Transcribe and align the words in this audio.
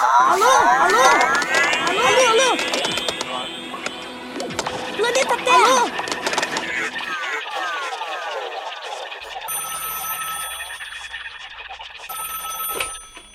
Alô? 0.00 0.44
Alô? 0.44 1.04
Alô? 1.88 2.14
Alô? 2.30 2.56
Planeta 4.96 5.36
Terra! 5.44 5.74
Alô? 5.74 5.90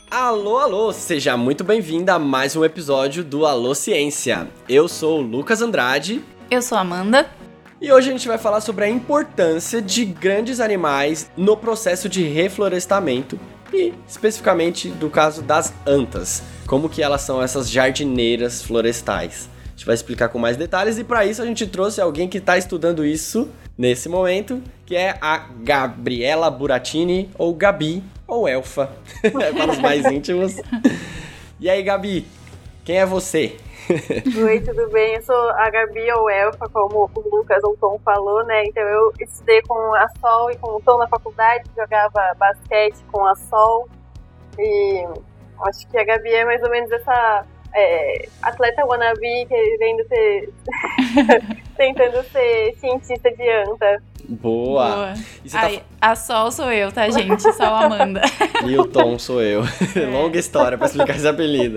Alô, 0.09 0.57
alô, 0.57 0.93
seja 0.93 1.35
muito 1.35 1.63
bem-vinda 1.63 2.13
a 2.13 2.19
mais 2.19 2.55
um 2.55 2.63
episódio 2.63 3.23
do 3.23 3.45
Alô 3.45 3.73
Ciência. 3.75 4.47
Eu 4.69 4.87
sou 4.87 5.19
o 5.19 5.21
Lucas 5.21 5.61
Andrade 5.61 6.23
Eu 6.49 6.61
sou 6.61 6.77
a 6.77 6.81
Amanda. 6.81 7.29
e 7.81 7.91
hoje 7.91 8.09
a 8.09 8.11
gente 8.11 8.27
vai 8.27 8.37
falar 8.37 8.61
sobre 8.61 8.85
a 8.85 8.89
importância 8.89 9.81
de 9.81 10.05
grandes 10.05 10.59
animais 10.59 11.29
no 11.35 11.57
processo 11.57 12.07
de 12.07 12.23
reflorestamento 12.23 13.37
e 13.73 13.93
especificamente 14.07 14.87
do 14.89 15.09
caso 15.09 15.41
das 15.41 15.73
antas, 15.85 16.43
como 16.67 16.89
que 16.89 17.01
elas 17.01 17.21
são 17.21 17.41
essas 17.41 17.69
jardineiras 17.69 18.61
florestais. 18.61 19.49
A 19.65 19.69
gente 19.71 19.85
vai 19.85 19.95
explicar 19.95 20.29
com 20.29 20.37
mais 20.37 20.55
detalhes 20.55 20.97
e 20.97 21.03
para 21.03 21.25
isso 21.25 21.41
a 21.41 21.45
gente 21.45 21.65
trouxe 21.67 21.99
alguém 21.99 22.27
que 22.27 22.37
está 22.37 22.57
estudando 22.57 23.05
isso 23.05 23.49
nesse 23.77 24.07
momento, 24.07 24.61
que 24.85 24.95
é 24.95 25.17
a 25.19 25.37
Gabriela 25.37 26.49
Buratini 26.49 27.29
ou 27.37 27.53
Gabi 27.53 28.03
ou 28.27 28.47
Elfa, 28.47 28.91
para 29.31 29.71
os 29.71 29.79
mais 29.79 30.05
íntimos. 30.05 30.55
E 31.59 31.69
aí, 31.69 31.81
Gabi, 31.81 32.27
quem 32.83 32.97
é 32.97 33.05
você? 33.05 33.57
Oi, 33.89 34.61
tudo 34.61 34.89
bem? 34.89 35.15
Eu 35.15 35.21
sou 35.23 35.49
a 35.51 35.69
Gabi 35.69 36.11
ou 36.11 36.29
Elfa, 36.29 36.69
como 36.69 37.09
o 37.13 37.35
Lucas 37.35 37.63
ou 37.63 37.71
o 37.71 37.77
Tom 37.77 37.99
falou, 38.03 38.43
né? 38.45 38.63
Então 38.65 38.83
eu 38.83 39.11
estudei 39.19 39.61
com 39.63 39.93
a 39.93 40.07
Sol 40.21 40.51
e 40.51 40.57
com 40.57 40.77
o 40.77 40.81
Tom 40.81 40.97
na 40.97 41.07
faculdade, 41.07 41.63
jogava 41.75 42.33
basquete 42.37 42.97
com 43.11 43.25
a 43.25 43.35
Sol. 43.35 43.89
E 44.57 45.05
acho 45.65 45.87
que 45.87 45.97
a 45.97 46.03
Gabi 46.03 46.29
é 46.29 46.45
mais 46.45 46.61
ou 46.61 46.69
menos 46.69 46.91
essa 46.91 47.45
é, 47.73 48.27
atleta 48.41 48.85
wannabe 48.85 49.45
querendo 49.47 50.07
ser. 50.07 50.49
tentando 51.75 52.23
ser 52.31 52.75
cientista 52.79 53.31
de 53.31 53.49
anta. 53.49 54.01
Boa! 54.27 55.13
Você 55.43 55.57
tá 55.57 55.65
Ai, 55.65 55.83
a 55.99 56.15
Sol 56.15 56.51
sou 56.51 56.71
eu, 56.71 56.91
tá, 56.91 57.09
gente? 57.09 57.41
Sou 57.41 57.65
a 57.65 57.85
Amanda. 57.85 58.21
E 58.65 58.77
o 58.77 58.87
Tom 58.87 59.19
sou 59.19 59.41
eu. 59.41 59.63
Longa 60.11 60.39
história 60.39 60.77
pra 60.77 60.87
explicar 60.87 61.15
esse 61.15 61.27
apelido. 61.27 61.75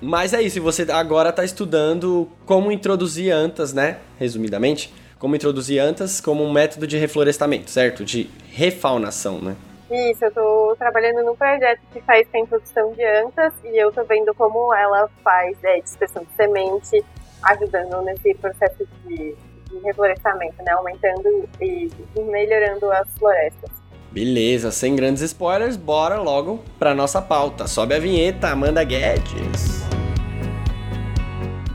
Mas 0.00 0.34
é 0.34 0.42
isso, 0.42 0.58
e 0.58 0.60
você 0.60 0.86
agora 0.90 1.32
tá 1.32 1.44
estudando 1.44 2.28
como 2.44 2.70
introduzir 2.70 3.32
antas, 3.32 3.72
né? 3.72 3.98
Resumidamente, 4.18 4.92
como 5.18 5.34
introduzir 5.34 5.80
antas 5.80 6.20
como 6.20 6.44
um 6.44 6.52
método 6.52 6.86
de 6.86 6.98
reflorestamento, 6.98 7.70
certo? 7.70 8.04
De 8.04 8.28
refaunação, 8.50 9.40
né? 9.40 9.56
Isso, 9.94 10.24
eu 10.24 10.32
tô 10.32 10.74
trabalhando 10.76 11.24
num 11.24 11.36
projeto 11.36 11.78
que 11.92 12.00
faz 12.00 12.26
a 12.34 12.38
introdução 12.38 12.90
de 12.94 13.04
antas 13.04 13.54
e 13.62 13.80
eu 13.80 13.92
tô 13.92 14.02
vendo 14.02 14.34
como 14.34 14.74
ela 14.74 15.08
faz 15.22 15.56
é, 15.62 15.80
dispersão 15.80 16.24
de 16.24 16.34
semente, 16.34 17.04
ajudando 17.44 18.02
nesse 18.02 18.34
processo 18.34 18.84
de, 19.06 19.36
de 19.70 19.78
reflorestamento, 19.84 20.56
né? 20.64 20.72
Aumentando 20.72 21.48
e, 21.60 21.88
e 22.16 22.20
melhorando 22.22 22.90
as 22.90 23.08
florestas. 23.16 23.70
Beleza, 24.10 24.72
sem 24.72 24.96
grandes 24.96 25.22
spoilers, 25.22 25.76
bora 25.76 26.18
logo 26.18 26.60
pra 26.76 26.92
nossa 26.92 27.22
pauta. 27.22 27.68
Sobe 27.68 27.94
a 27.94 28.00
vinheta, 28.00 28.48
Amanda 28.48 28.82
Guedes. 28.82 29.84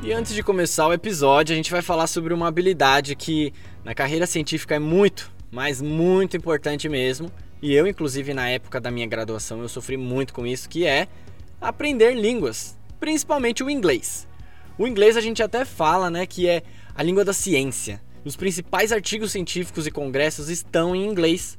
E 0.03 0.11
antes 0.11 0.33
de 0.33 0.43
começar 0.43 0.87
o 0.87 0.93
episódio, 0.93 1.53
a 1.53 1.55
gente 1.55 1.71
vai 1.71 1.81
falar 1.81 2.07
sobre 2.07 2.33
uma 2.33 2.49
habilidade 2.49 3.15
que 3.15 3.53
na 3.81 3.95
carreira 3.95 4.27
científica 4.27 4.75
é 4.75 4.79
muito, 4.79 5.31
mas 5.49 5.81
muito 5.81 6.35
importante 6.35 6.89
mesmo. 6.89 7.31
E 7.61 7.73
eu, 7.73 7.85
inclusive, 7.85 8.33
na 8.33 8.49
época 8.49 8.79
da 8.79 8.89
minha 8.89 9.05
graduação, 9.05 9.61
eu 9.61 9.69
sofri 9.69 9.97
muito 9.97 10.33
com 10.33 10.47
isso, 10.47 10.69
que 10.69 10.85
é 10.85 11.07
aprender 11.59 12.13
línguas, 12.13 12.77
principalmente 12.99 13.63
o 13.63 13.69
inglês. 13.69 14.27
O 14.77 14.87
inglês 14.87 15.17
a 15.17 15.21
gente 15.21 15.43
até 15.43 15.65
fala, 15.65 16.09
né, 16.09 16.25
que 16.25 16.47
é 16.47 16.63
a 16.95 17.03
língua 17.03 17.25
da 17.25 17.33
ciência. 17.33 18.01
Os 18.23 18.35
principais 18.35 18.91
artigos 18.91 19.31
científicos 19.31 19.85
e 19.85 19.91
congressos 19.91 20.49
estão 20.49 20.95
em 20.95 21.05
inglês. 21.05 21.57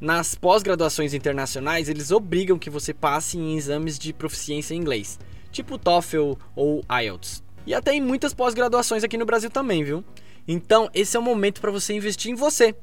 Nas 0.00 0.34
pós-graduações 0.34 1.14
internacionais, 1.14 1.88
eles 1.88 2.10
obrigam 2.10 2.58
que 2.58 2.70
você 2.70 2.94
passe 2.94 3.38
em 3.38 3.56
exames 3.56 3.98
de 3.98 4.12
proficiência 4.12 4.74
em 4.74 4.78
inglês, 4.78 5.18
tipo 5.50 5.78
TOEFL 5.78 6.32
ou 6.56 6.82
IELTS. 6.90 7.42
E 7.66 7.74
até 7.74 7.94
em 7.94 8.00
muitas 8.00 8.34
pós-graduações 8.34 9.04
aqui 9.04 9.16
no 9.16 9.26
Brasil 9.26 9.50
também, 9.50 9.84
viu? 9.84 10.02
Então, 10.48 10.90
esse 10.92 11.16
é 11.16 11.20
o 11.20 11.22
momento 11.22 11.60
para 11.60 11.70
você 11.70 11.94
investir 11.94 12.32
em 12.32 12.34
você. 12.34 12.74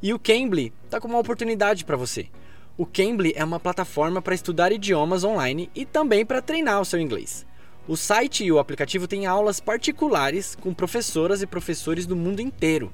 E 0.00 0.14
o 0.14 0.18
Cambly 0.18 0.72
tá 0.88 1.00
com 1.00 1.08
uma 1.08 1.18
oportunidade 1.18 1.84
para 1.84 1.96
você. 1.96 2.28
O 2.76 2.86
Cambly 2.86 3.32
é 3.34 3.44
uma 3.44 3.58
plataforma 3.58 4.22
para 4.22 4.34
estudar 4.34 4.70
idiomas 4.70 5.24
online 5.24 5.68
e 5.74 5.84
também 5.84 6.24
para 6.24 6.40
treinar 6.40 6.80
o 6.80 6.84
seu 6.84 7.00
inglês. 7.00 7.44
O 7.88 7.96
site 7.96 8.44
e 8.44 8.52
o 8.52 8.60
aplicativo 8.60 9.08
têm 9.08 9.26
aulas 9.26 9.58
particulares 9.58 10.54
com 10.54 10.72
professoras 10.72 11.42
e 11.42 11.48
professores 11.48 12.06
do 12.06 12.14
mundo 12.14 12.40
inteiro. 12.40 12.92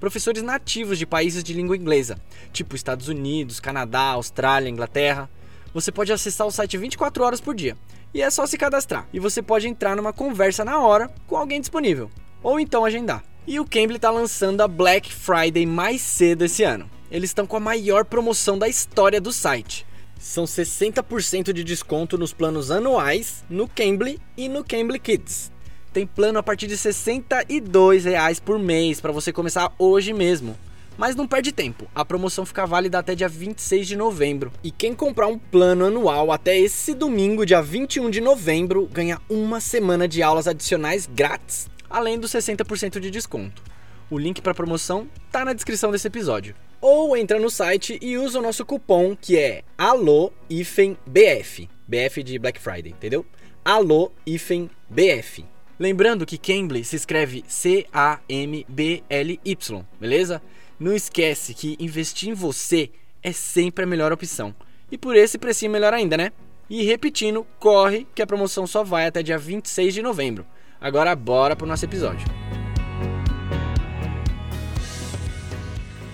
Professores 0.00 0.42
nativos 0.42 0.98
de 0.98 1.04
países 1.04 1.44
de 1.44 1.52
língua 1.52 1.76
inglesa, 1.76 2.18
tipo 2.54 2.74
Estados 2.74 3.08
Unidos, 3.08 3.60
Canadá, 3.60 4.12
Austrália, 4.12 4.70
Inglaterra. 4.70 5.28
Você 5.74 5.92
pode 5.92 6.10
acessar 6.10 6.46
o 6.46 6.50
site 6.50 6.78
24 6.78 7.22
horas 7.22 7.40
por 7.40 7.54
dia 7.54 7.76
e 8.14 8.22
é 8.22 8.30
só 8.30 8.46
se 8.46 8.56
cadastrar. 8.56 9.06
E 9.12 9.20
você 9.20 9.42
pode 9.42 9.68
entrar 9.68 9.94
numa 9.94 10.12
conversa 10.12 10.64
na 10.64 10.80
hora 10.80 11.10
com 11.26 11.36
alguém 11.36 11.60
disponível, 11.60 12.10
ou 12.42 12.58
então 12.58 12.82
agendar. 12.82 13.22
E 13.48 13.60
o 13.60 13.64
Cambly 13.64 13.94
está 13.94 14.10
lançando 14.10 14.60
a 14.60 14.66
Black 14.66 15.14
Friday 15.14 15.64
mais 15.64 16.00
cedo 16.00 16.44
esse 16.44 16.64
ano. 16.64 16.90
Eles 17.08 17.30
estão 17.30 17.46
com 17.46 17.56
a 17.56 17.60
maior 17.60 18.04
promoção 18.04 18.58
da 18.58 18.68
história 18.68 19.20
do 19.20 19.32
site. 19.32 19.86
São 20.18 20.44
60% 20.44 21.52
de 21.52 21.62
desconto 21.62 22.18
nos 22.18 22.32
planos 22.32 22.72
anuais 22.72 23.44
no 23.48 23.68
Cambly 23.68 24.18
e 24.36 24.48
no 24.48 24.64
Cambly 24.64 24.98
Kids. 24.98 25.52
Tem 25.92 26.04
plano 26.04 26.40
a 26.40 26.42
partir 26.42 26.66
de 26.66 26.76
62 26.76 28.04
reais 28.04 28.40
por 28.40 28.58
mês 28.58 29.00
para 29.00 29.12
você 29.12 29.32
começar 29.32 29.72
hoje 29.78 30.12
mesmo. 30.12 30.58
Mas 30.98 31.14
não 31.14 31.28
perde 31.28 31.52
tempo, 31.52 31.86
a 31.94 32.04
promoção 32.04 32.44
fica 32.44 32.66
válida 32.66 32.98
até 32.98 33.14
dia 33.14 33.28
26 33.28 33.86
de 33.86 33.96
novembro. 33.96 34.50
E 34.64 34.72
quem 34.72 34.92
comprar 34.92 35.28
um 35.28 35.38
plano 35.38 35.84
anual 35.84 36.32
até 36.32 36.58
esse 36.58 36.94
domingo, 36.94 37.46
dia 37.46 37.62
21 37.62 38.10
de 38.10 38.20
novembro, 38.20 38.88
ganha 38.90 39.20
uma 39.28 39.60
semana 39.60 40.08
de 40.08 40.20
aulas 40.20 40.48
adicionais 40.48 41.06
grátis, 41.06 41.68
além 41.88 42.18
dos 42.18 42.30
60% 42.32 42.98
de 43.00 43.10
desconto. 43.10 43.62
O 44.10 44.18
link 44.18 44.40
para 44.40 44.54
promoção 44.54 45.08
tá 45.32 45.44
na 45.44 45.52
descrição 45.52 45.90
desse 45.90 46.06
episódio. 46.06 46.54
Ou 46.80 47.16
entra 47.16 47.40
no 47.40 47.50
site 47.50 47.98
e 48.00 48.16
usa 48.16 48.38
o 48.38 48.42
nosso 48.42 48.64
cupom 48.64 49.16
que 49.16 49.36
é 49.36 49.62
ALO-BF. 49.76 51.68
BF 51.88 52.22
de 52.22 52.38
Black 52.38 52.60
Friday, 52.60 52.92
entendeu? 52.92 53.26
ALO-BF. 53.64 55.44
Lembrando 55.78 56.24
que 56.24 56.38
Cambly 56.38 56.84
se 56.84 56.96
escreve 56.96 57.44
C-A-M-B-L-Y, 57.48 57.86
beleza? 60.00 60.40
Não 60.78 60.94
esquece 60.94 61.52
que 61.52 61.76
investir 61.78 62.28
em 62.28 62.34
você 62.34 62.90
é 63.22 63.32
sempre 63.32 63.84
a 63.84 63.86
melhor 63.86 64.12
opção. 64.12 64.54
E 64.90 64.96
por 64.96 65.16
esse 65.16 65.36
precinho 65.36 65.72
melhor 65.72 65.92
ainda, 65.92 66.16
né? 66.16 66.32
E 66.70 66.84
repetindo, 66.84 67.46
corre 67.58 68.06
que 68.14 68.22
a 68.22 68.26
promoção 68.26 68.66
só 68.66 68.84
vai 68.84 69.06
até 69.06 69.22
dia 69.22 69.36
26 69.36 69.94
de 69.94 70.02
novembro. 70.02 70.46
Agora 70.80 71.16
bora 71.16 71.56
pro 71.56 71.66
nosso 71.66 71.84
episódio. 71.84 72.26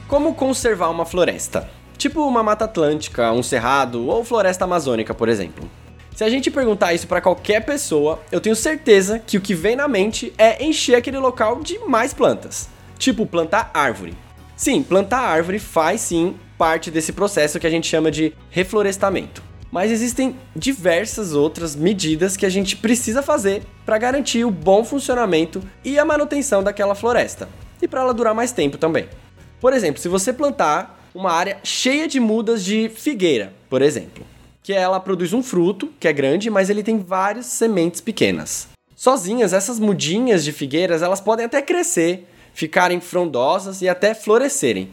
Como 0.07 0.35
conservar 0.35 0.89
uma 0.89 1.05
floresta? 1.05 1.69
Tipo 1.99 2.27
uma 2.27 2.43
mata 2.43 2.65
atlântica, 2.65 3.33
um 3.33 3.43
cerrado 3.43 4.07
ou 4.07 4.25
floresta 4.25 4.65
amazônica, 4.65 5.15
por 5.15 5.29
exemplo. 5.29 5.69
Se 6.15 6.23
a 6.23 6.29
gente 6.29 6.51
perguntar 6.51 6.93
isso 6.93 7.07
para 7.07 7.21
qualquer 7.21 7.65
pessoa, 7.65 8.21
eu 8.31 8.41
tenho 8.41 8.55
certeza 8.55 9.19
que 9.19 9.37
o 9.37 9.41
que 9.41 9.55
vem 9.55 9.75
na 9.75 9.89
mente 9.89 10.33
é 10.37 10.63
encher 10.63 10.95
aquele 10.95 11.19
local 11.19 11.61
de 11.63 11.79
mais 11.81 12.13
plantas. 12.13 12.69
Tipo 12.99 13.27
plantar 13.27 13.71
árvore. 13.73 14.15
Sim, 14.55 14.83
plantar 14.83 15.21
árvore 15.21 15.59
faz 15.59 16.03
sim 16.03 16.37
parte 16.57 16.91
desse 16.91 17.13
processo 17.13 17.59
que 17.59 17.67
a 17.67 17.71
gente 17.71 17.89
chama 17.89 18.11
de 18.11 18.33
reflorestamento. 18.51 19.43
Mas 19.73 19.91
existem 19.91 20.37
diversas 20.55 21.33
outras 21.33 21.75
medidas 21.75 22.37
que 22.37 22.45
a 22.45 22.51
gente 22.51 22.77
precisa 22.77 23.23
fazer 23.23 23.63
para 23.87 23.97
garantir 23.97 24.45
o 24.45 24.51
bom 24.51 24.85
funcionamento 24.85 25.63
e 25.83 25.99
a 25.99 26.05
manutenção 26.05 26.63
daquela 26.63 26.95
floresta. 26.95 27.49
E 27.81 27.89
para 27.89 28.03
ela 28.03 28.13
durar 28.13 28.35
mais 28.35 28.53
tempo 28.53 28.77
também. 28.77 29.09
Por 29.59 29.73
exemplo, 29.73 29.99
se 29.99 30.09
você 30.09 30.31
plantar 30.31 31.09
uma 31.15 31.33
área 31.33 31.59
cheia 31.65 32.07
de 32.07 32.21
mudas 32.21 32.63
de 32.63 32.91
figueira, 32.91 33.55
por 33.71 33.81
exemplo, 33.81 34.27
que 34.63 34.75
ela 34.75 35.01
produz 35.01 35.33
um 35.33 35.43
fruto 35.43 35.91
que 35.99 36.07
é 36.07 36.13
grande, 36.13 36.51
mas 36.51 36.69
ele 36.69 36.83
tem 36.83 36.99
várias 36.99 37.47
sementes 37.47 38.03
pequenas. 38.03 38.69
Sozinhas, 38.95 39.55
essas 39.55 39.79
mudinhas 39.79 40.45
de 40.45 40.53
figueiras, 40.53 41.01
elas 41.01 41.21
podem 41.21 41.47
até 41.47 41.63
crescer, 41.63 42.29
ficarem 42.53 43.01
frondosas 43.01 43.81
e 43.81 43.89
até 43.89 44.15
florescerem. 44.15 44.91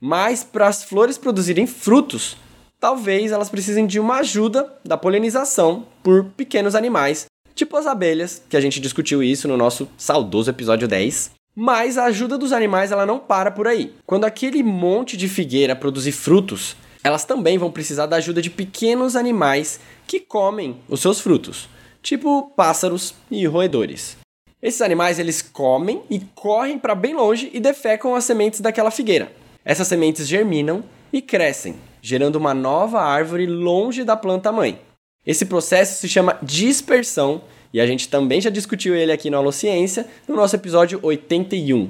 Mas 0.00 0.44
para 0.44 0.68
as 0.68 0.84
flores 0.84 1.18
produzirem 1.18 1.66
frutos, 1.66 2.36
talvez 2.82 3.30
elas 3.30 3.48
precisem 3.48 3.86
de 3.86 4.00
uma 4.00 4.16
ajuda 4.16 4.74
da 4.84 4.96
polinização 4.96 5.86
por 6.02 6.24
pequenos 6.36 6.74
animais, 6.74 7.26
tipo 7.54 7.76
as 7.76 7.86
abelhas, 7.86 8.42
que 8.48 8.56
a 8.56 8.60
gente 8.60 8.80
discutiu 8.80 9.22
isso 9.22 9.46
no 9.46 9.56
nosso 9.56 9.88
saudoso 9.96 10.50
episódio 10.50 10.88
10. 10.88 11.30
Mas 11.54 11.96
a 11.96 12.06
ajuda 12.06 12.36
dos 12.36 12.50
animais 12.50 12.90
ela 12.90 13.06
não 13.06 13.20
para 13.20 13.52
por 13.52 13.68
aí. 13.68 13.94
Quando 14.04 14.24
aquele 14.24 14.64
monte 14.64 15.16
de 15.16 15.28
figueira 15.28 15.76
produzir 15.76 16.10
frutos, 16.10 16.74
elas 17.04 17.24
também 17.24 17.56
vão 17.56 17.70
precisar 17.70 18.06
da 18.06 18.16
ajuda 18.16 18.42
de 18.42 18.50
pequenos 18.50 19.14
animais 19.14 19.78
que 20.04 20.18
comem 20.18 20.76
os 20.88 21.00
seus 21.00 21.20
frutos, 21.20 21.68
tipo 22.02 22.50
pássaros 22.56 23.14
e 23.30 23.46
roedores. 23.46 24.16
Esses 24.60 24.82
animais 24.82 25.20
eles 25.20 25.40
comem 25.40 26.02
e 26.10 26.18
correm 26.34 26.80
para 26.80 26.96
bem 26.96 27.14
longe 27.14 27.48
e 27.52 27.60
defecam 27.60 28.16
as 28.16 28.24
sementes 28.24 28.60
daquela 28.60 28.90
figueira. 28.90 29.32
Essas 29.64 29.86
sementes 29.86 30.26
germinam 30.26 30.82
e 31.12 31.22
crescem, 31.22 31.76
gerando 32.02 32.36
uma 32.36 32.52
nova 32.52 33.00
árvore 33.00 33.46
longe 33.46 34.02
da 34.02 34.16
planta 34.16 34.50
mãe. 34.50 34.80
Esse 35.24 35.46
processo 35.46 36.00
se 36.00 36.08
chama 36.08 36.36
dispersão 36.42 37.42
e 37.72 37.80
a 37.80 37.86
gente 37.86 38.08
também 38.08 38.40
já 38.40 38.50
discutiu 38.50 38.94
ele 38.94 39.12
aqui 39.12 39.30
no 39.30 39.36
Alociência 39.36 40.06
no 40.26 40.34
nosso 40.34 40.56
episódio 40.56 40.98
81. 41.00 41.88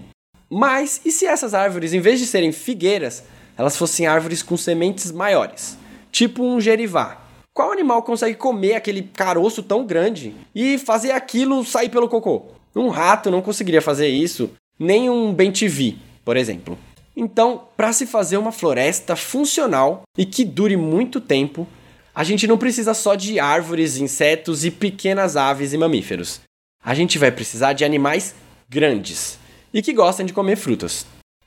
Mas 0.51 1.01
e 1.03 1.11
se 1.11 1.25
essas 1.25 1.55
árvores, 1.55 1.95
em 1.95 2.01
vez 2.01 2.21
de 2.21 2.27
serem 2.27 2.53
figueiras, 2.53 3.25
elas 3.57 3.77
fossem 3.77 4.07
árvores 4.07 4.43
com 4.43 4.57
sementes 4.57 5.11
maiores, 5.11 5.79
tipo 6.11 6.45
um 6.45 6.61
gerivá? 6.61 7.23
Qual 7.55 7.73
animal 7.73 8.03
consegue 8.03 8.37
comer 8.37 8.75
aquele 8.75 9.03
caroço 9.03 9.63
tão 9.63 9.87
grande 9.87 10.35
e 10.55 10.79
fazer 10.79 11.13
aquilo 11.13 11.65
sair 11.65 11.89
pelo 11.89 12.09
cocô? 12.09 12.47
Um 12.77 12.89
rato 12.89 13.31
não 13.31 13.43
conseguiria 13.43 13.83
fazer 13.83 14.09
isso, 14.09 14.51
nem 14.79 15.11
um 15.11 15.33
bentivi, 15.33 15.99
por 16.25 16.37
exemplo. 16.37 16.79
Então, 17.17 17.69
para 17.77 17.93
se 17.93 18.07
fazer 18.07 18.37
uma 18.37 18.53
floresta 18.53 19.15
funcional 19.15 20.03
e 20.17 20.25
que 20.25 20.45
dure 20.45 20.77
muito 20.77 21.21
tempo, 21.21 21.67
a 22.15 22.25
gente 22.25 22.47
não 22.47 22.59
precisa 22.59 22.95
só 22.95 23.15
de 23.15 23.39
árvores, 23.39 23.97
insetos 23.97 24.65
e 24.65 24.71
pequenas 24.71 25.37
aves 25.37 25.73
e 25.73 25.79
mamíferos. 25.79 26.41
A 26.85 26.95
gente 26.95 27.19
vai 27.19 27.31
precisar 27.31 27.75
de 27.75 27.85
animais 27.85 28.35
grandes 28.69 29.39
e 29.73 29.81
que 29.81 29.93
gostem 29.93 30.27
de 30.27 30.33
comer 30.33 30.57
frutas. 30.57 31.07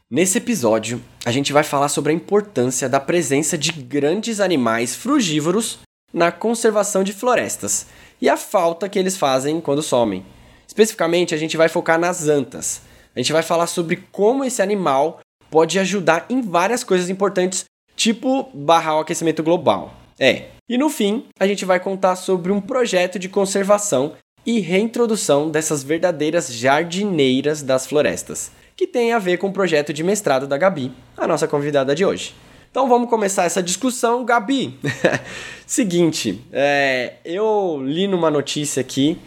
Nesse 0.09 0.37
episódio, 0.37 1.01
a 1.25 1.31
gente 1.31 1.51
vai 1.51 1.63
falar 1.63 1.89
sobre 1.89 2.11
a 2.11 2.15
importância 2.15 2.87
da 2.87 2.99
presença 2.99 3.57
de 3.57 3.71
grandes 3.71 4.39
animais 4.39 4.95
frugívoros 4.95 5.79
na 6.13 6.31
conservação 6.31 7.03
de 7.03 7.11
florestas 7.11 7.87
e 8.21 8.29
a 8.29 8.37
falta 8.37 8.87
que 8.87 8.97
eles 8.97 9.17
fazem 9.17 9.59
quando 9.59 9.81
somem. 9.81 10.25
Especificamente, 10.67 11.33
a 11.33 11.37
gente 11.37 11.57
vai 11.57 11.67
focar 11.67 11.99
nas 11.99 12.27
antas. 12.27 12.81
A 13.15 13.19
gente 13.19 13.33
vai 13.33 13.43
falar 13.43 13.67
sobre 13.67 13.97
como 14.11 14.43
esse 14.43 14.61
animal 14.61 15.19
pode 15.49 15.79
ajudar 15.79 16.25
em 16.29 16.41
várias 16.41 16.83
coisas 16.83 17.09
importantes, 17.09 17.65
tipo 17.95 18.49
barrar 18.53 18.97
o 18.97 18.99
aquecimento 18.99 19.43
global. 19.43 19.93
É. 20.19 20.45
E 20.67 20.77
no 20.77 20.89
fim, 20.89 21.25
a 21.39 21.45
gente 21.45 21.65
vai 21.65 21.79
contar 21.79 22.15
sobre 22.15 22.51
um 22.51 22.59
projeto 22.59 23.19
de 23.19 23.29
conservação 23.29 24.13
e 24.45 24.59
reintrodução 24.59 25.49
dessas 25.49 25.83
verdadeiras 25.83 26.53
jardineiras 26.53 27.61
das 27.61 27.87
florestas, 27.87 28.51
que 28.75 28.87
tem 28.87 29.11
a 29.13 29.19
ver 29.19 29.37
com 29.37 29.47
o 29.47 29.53
projeto 29.53 29.91
de 29.91 30.03
mestrado 30.03 30.47
da 30.47 30.57
Gabi, 30.57 30.91
a 31.17 31.27
nossa 31.27 31.47
convidada 31.47 31.95
de 31.95 32.05
hoje. 32.05 32.33
Então 32.69 32.89
vamos 32.89 33.09
começar 33.09 33.45
essa 33.45 33.63
discussão, 33.63 34.25
Gabi. 34.25 34.77
Seguinte, 35.65 36.41
é, 36.51 37.13
eu 37.23 37.81
li 37.81 38.07
numa 38.07 38.29
notícia 38.29 38.81
aqui, 38.81 39.17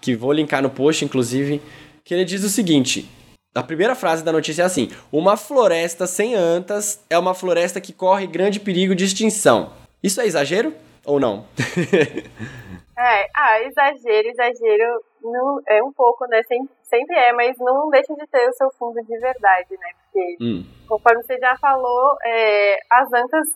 que 0.00 0.16
vou 0.16 0.32
linkar 0.32 0.62
no 0.62 0.70
post, 0.70 1.04
inclusive, 1.04 1.62
que 2.04 2.12
ele 2.12 2.24
diz 2.24 2.42
o 2.42 2.48
seguinte: 2.48 3.08
a 3.54 3.62
primeira 3.62 3.94
frase 3.94 4.24
da 4.24 4.32
notícia 4.32 4.62
é 4.62 4.64
assim: 4.64 4.90
Uma 5.12 5.36
floresta 5.36 6.06
sem 6.06 6.34
antas 6.34 7.04
é 7.10 7.18
uma 7.18 7.34
floresta 7.34 7.80
que 7.80 7.92
corre 7.92 8.26
grande 8.26 8.60
perigo 8.60 8.94
de 8.94 9.04
extinção. 9.04 9.72
Isso 10.02 10.20
é 10.20 10.26
exagero 10.26 10.74
ou 11.04 11.18
não? 11.18 11.46
é, 12.96 13.28
ah, 13.34 13.60
exagero, 13.62 14.28
exagero 14.28 15.04
não, 15.22 15.60
é 15.68 15.82
um 15.82 15.92
pouco, 15.92 16.26
né? 16.26 16.42
Sempre, 16.44 16.70
sempre 16.84 17.16
é, 17.16 17.32
mas 17.32 17.56
não 17.58 17.90
deixa 17.90 18.14
de 18.14 18.26
ter 18.26 18.48
o 18.48 18.54
seu 18.54 18.70
fundo 18.78 19.02
de 19.02 19.18
verdade, 19.18 19.76
né? 19.78 19.90
Porque, 20.04 20.36
hum. 20.40 20.64
conforme 20.88 21.22
você 21.22 21.38
já 21.38 21.56
falou, 21.58 22.16
é, 22.24 22.78
as 22.90 23.12
antas 23.12 23.48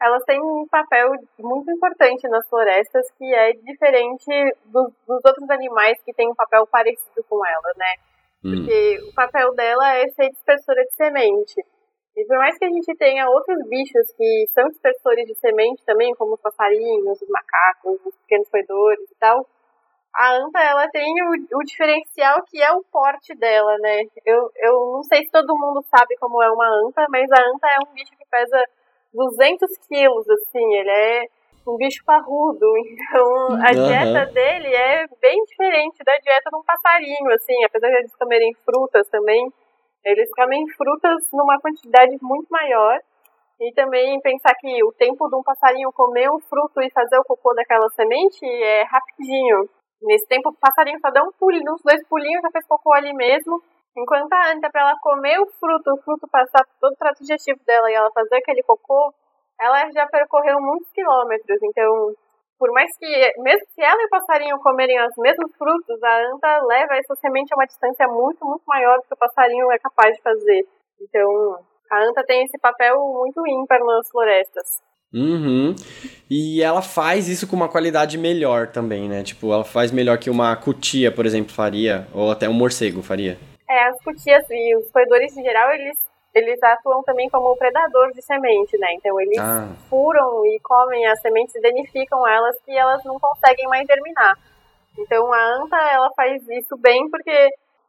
elas 0.00 0.22
têm 0.24 0.40
um 0.40 0.64
papel 0.70 1.10
muito 1.40 1.70
importante 1.72 2.28
nas 2.28 2.48
florestas 2.48 3.04
que 3.18 3.34
é 3.34 3.52
diferente 3.52 4.56
dos, 4.66 4.92
dos 5.06 5.20
outros 5.24 5.50
animais 5.50 5.98
que 6.04 6.14
têm 6.14 6.30
um 6.30 6.36
papel 6.36 6.66
parecido 6.68 7.24
com 7.28 7.44
ela, 7.44 7.72
né? 7.76 7.94
Porque 8.42 9.00
hum. 9.00 9.08
o 9.08 9.14
papel 9.14 9.54
dela 9.54 9.96
é 9.96 10.08
ser 10.08 10.30
dispersora 10.30 10.84
de 10.84 10.94
semente. 10.94 11.60
E 12.16 12.24
por 12.24 12.36
mais 12.36 12.58
que 12.58 12.64
a 12.64 12.68
gente 12.68 12.96
tenha 12.96 13.28
outros 13.28 13.58
bichos 13.68 14.12
que 14.16 14.46
são 14.52 14.68
dispersores 14.68 15.26
de 15.26 15.34
semente 15.36 15.84
também, 15.84 16.14
como 16.14 16.34
os 16.34 16.40
passarinhos, 16.40 17.22
os 17.22 17.28
macacos, 17.28 18.00
os 18.04 18.16
pequenos 18.22 18.48
roedores 18.52 19.10
e 19.10 19.14
tal, 19.20 19.46
a 20.14 20.36
anta 20.36 20.60
ela 20.60 20.88
tem 20.88 21.14
o, 21.22 21.58
o, 21.58 21.62
diferencial 21.62 22.42
que 22.48 22.60
é 22.60 22.72
o 22.72 22.82
porte 22.90 23.36
dela, 23.36 23.76
né? 23.78 24.02
Eu, 24.26 24.50
eu 24.56 24.92
não 24.92 25.02
sei 25.04 25.24
se 25.24 25.30
todo 25.30 25.56
mundo 25.56 25.80
sabe 25.82 26.16
como 26.16 26.42
é 26.42 26.50
uma 26.50 26.68
anta, 26.86 27.06
mas 27.08 27.30
a 27.30 27.40
anta 27.40 27.68
é 27.68 27.88
um 27.88 27.94
bicho 27.94 28.10
que 28.10 28.26
pesa 28.28 28.64
200 29.14 29.78
quilos, 29.86 30.28
assim, 30.28 30.74
ele 30.74 30.90
é 30.90 31.28
um 31.68 31.76
bicho 31.76 32.02
parrudo, 32.04 32.66
então 32.88 33.26
a 33.54 33.70
uhum. 33.70 33.86
dieta 33.86 34.26
dele 34.32 34.74
é 34.74 35.06
bem 35.20 35.42
diferente 35.44 36.02
da 36.04 36.16
dieta 36.18 36.50
de 36.50 36.56
um 36.56 36.64
passarinho, 36.64 37.30
assim, 37.32 37.64
apesar 37.64 37.88
de 37.88 37.96
eles 37.96 38.16
comerem 38.16 38.54
frutas 38.64 39.08
também, 39.08 39.52
eles 40.04 40.30
comem 40.34 40.66
frutas 40.76 41.22
numa 41.32 41.60
quantidade 41.60 42.16
muito 42.22 42.48
maior, 42.48 42.98
e 43.60 43.72
também 43.74 44.20
pensar 44.20 44.54
que 44.54 44.84
o 44.84 44.92
tempo 44.92 45.28
de 45.28 45.34
um 45.34 45.42
passarinho 45.42 45.92
comer 45.92 46.30
um 46.30 46.38
fruto 46.38 46.80
e 46.80 46.90
fazer 46.90 47.18
o 47.18 47.24
cocô 47.24 47.52
daquela 47.54 47.88
semente 47.90 48.46
é 48.46 48.84
rapidinho. 48.84 49.68
Nesse 50.00 50.28
tempo, 50.28 50.50
o 50.50 50.54
passarinho 50.54 51.00
só 51.00 51.10
dá 51.10 51.24
um 51.24 51.32
pulinho, 51.32 51.74
uns 51.74 51.82
dois 51.82 52.06
pulinhos, 52.06 52.40
já 52.40 52.50
fez 52.52 52.64
cocô 52.66 52.92
ali 52.92 53.12
mesmo. 53.12 53.60
Enquanto 53.96 54.32
a 54.32 54.52
anta, 54.52 54.70
para 54.70 54.82
ela 54.82 54.94
comer 55.02 55.40
o 55.40 55.46
fruto, 55.58 55.92
o 55.92 56.00
fruto 56.02 56.28
passar 56.30 56.64
por 56.64 56.74
todo 56.80 56.92
o 56.92 56.96
trato 56.96 57.18
digestivo 57.18 57.58
dela 57.66 57.90
e 57.90 57.94
ela 57.94 58.12
fazer 58.12 58.36
aquele 58.36 58.62
cocô, 58.62 59.12
ela 59.60 59.90
já 59.92 60.06
percorreu 60.06 60.60
muitos 60.60 60.90
quilômetros, 60.92 61.58
então, 61.62 62.14
por 62.58 62.72
mais 62.72 62.90
que, 62.96 63.32
mesmo 63.38 63.66
se 63.74 63.82
ela 63.82 64.00
e 64.02 64.06
o 64.06 64.10
passarinho 64.10 64.58
comerem 64.58 65.00
os 65.06 65.16
mesmos 65.18 65.54
frutos, 65.56 66.02
a 66.02 66.32
anta 66.32 66.60
leva 66.66 66.96
essa 66.96 67.14
semente 67.16 67.52
a 67.52 67.56
uma 67.56 67.66
distância 67.66 68.06
muito, 68.08 68.44
muito 68.44 68.62
maior 68.66 68.98
do 68.98 69.02
que 69.02 69.14
o 69.14 69.18
passarinho 69.18 69.70
é 69.70 69.78
capaz 69.78 70.14
de 70.14 70.22
fazer. 70.22 70.66
Então, 71.00 71.58
a 71.90 72.04
anta 72.04 72.24
tem 72.24 72.44
esse 72.44 72.58
papel 72.58 72.96
muito 72.98 73.46
ímpar 73.46 73.80
nas 73.80 74.08
florestas. 74.10 74.82
Uhum. 75.12 75.74
E 76.28 76.62
ela 76.62 76.82
faz 76.82 77.28
isso 77.28 77.48
com 77.48 77.56
uma 77.56 77.68
qualidade 77.68 78.18
melhor 78.18 78.66
também, 78.66 79.08
né? 79.08 79.22
Tipo, 79.22 79.52
ela 79.52 79.64
faz 79.64 79.90
melhor 79.90 80.18
que 80.18 80.28
uma 80.28 80.54
cutia, 80.54 81.10
por 81.10 81.24
exemplo, 81.24 81.52
faria, 81.52 82.06
ou 82.12 82.30
até 82.30 82.48
um 82.48 82.52
morcego 82.52 83.02
faria. 83.02 83.38
É, 83.68 83.88
as 83.88 84.02
cutias 84.02 84.44
e 84.50 84.76
os 84.76 84.90
roedores 84.92 85.36
em 85.36 85.42
geral, 85.42 85.70
eles 85.72 85.96
eles 86.38 86.62
atuam 86.62 87.02
também 87.02 87.28
como 87.28 87.56
predador 87.56 88.12
de 88.12 88.22
semente, 88.22 88.78
né? 88.78 88.88
Então 88.94 89.20
eles 89.20 89.38
ah. 89.38 89.68
furam 89.88 90.44
e 90.46 90.58
comem 90.60 91.06
as 91.06 91.20
sementes 91.20 91.54
e 91.54 91.60
danificam 91.60 92.26
elas 92.26 92.56
que 92.64 92.76
elas 92.76 93.02
não 93.04 93.18
conseguem 93.18 93.66
mais 93.68 93.86
germinar. 93.86 94.34
Então 94.98 95.32
a 95.32 95.56
anta 95.56 95.76
ela 95.76 96.10
faz 96.16 96.42
isso 96.48 96.76
bem 96.76 97.08
porque 97.10 97.48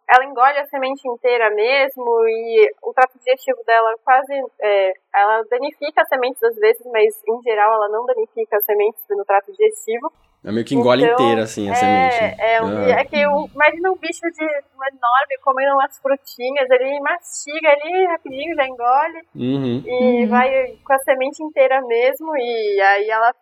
ela 0.10 0.26
engole 0.26 0.58
a 0.58 0.66
semente 0.66 1.08
inteira 1.08 1.52
mesmo 1.52 2.28
e 2.28 2.72
o 2.82 2.92
trato 2.94 3.18
digestivo 3.20 3.64
dela 3.64 3.94
quase 4.04 4.34
é, 4.60 4.94
ela 5.14 5.44
danifica 5.50 6.02
as 6.02 6.10
sementes 6.10 6.42
às 6.42 6.56
vezes, 6.56 6.86
mas 6.92 7.22
em 7.28 7.42
geral 7.44 7.74
ela 7.74 7.90
não 7.90 8.06
danifica 8.06 8.58
as 8.58 8.66
sementes 8.66 9.04
no 9.10 9.24
trato 9.24 9.52
digestivo. 9.52 10.12
É 10.44 10.52
meio 10.54 10.66
que 10.66 10.74
engole 10.74 11.04
então, 11.04 11.14
inteira, 11.16 11.44
assim, 11.44 11.70
a 11.70 11.74
é, 11.74 11.76
semente. 11.76 12.42
É, 12.42 12.62
um, 12.62 12.78
ah. 12.78 12.90
é 12.92 13.04
que 13.04 13.28
o, 13.28 13.50
imagina 13.54 13.92
um 13.92 13.98
bicho 13.98 14.22
de 14.22 14.44
um 14.44 14.84
enorme 14.88 15.38
comendo 15.44 15.74
umas 15.74 15.98
frutinhas, 16.00 16.70
ele 16.70 17.00
mastiga 17.02 17.70
ali 17.70 18.06
rapidinho, 18.08 18.56
já 18.56 18.66
engole 18.66 19.22
uhum. 19.36 19.84
e 19.86 20.24
uhum. 20.24 20.30
vai 20.30 20.78
com 20.86 20.94
a 20.94 21.00
semente 21.00 21.44
inteira 21.44 21.82
mesmo, 21.82 22.38
e 22.38 22.82
aí 22.82 23.10
ela 23.10 23.36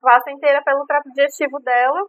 passa 0.00 0.30
inteira 0.30 0.62
pelo 0.62 0.86
trato 0.86 1.10
digestivo 1.10 1.60
dela. 1.60 2.00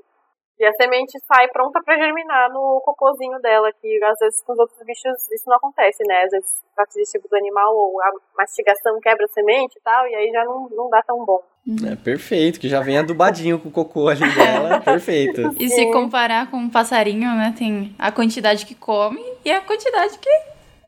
E 0.60 0.66
a 0.66 0.74
semente 0.74 1.18
sai 1.25 1.48
pronta 1.48 1.82
para 1.82 1.98
germinar 1.98 2.51
no 2.51 2.82
cocôzinho 2.84 3.39
dela, 3.39 3.72
que 3.82 4.04
às 4.04 4.20
vezes 4.20 4.42
com 4.44 4.51
os 4.51 4.60
outros 4.60 4.78
bichos 4.86 5.32
isso 5.32 5.46
não 5.48 5.56
acontece, 5.56 6.04
né? 6.06 6.24
Às 6.25 6.32
vezes 6.32 6.50
o 6.50 6.75
trato 6.75 6.89
digestivo 6.92 7.30
do 7.30 7.36
animal 7.38 7.74
ou 7.74 8.01
a 8.01 8.12
mastigação 8.38 9.00
quebra 9.00 9.24
a 9.24 9.30
semente 9.30 9.78
e 9.78 9.82
tal, 9.82 10.06
e 10.08 10.16
aí 10.16 10.30
já 10.32 10.44
não, 10.44 10.68
não 10.70 10.89
dá 10.89 11.01
tão 11.01 11.24
bom. 11.24 11.42
É 11.89 11.96
perfeito, 11.96 12.60
que 12.60 12.68
já 12.68 12.82
vem 12.82 12.98
adubadinho 12.98 13.58
com 13.58 13.70
o 13.70 13.72
cocô 13.72 14.10
ali 14.10 14.20
dela, 14.36 14.82
perfeito. 14.84 15.56
E 15.58 15.70
se 15.70 15.89
comparar 15.94 16.51
com 16.51 16.58
um 16.58 16.70
passarinho, 16.70 17.30
né, 17.36 17.54
tem 17.58 17.96
a 17.98 18.12
quantidade 18.12 18.66
que 18.66 18.75
come 18.75 19.24
e 19.46 19.51
a 19.51 19.62
quantidade 19.62 20.18
que 20.18 20.30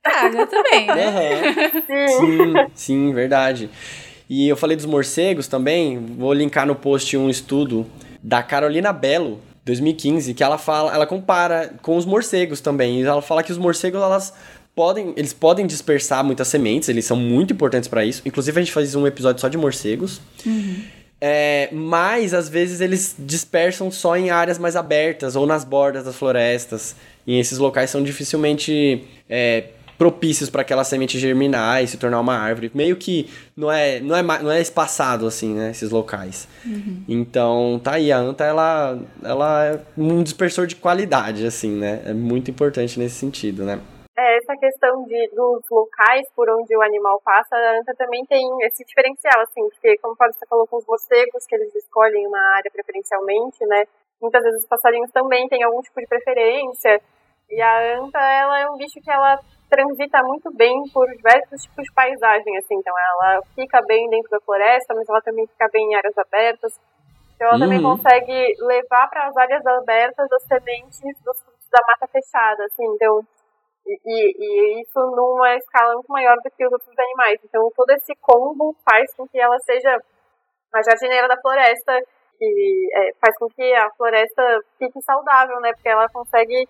caga 0.03 0.47
também, 0.47 0.87
né? 0.87 1.41
Uhum. 1.87 2.07
Sim, 2.07 2.53
sim, 2.75 3.13
verdade. 3.13 3.69
E 4.29 4.49
eu 4.49 4.57
falei 4.57 4.75
dos 4.75 4.85
morcegos 4.85 5.47
também, 5.47 5.97
vou 6.17 6.33
linkar 6.33 6.65
no 6.65 6.75
post 6.75 7.15
um 7.15 7.29
estudo 7.29 7.85
da 8.21 8.43
Carolina 8.43 8.91
Bello, 8.91 9.39
2015, 9.71 10.33
que 10.33 10.43
ela 10.43 10.57
fala, 10.57 10.93
ela 10.93 11.07
compara 11.07 11.73
com 11.81 11.95
os 11.95 12.05
morcegos 12.05 12.61
também. 12.61 13.01
E 13.01 13.03
ela 13.03 13.21
fala 13.21 13.41
que 13.41 13.51
os 13.51 13.57
morcegos 13.57 14.01
elas 14.01 14.33
podem, 14.75 15.13
eles 15.15 15.33
podem 15.33 15.65
dispersar 15.65 16.23
muitas 16.23 16.47
sementes, 16.47 16.89
eles 16.89 17.05
são 17.05 17.17
muito 17.17 17.53
importantes 17.53 17.87
para 17.87 18.05
isso. 18.05 18.21
Inclusive, 18.25 18.59
a 18.59 18.63
gente 18.63 18.73
faz 18.73 18.93
um 18.95 19.07
episódio 19.07 19.41
só 19.41 19.47
de 19.47 19.57
morcegos. 19.57 20.21
Uhum. 20.45 20.83
É, 21.19 21.69
mas, 21.71 22.33
às 22.33 22.49
vezes, 22.49 22.81
eles 22.81 23.15
dispersam 23.19 23.91
só 23.91 24.17
em 24.17 24.31
áreas 24.31 24.57
mais 24.57 24.75
abertas 24.75 25.35
ou 25.35 25.45
nas 25.45 25.63
bordas 25.63 26.03
das 26.03 26.15
florestas. 26.15 26.95
E 27.27 27.39
esses 27.39 27.59
locais 27.59 27.89
são 27.89 28.01
dificilmente 28.01 29.03
é, 29.29 29.65
propícios 30.01 30.49
para 30.49 30.63
aquela 30.63 30.83
semente 30.83 31.19
germinar 31.19 31.83
e 31.83 31.87
se 31.87 31.95
tornar 31.95 32.19
uma 32.19 32.35
árvore. 32.35 32.71
Meio 32.73 32.95
que 32.95 33.29
não 33.55 33.71
é, 33.71 33.99
não 33.99 34.15
é, 34.15 34.23
não 34.23 34.51
é 34.51 34.59
espaçado 34.59 35.27
assim, 35.27 35.53
né, 35.53 35.69
esses 35.69 35.91
locais. 35.91 36.47
Uhum. 36.65 37.05
Então, 37.07 37.79
tá 37.83 37.93
aí, 37.93 38.11
a 38.11 38.17
anta, 38.17 38.43
ela, 38.43 38.97
ela 39.23 39.65
é 39.65 39.79
um 39.95 40.23
dispersor 40.23 40.65
de 40.65 40.75
qualidade, 40.75 41.45
assim, 41.45 41.77
né? 41.77 42.01
É 42.03 42.13
muito 42.13 42.49
importante 42.49 42.97
nesse 42.97 43.13
sentido, 43.13 43.63
né? 43.63 43.79
É, 44.17 44.37
essa 44.37 44.57
questão 44.57 45.05
de, 45.05 45.29
dos 45.35 45.61
locais 45.69 46.25
por 46.35 46.49
onde 46.49 46.75
o 46.75 46.81
animal 46.81 47.21
passa, 47.23 47.55
a 47.55 47.79
anta 47.79 47.93
também 47.95 48.25
tem 48.25 48.41
esse 48.63 48.83
diferencial, 48.83 49.39
assim, 49.41 49.61
porque, 49.69 49.99
como 49.99 50.15
você 50.15 50.47
falou 50.49 50.65
com 50.65 50.77
os 50.77 50.85
morcegos, 50.87 51.45
que 51.45 51.53
eles 51.53 51.75
escolhem 51.75 52.25
uma 52.25 52.41
área 52.55 52.71
preferencialmente, 52.71 53.63
né? 53.67 53.83
Muitas 54.19 54.41
vezes 54.41 54.63
os 54.63 54.67
passarinhos 54.67 55.11
também 55.11 55.47
têm 55.47 55.61
algum 55.61 55.81
tipo 55.81 56.01
de 56.01 56.07
preferência, 56.07 56.99
e 57.51 57.61
a 57.61 57.99
anta, 57.99 58.19
ela 58.19 58.59
é 58.59 58.69
um 58.69 58.77
bicho 58.77 58.99
que 59.01 59.11
ela 59.11 59.39
transita 59.69 60.21
muito 60.23 60.51
bem 60.53 60.73
por 60.93 61.07
diversos 61.09 61.63
tipos 61.63 61.85
de 61.85 61.93
paisagem, 61.93 62.57
assim. 62.57 62.75
Então, 62.75 62.93
ela 62.97 63.41
fica 63.55 63.81
bem 63.87 64.09
dentro 64.09 64.29
da 64.29 64.39
floresta, 64.39 64.93
mas 64.93 65.07
ela 65.07 65.21
também 65.21 65.45
fica 65.47 65.67
bem 65.71 65.91
em 65.91 65.95
áreas 65.95 66.17
abertas. 66.17 66.79
Então, 67.35 67.47
ela 67.47 67.55
uhum. 67.55 67.63
também 67.63 67.81
consegue 67.81 68.55
levar 68.59 69.09
para 69.09 69.27
as 69.27 69.37
áreas 69.37 69.65
abertas 69.65 70.27
as 70.31 70.43
sementes 70.43 70.99
dos 71.23 71.41
frutos 71.41 71.67
da 71.71 71.79
mata 71.87 72.07
fechada, 72.07 72.65
assim. 72.65 72.85
Então, 72.95 73.21
e, 73.87 73.99
e, 74.05 74.81
isso 74.81 74.99
numa 74.99 75.55
escala 75.55 75.93
muito 75.93 76.11
maior 76.11 76.35
do 76.37 76.51
que 76.51 76.65
os 76.65 76.71
outros 76.71 76.97
animais. 76.97 77.39
Então, 77.43 77.69
todo 77.75 77.89
esse 77.91 78.13
combo 78.21 78.75
faz 78.89 79.13
com 79.15 79.27
que 79.27 79.39
ela 79.39 79.57
seja 79.59 79.97
a 80.73 80.81
jardineira 80.83 81.27
da 81.27 81.39
floresta, 81.41 81.99
e 82.41 82.89
é, 82.93 83.13
faz 83.21 83.37
com 83.37 83.47
que 83.49 83.73
a 83.73 83.89
floresta 83.91 84.43
fique 84.79 85.01
saudável, 85.01 85.59
né? 85.61 85.73
Porque 85.73 85.89
ela 85.89 86.09
consegue 86.09 86.67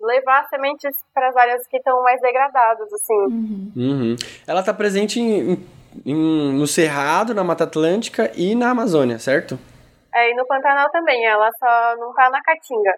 levar 0.00 0.48
sementes 0.48 0.96
para 1.14 1.28
as 1.28 1.36
áreas 1.36 1.66
que 1.66 1.76
estão 1.76 2.02
mais 2.02 2.20
degradadas, 2.20 2.92
assim. 2.92 3.14
Uhum. 3.14 3.72
Uhum. 3.76 4.16
Ela 4.46 4.60
está 4.60 4.72
presente 4.72 5.20
em, 5.20 5.66
em, 6.04 6.52
no 6.52 6.66
Cerrado, 6.66 7.34
na 7.34 7.44
Mata 7.44 7.64
Atlântica 7.64 8.30
e 8.36 8.54
na 8.54 8.70
Amazônia, 8.70 9.18
certo? 9.18 9.58
É, 10.14 10.30
e 10.30 10.34
no 10.34 10.46
Pantanal 10.46 10.90
também, 10.90 11.24
ela 11.26 11.50
só 11.58 11.96
não 11.98 12.10
está 12.10 12.30
na 12.30 12.40
Caatinga. 12.42 12.94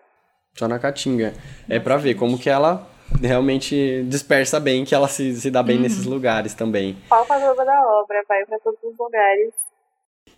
Só 0.54 0.69
na 0.69 0.78
Caatinga. 0.78 1.33
É 1.69 1.78
para 1.78 1.97
ver 1.97 2.14
como 2.14 2.38
que 2.38 2.49
ela 2.49 2.87
realmente 3.21 4.04
dispersa 4.04 4.61
bem, 4.61 4.85
que 4.85 4.95
ela 4.95 5.09
se, 5.09 5.35
se 5.35 5.50
dá 5.50 5.62
bem 5.62 5.76
uhum. 5.76 5.83
nesses 5.83 6.04
lugares 6.04 6.54
também. 6.54 6.97
Pau 7.09 7.26
a 7.28 7.38
da 7.64 7.83
obra, 8.00 8.23
vai 8.28 8.45
para 8.45 8.59
todos 8.61 8.78
os 8.83 8.97
lugares. 8.97 9.52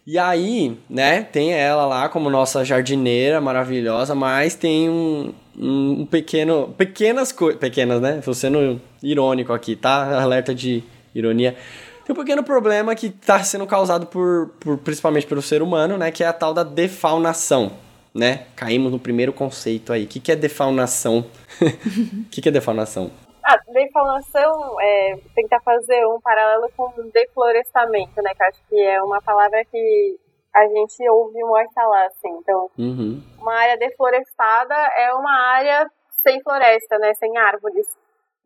E 0.05 0.19
aí, 0.19 0.77
né, 0.91 1.23
tem 1.23 1.53
ela 1.53 1.87
lá 1.87 2.09
como 2.09 2.29
nossa 2.29 2.65
jardineira 2.65 3.41
maravilhosa, 3.41 4.17
mas 4.17 4.57
tem 4.57 4.91
um, 4.91 5.33
um 5.57 6.05
pequeno. 6.07 6.75
Pequenas 6.77 7.31
coisas. 7.31 7.61
Pequenas, 7.61 8.01
né? 8.01 8.21
Tô 8.25 8.35
sendo 8.35 8.81
irônico 9.01 9.53
aqui, 9.53 9.77
tá? 9.77 10.21
Alerta 10.21 10.53
de 10.53 10.83
ironia. 11.15 11.57
Tem 12.05 12.13
um 12.13 12.19
pequeno 12.19 12.43
problema 12.43 12.97
que 12.97 13.07
está 13.07 13.45
sendo 13.45 13.65
causado 13.65 14.07
por, 14.07 14.51
por, 14.59 14.77
principalmente 14.79 15.25
pelo 15.25 15.41
ser 15.41 15.63
humano, 15.63 15.97
né? 15.97 16.11
Que 16.11 16.25
é 16.25 16.27
a 16.27 16.33
tal 16.33 16.53
da 16.53 16.65
defaunação, 16.65 17.71
né? 18.13 18.47
Caímos 18.57 18.91
no 18.91 18.99
primeiro 18.99 19.33
conceito 19.33 19.93
aí. 19.93 20.03
O 20.03 20.07
que, 20.09 20.19
que 20.19 20.33
é 20.33 20.37
defaunação? 20.37 21.25
O 21.61 22.25
que, 22.29 22.41
que 22.41 22.49
é 22.49 22.53
defaunação? 22.53 23.13
Ah, 23.45 23.59
defaunação 23.73 24.81
é 24.81 25.17
tentar 25.35 25.61
fazer 25.61 26.07
um 26.07 26.21
paralelo 26.21 26.71
com 26.77 26.93
deflorestamento, 27.11 28.23
né? 28.23 28.33
Que 28.35 28.45
acho 28.45 28.69
que 28.69 28.81
é 28.81 29.03
uma 29.03 29.21
palavra 29.21 29.65
que 29.65 30.19
a 30.55 30.67
gente 30.69 31.09
ouve 31.11 31.43
muito 31.43 31.73
falar, 31.73 32.07
assim. 32.07 32.29
Então, 32.39 32.71
uhum. 32.79 33.21
uma 33.41 33.55
área 33.55 33.77
deflorestada 33.77 34.75
é 34.97 35.13
uma 35.15 35.33
área 35.55 35.91
sem 36.23 36.41
floresta, 36.43 36.99
né? 36.99 37.13
Sem 37.15 37.37
árvores. 37.37 37.87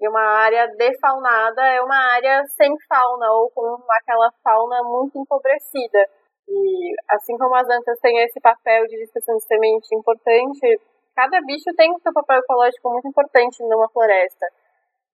E 0.01 0.09
uma 0.09 0.21
área 0.21 0.67
defaunada 0.77 1.63
é 1.67 1.81
uma 1.81 1.99
área 2.15 2.45
sem 2.49 2.75
fauna 2.89 3.33
ou 3.33 3.51
com 3.51 3.79
aquela 3.91 4.31
fauna 4.43 4.83
muito 4.85 5.19
empobrecida. 5.19 6.09
E 6.49 6.95
assim 7.09 7.37
como 7.37 7.55
as 7.55 7.69
antas 7.69 7.99
têm 8.01 8.19
esse 8.23 8.41
papel 8.41 8.87
de 8.87 8.99
dispersão 8.99 9.37
de 9.37 9.45
semente 9.45 9.95
importante, 9.95 10.81
cada 11.15 11.41
bicho 11.41 11.75
tem 11.77 11.91
o 11.93 11.99
seu 11.99 12.13
papel 12.13 12.39
ecológico 12.39 12.91
muito 12.91 13.09
importante 13.09 13.63
numa 13.63 13.89
floresta. 13.89 14.47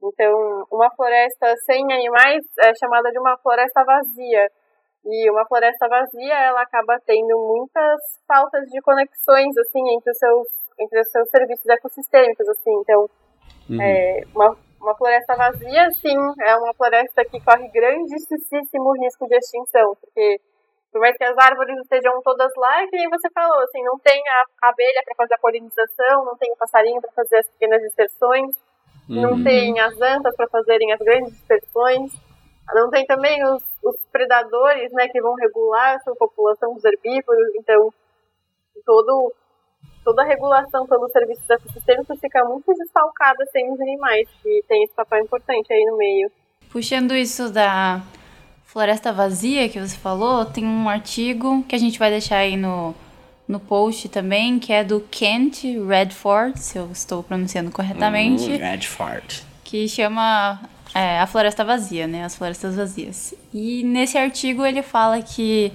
Então, 0.02 0.66
uma 0.70 0.90
floresta 0.90 1.54
sem 1.64 1.92
animais 1.92 2.44
é 2.58 2.74
chamada 2.74 3.10
de 3.10 3.18
uma 3.18 3.36
floresta 3.38 3.84
vazia. 3.84 4.50
E 5.04 5.30
uma 5.30 5.44
floresta 5.46 5.88
vazia, 5.88 6.34
ela 6.34 6.62
acaba 6.62 6.98
tendo 7.06 7.36
muitas 7.38 8.00
faltas 8.26 8.68
de 8.68 8.80
conexões, 8.80 9.56
assim, 9.58 9.94
entre 9.94 10.10
os 10.10 10.18
seus, 10.18 10.48
entre 10.78 11.00
os 11.00 11.08
seus 11.10 11.28
serviços 11.28 11.66
ecossistêmicos, 11.66 12.48
assim. 12.48 12.72
Então, 12.80 13.08
uhum. 13.70 13.82
é, 13.82 14.20
uma, 14.34 14.56
uma 14.80 14.94
floresta 14.96 15.36
vazia, 15.36 15.90
sim, 15.92 16.16
é 16.40 16.56
uma 16.56 16.74
floresta 16.74 17.24
que 17.24 17.40
corre 17.40 17.68
grandíssimo 17.68 18.92
risco 19.00 19.26
de 19.26 19.36
extinção, 19.36 19.96
porque 20.00 20.40
por 20.92 21.00
mais 21.00 21.16
que 21.16 21.24
as 21.24 21.36
árvores 21.38 21.78
estejam 21.80 22.20
todas 22.22 22.52
lá, 22.54 22.84
e 22.84 22.88
que 22.88 22.96
nem 22.96 23.08
você 23.08 23.28
falou, 23.30 23.58
assim, 23.60 23.82
não 23.82 23.98
tem 23.98 24.22
a 24.28 24.68
abelha 24.68 25.02
para 25.04 25.14
fazer 25.16 25.34
a 25.34 25.38
polinização, 25.38 26.24
não 26.24 26.36
tem 26.36 26.52
o 26.52 26.56
passarinho 26.56 27.00
para 27.00 27.10
fazer 27.12 27.38
as 27.38 27.48
pequenas 27.48 27.80
dispersões, 27.80 28.54
Uhum. 29.08 29.20
Não 29.20 29.42
tem 29.42 29.78
as 29.80 30.00
antas 30.00 30.34
para 30.36 30.48
fazerem 30.48 30.92
as 30.92 30.98
grandes 31.00 31.32
dispersões. 31.32 32.12
Não 32.74 32.90
tem 32.90 33.04
também 33.06 33.44
os, 33.44 33.62
os, 33.82 33.96
predadores, 34.10 34.90
né, 34.92 35.08
que 35.08 35.20
vão 35.20 35.34
regular 35.34 35.96
a 35.96 36.00
sua 36.00 36.14
população 36.16 36.74
dos 36.74 36.84
herbívoros. 36.84 37.54
Então, 37.56 37.92
todo, 38.86 39.32
toda 40.04 40.22
a 40.22 40.26
regulação 40.26 40.86
pelos 40.86 41.12
serviços 41.12 41.48
ecossistêmicos 41.50 42.18
fica 42.20 42.44
muito 42.44 42.72
desfalcada 42.72 43.44
sem 43.52 43.70
os 43.72 43.80
animais, 43.80 44.28
que 44.42 44.64
tem 44.68 44.84
esse 44.84 44.94
papel 44.94 45.24
importante 45.24 45.72
aí 45.72 45.84
no 45.84 45.96
meio. 45.96 46.30
Puxando 46.70 47.14
isso 47.14 47.52
da 47.52 48.00
floresta 48.64 49.12
vazia 49.12 49.68
que 49.68 49.78
você 49.78 49.96
falou, 49.96 50.46
tem 50.46 50.64
um 50.64 50.88
artigo 50.88 51.62
que 51.64 51.74
a 51.74 51.78
gente 51.78 51.98
vai 51.98 52.10
deixar 52.10 52.38
aí 52.38 52.56
no, 52.56 52.94
no 53.52 53.60
post 53.60 54.08
também, 54.08 54.58
que 54.58 54.72
é 54.72 54.82
do 54.82 55.00
Kent 55.10 55.64
Redford, 55.86 56.58
se 56.58 56.78
eu 56.78 56.90
estou 56.90 57.22
pronunciando 57.22 57.70
corretamente. 57.70 58.50
Hum, 58.50 58.56
Redford. 58.56 59.44
Que 59.62 59.86
chama 59.86 60.58
é, 60.94 61.20
A 61.20 61.26
Floresta 61.26 61.64
Vazia, 61.64 62.06
né? 62.06 62.24
As 62.24 62.34
Florestas 62.34 62.74
Vazias. 62.74 63.34
E 63.52 63.84
nesse 63.84 64.16
artigo 64.16 64.64
ele 64.64 64.82
fala 64.82 65.20
que 65.20 65.70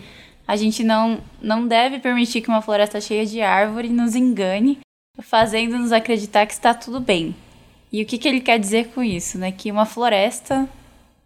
a 0.48 0.56
gente 0.56 0.84
não, 0.84 1.20
não 1.42 1.68
deve 1.68 2.00
permitir 2.00 2.42
que 2.42 2.50
uma 2.50 2.62
floresta 2.62 3.00
cheia 3.00 3.26
de 3.26 3.42
árvore 3.42 3.90
nos 3.90 4.16
engane, 4.16 4.80
fazendo-nos 5.22 5.92
acreditar 5.92 6.46
que 6.46 6.54
está 6.54 6.74
tudo 6.74 7.00
bem. 7.00 7.36
E 7.92 8.02
o 8.02 8.06
que, 8.06 8.18
que 8.18 8.28
ele 8.28 8.42
quer 8.42 8.60
dizer 8.60 8.88
com 8.90 9.04
isso, 9.04 9.38
né? 9.38 9.52
Que 9.52 9.72
uma 9.72 9.86
floresta 9.86 10.68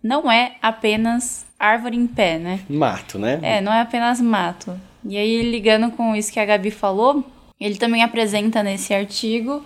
não 0.03 0.31
é 0.31 0.55
apenas 0.62 1.46
árvore 1.58 1.96
em 1.96 2.08
pé, 2.08 2.38
né? 2.38 2.60
Mato, 2.67 3.17
né? 3.17 3.39
É, 3.41 3.62
não 3.62 3.72
é 3.72 3.81
apenas 3.81 4.20
mato. 4.20 4.79
E 5.03 5.17
aí, 5.17 5.41
ligando 5.50 5.91
com 5.91 6.15
isso 6.15 6.31
que 6.31 6.39
a 6.39 6.46
Gabi 6.46 6.72
falou, 6.72 7.24
ele 7.60 7.75
também 7.75 8.03
apresenta 8.03 8.62
nesse 8.62 8.93
artigo 8.93 9.63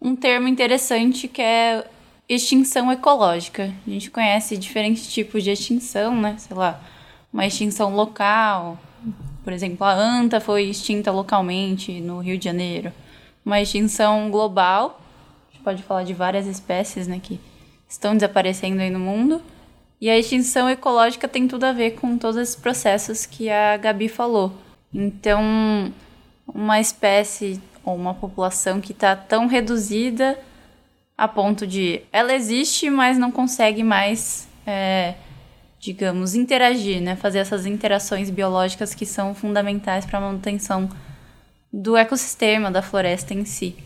um 0.00 0.16
termo 0.16 0.48
interessante 0.48 1.28
que 1.28 1.40
é 1.40 1.84
extinção 2.28 2.90
ecológica. 2.90 3.72
A 3.86 3.90
gente 3.90 4.10
conhece 4.10 4.56
diferentes 4.56 5.12
tipos 5.12 5.44
de 5.44 5.50
extinção, 5.50 6.20
né? 6.20 6.36
Sei 6.38 6.56
lá, 6.56 6.80
uma 7.32 7.46
extinção 7.46 7.94
local. 7.94 8.78
Por 9.44 9.52
exemplo, 9.52 9.84
a 9.84 9.92
anta 9.92 10.40
foi 10.40 10.64
extinta 10.64 11.10
localmente 11.10 12.00
no 12.00 12.20
Rio 12.20 12.38
de 12.38 12.44
Janeiro. 12.44 12.92
Uma 13.44 13.60
extinção 13.60 14.30
global, 14.30 15.00
a 15.48 15.52
gente 15.52 15.64
pode 15.64 15.82
falar 15.82 16.04
de 16.04 16.14
várias 16.14 16.46
espécies, 16.46 17.08
né, 17.08 17.20
que 17.20 17.40
estão 17.88 18.14
desaparecendo 18.14 18.80
aí 18.80 18.90
no 18.90 19.00
mundo. 19.00 19.42
E 20.00 20.08
a 20.08 20.18
extinção 20.18 20.68
ecológica 20.68 21.26
tem 21.28 21.46
tudo 21.46 21.64
a 21.64 21.72
ver 21.72 21.92
com 21.92 22.16
todos 22.18 22.36
esses 22.36 22.56
processos 22.56 23.26
que 23.26 23.50
a 23.50 23.76
Gabi 23.76 24.08
falou. 24.08 24.52
Então, 24.94 25.92
uma 26.46 26.80
espécie 26.80 27.60
ou 27.84 27.96
uma 27.96 28.14
população 28.14 28.80
que 28.80 28.92
está 28.92 29.16
tão 29.16 29.46
reduzida 29.46 30.38
a 31.16 31.28
ponto 31.28 31.66
de 31.66 32.02
ela 32.12 32.34
existe, 32.34 32.90
mas 32.90 33.18
não 33.18 33.30
consegue 33.30 33.82
mais, 33.82 34.48
é, 34.66 35.14
digamos, 35.78 36.34
interagir, 36.34 37.00
né? 37.00 37.16
Fazer 37.16 37.38
essas 37.38 37.66
interações 37.66 38.30
biológicas 38.30 38.94
que 38.94 39.06
são 39.06 39.34
fundamentais 39.34 40.04
para 40.04 40.18
a 40.18 40.22
manutenção 40.22 40.88
do 41.72 41.96
ecossistema, 41.96 42.70
da 42.70 42.82
floresta 42.82 43.32
em 43.34 43.44
si. 43.44 43.76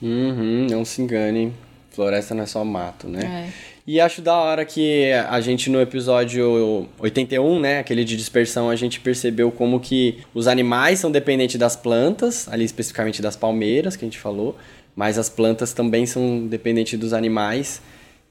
Uhum, 0.00 0.66
não 0.70 0.84
se 0.84 1.02
engane, 1.02 1.52
floresta 1.90 2.34
não 2.34 2.44
é 2.44 2.46
só 2.46 2.64
mato, 2.64 3.08
né? 3.08 3.48
É. 3.48 3.79
E 3.92 4.00
acho 4.00 4.22
da 4.22 4.36
hora 4.36 4.64
que 4.64 5.10
a 5.28 5.40
gente 5.40 5.68
no 5.68 5.80
episódio 5.80 6.86
81, 7.00 7.58
né, 7.58 7.80
aquele 7.80 8.04
de 8.04 8.16
dispersão, 8.16 8.70
a 8.70 8.76
gente 8.76 9.00
percebeu 9.00 9.50
como 9.50 9.80
que 9.80 10.18
os 10.32 10.46
animais 10.46 11.00
são 11.00 11.10
dependentes 11.10 11.58
das 11.58 11.74
plantas, 11.74 12.46
ali 12.48 12.64
especificamente 12.64 13.20
das 13.20 13.34
palmeiras 13.34 13.96
que 13.96 14.04
a 14.04 14.06
gente 14.06 14.20
falou, 14.20 14.56
mas 14.94 15.18
as 15.18 15.28
plantas 15.28 15.72
também 15.72 16.06
são 16.06 16.46
dependentes 16.46 16.96
dos 17.00 17.12
animais. 17.12 17.82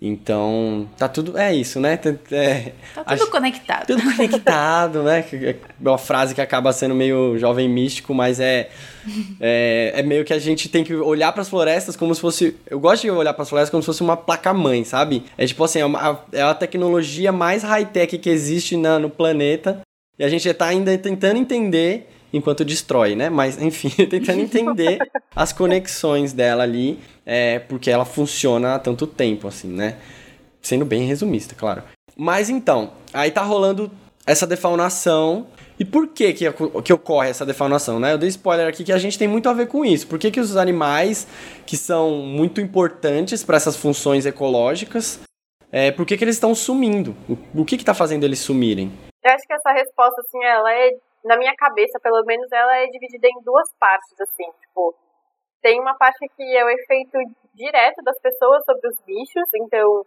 Então, 0.01 0.87
tá 0.97 1.09
tudo. 1.09 1.37
É 1.37 1.53
isso, 1.53 1.77
né? 1.79 1.97
Tá- 1.97 2.13
É, 2.31 2.71
Tá 2.95 3.03
tudo 3.03 3.27
conectado. 3.29 3.85
tudo 3.87 4.01
conectado, 4.01 5.03
né? 5.03 5.25
É 5.33 5.55
uma 5.81 5.97
frase 5.97 6.33
que 6.33 6.39
acaba 6.39 6.71
sendo 6.71 6.95
meio 6.95 7.37
jovem 7.37 7.67
místico, 7.67 8.13
mas 8.13 8.39
é, 8.39 8.69
é, 9.41 9.91
é 9.95 10.01
meio 10.03 10.23
que 10.23 10.31
a 10.33 10.39
gente 10.39 10.69
tem 10.69 10.85
que 10.85 10.95
olhar 10.95 11.33
para 11.33 11.41
as 11.41 11.49
florestas 11.49 11.97
como 11.97 12.15
se 12.15 12.21
fosse. 12.21 12.55
Eu 12.69 12.79
gosto 12.79 13.01
de 13.01 13.11
olhar 13.11 13.33
para 13.33 13.43
as 13.43 13.49
florestas 13.49 13.71
como 13.71 13.83
se 13.83 13.87
fosse 13.87 14.01
uma 14.01 14.15
placa-mãe, 14.15 14.85
sabe? 14.85 15.25
É 15.37 15.45
tipo 15.45 15.61
assim, 15.65 15.79
é, 15.79 15.85
uma, 15.85 16.23
é 16.31 16.41
a 16.41 16.53
tecnologia 16.53 17.31
mais 17.33 17.63
high-tech 17.63 18.17
que 18.19 18.29
existe 18.29 18.77
na, 18.77 18.99
no 18.99 19.09
planeta 19.09 19.81
e 20.17 20.23
a 20.23 20.29
gente 20.29 20.51
tá 20.53 20.67
ainda 20.67 20.97
tentando 20.97 21.37
entender 21.37 22.09
enquanto 22.31 22.65
destrói, 22.65 23.15
né? 23.15 23.29
Mas, 23.29 23.61
enfim, 23.61 23.89
tentando 24.07 24.41
entender 24.41 24.99
as 25.35 25.51
conexões 25.51 26.33
dela 26.33 26.63
ali, 26.63 26.99
é, 27.25 27.59
porque 27.59 27.89
ela 27.89 28.05
funciona 28.05 28.75
há 28.75 28.79
tanto 28.79 29.07
tempo, 29.07 29.47
assim, 29.47 29.67
né? 29.67 29.97
Sendo 30.61 30.85
bem 30.85 31.05
resumista, 31.05 31.55
claro. 31.55 31.83
Mas 32.15 32.49
então, 32.49 32.91
aí 33.13 33.31
tá 33.31 33.41
rolando 33.41 33.89
essa 34.25 34.45
defaunação. 34.45 35.47
E 35.79 35.85
por 35.85 36.09
que 36.09 36.33
que, 36.33 36.45
que 36.83 36.93
ocorre 36.93 37.29
essa 37.29 37.45
defaunação, 37.45 37.99
né? 37.99 38.11
Eu 38.11 38.17
dei 38.17 38.27
spoiler 38.27 38.67
aqui 38.67 38.83
que 38.83 38.91
a 38.91 38.97
gente 38.97 39.17
tem 39.17 39.27
muito 39.27 39.47
a 39.47 39.53
ver 39.53 39.67
com 39.67 39.85
isso. 39.85 40.05
Por 40.07 40.19
que, 40.19 40.29
que 40.29 40.39
os 40.39 40.57
animais 40.57 41.25
que 41.65 41.77
são 41.77 42.11
muito 42.11 42.59
importantes 42.59 43.43
para 43.43 43.55
essas 43.55 43.77
funções 43.77 44.25
ecológicas, 44.25 45.21
é, 45.71 45.91
por 45.91 46.05
que, 46.05 46.17
que 46.17 46.23
eles 46.23 46.35
estão 46.35 46.53
sumindo? 46.53 47.15
O, 47.29 47.61
o 47.61 47.65
que 47.65 47.77
que 47.77 47.85
tá 47.85 47.93
fazendo 47.93 48.25
eles 48.25 48.39
sumirem? 48.39 48.91
Eu 49.23 49.31
acho 49.31 49.47
que 49.47 49.53
essa 49.53 49.71
resposta, 49.71 50.21
assim, 50.21 50.43
ela 50.43 50.73
é, 50.73 50.89
na 51.23 51.37
minha 51.37 51.55
cabeça, 51.55 51.99
pelo 51.99 52.23
menos, 52.25 52.51
ela 52.51 52.77
é 52.77 52.85
dividida 52.87 53.27
em 53.27 53.41
duas 53.43 53.71
partes, 53.79 54.19
assim, 54.21 54.49
tipo, 54.61 54.95
tem 55.61 55.79
uma 55.79 55.95
parte 55.95 56.25
que 56.35 56.57
é 56.57 56.63
o 56.63 56.69
efeito 56.69 57.17
direto 57.53 58.01
das 58.03 58.19
pessoas 58.19 58.63
sobre 58.65 58.87
os 58.87 58.95
bichos, 59.05 59.49
então, 59.55 60.05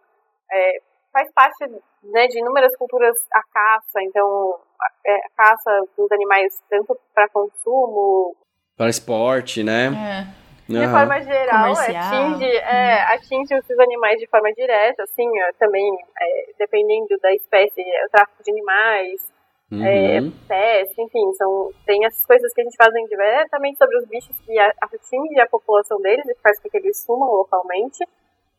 é, 0.50 0.78
faz 1.12 1.30
parte, 1.32 1.68
né, 2.02 2.26
de 2.26 2.38
inúmeras 2.38 2.74
culturas 2.76 3.16
a 3.32 3.42
caça, 3.52 4.02
então, 4.02 4.58
a, 4.80 5.10
é, 5.10 5.16
a 5.16 5.30
caça 5.36 5.82
dos 5.96 6.10
animais 6.10 6.60
tanto 6.70 6.98
para 7.14 7.28
consumo, 7.28 8.34
Para 8.76 8.88
esporte, 8.88 9.62
né? 9.62 9.88
É. 9.88 10.42
de 10.72 10.78
Aham. 10.78 10.90
forma 10.98 11.20
geral, 11.20 11.74
Comercial. 11.74 12.02
atinge, 12.02 12.56
é, 12.56 13.02
atinge 13.14 13.54
esses 13.54 13.78
animais 13.78 14.18
de 14.18 14.26
forma 14.28 14.50
direta, 14.54 15.02
assim, 15.02 15.28
ó, 15.42 15.52
também, 15.58 15.94
é, 16.18 16.52
dependendo 16.58 17.18
da 17.20 17.32
espécie, 17.34 17.82
é, 17.82 18.06
o 18.06 18.10
tráfico 18.10 18.42
de 18.42 18.50
animais, 18.50 19.31
é, 19.80 20.20
Uhum. 20.20 20.32
pesca, 20.46 21.02
enfim, 21.02 21.32
são, 21.34 21.70
tem 21.86 22.04
essas 22.04 22.24
coisas 22.26 22.52
que 22.52 22.60
a 22.60 22.64
gente 22.64 22.76
faz 22.76 22.92
diretamente 23.08 23.78
sobre 23.78 23.96
os 23.98 24.04
bichos 24.06 24.36
que 24.44 24.58
a- 24.58 24.74
atinge 24.82 25.40
a 25.40 25.48
população 25.48 26.00
deles 26.00 26.26
e 26.28 26.34
faz 26.42 26.60
com 26.60 26.68
que 26.68 26.76
eles 26.76 27.00
sumam 27.02 27.30
localmente. 27.30 28.06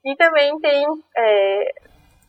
E 0.05 0.15
também 0.15 0.57
tem 0.59 0.85
é, 1.15 1.73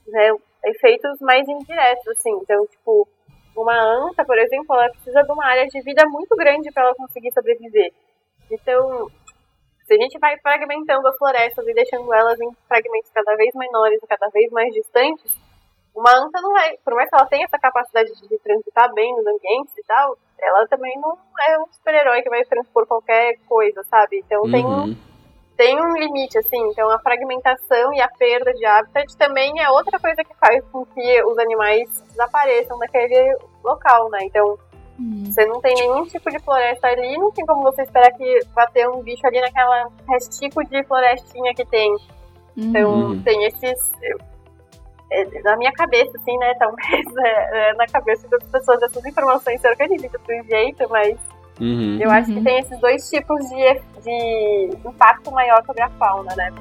né, 0.09 0.31
efeitos 0.67 1.19
mais 1.21 1.49
indiretos, 1.49 2.07
assim, 2.09 2.31
então, 2.43 2.67
tipo, 2.67 3.09
uma 3.57 3.75
anta, 3.81 4.25
por 4.25 4.39
exemplo, 4.39 4.75
ela 4.75 4.91
precisa 4.91 5.23
de 5.23 5.33
uma 5.33 5.47
área 5.47 5.67
de 5.67 5.81
vida 5.81 6.05
muito 6.09 6.35
grande 6.37 6.71
para 6.73 6.85
ela 6.85 6.95
conseguir 6.95 7.33
sobreviver. 7.33 7.93
Então, 8.51 9.09
se 9.87 9.95
a 9.95 9.97
gente 9.97 10.19
vai 10.19 10.39
fragmentando 10.39 11.07
as 11.09 11.17
florestas 11.17 11.67
e 11.67 11.75
deixando 11.75 12.13
elas 12.13 12.41
em 12.41 12.51
fragmentos 12.69 13.11
cada 13.13 13.35
vez 13.37 13.55
menores 13.55 14.03
e 14.03 14.07
cada 14.07 14.29
vez 14.29 14.51
mais 14.51 14.73
distantes, 14.75 15.33
uma 15.95 16.11
anta 16.13 16.41
não 16.41 16.53
vai, 16.53 16.77
por 16.85 16.95
mais 16.95 17.09
que 17.09 17.15
ela 17.17 17.27
tenha 17.27 17.45
essa 17.45 17.59
capacidade 17.59 18.11
de 18.29 18.39
transitar 18.39 18.93
bem 18.93 19.15
nos 19.17 19.27
ambientes 19.27 19.77
e 19.79 19.83
tal, 19.85 20.17
ela 20.41 20.67
também 20.67 20.93
não 21.01 21.17
é 21.49 21.59
um 21.59 21.67
super-herói 21.71 22.23
que 22.23 22.29
vai 22.31 22.45
transpor 22.45 22.87
qualquer 22.87 23.37
coisa, 23.49 23.83
sabe? 23.85 24.19
Então 24.25 24.51
tem, 24.51 24.65
um, 24.67 24.85
Uhum. 24.85 24.97
tem 25.57 25.81
um 25.81 25.93
limite, 25.97 26.37
assim. 26.39 26.61
Então 26.71 26.91
a 26.91 26.99
fragmentação 26.99 27.93
e 27.95 28.01
a 28.01 28.09
perda 28.09 28.53
de 28.53 28.65
habitat 28.67 29.17
também 29.17 29.61
é 29.63 29.71
outra 29.71 29.99
coisa 30.01 30.23
que 30.25 30.35
faz 30.35 30.65
com 30.73 30.85
que 30.87 31.23
os 31.25 31.39
animais 31.39 31.89
desapareçam 32.09 32.79
daquele 32.79 33.37
local, 33.63 34.09
né? 34.11 34.19
Então 34.23 34.59
Hum. 34.99 35.25
você 35.25 35.45
não 35.47 35.61
tem 35.61 35.75
nenhum 35.75 36.05
tipo 36.07 36.31
de 36.31 36.39
floresta 36.41 36.87
ali, 36.87 37.17
não 37.19 37.31
tem 37.33 37.45
como 37.47 37.63
você 37.63 37.83
esperar 37.83 38.13
que 38.13 38.39
vá 38.55 38.65
ter 38.67 38.89
um 38.89 39.03
bicho 39.03 39.27
ali 39.27 39.41
naquela 39.41 39.89
restico 40.09 40.65
de 40.65 40.85
florestinha 40.85 41.53
que 41.55 41.65
tem. 41.67 41.93
Então, 42.57 42.93
Uhum. 42.93 43.23
tem 43.25 43.45
esses. 43.45 43.93
É, 45.23 45.43
na 45.43 45.57
minha 45.57 45.73
cabeça, 45.73 46.11
assim, 46.17 46.37
né? 46.39 46.55
Talvez 46.59 47.07
é, 47.25 47.71
é, 47.71 47.75
na 47.75 47.87
cabeça 47.87 48.27
das 48.29 48.43
pessoas 48.45 48.83
essas 48.83 49.05
informações 49.05 49.61
se 49.61 49.69
organizam 49.69 50.11
de 50.27 50.41
um 50.41 50.45
jeito, 50.45 50.87
mas 50.91 51.17
Uhum. 51.61 51.99
eu 52.01 52.11
acho 52.11 52.33
que 52.33 52.39
Uhum. 52.39 52.43
tem 52.45 52.59
esses 52.59 52.81
dois 52.81 53.09
tipos 53.09 53.41
de, 53.49 53.81
de 54.03 54.71
impacto 54.89 55.31
maior 55.31 55.63
sobre 55.65 55.83
a 55.83 55.89
fauna, 55.91 56.35
né? 56.35 56.53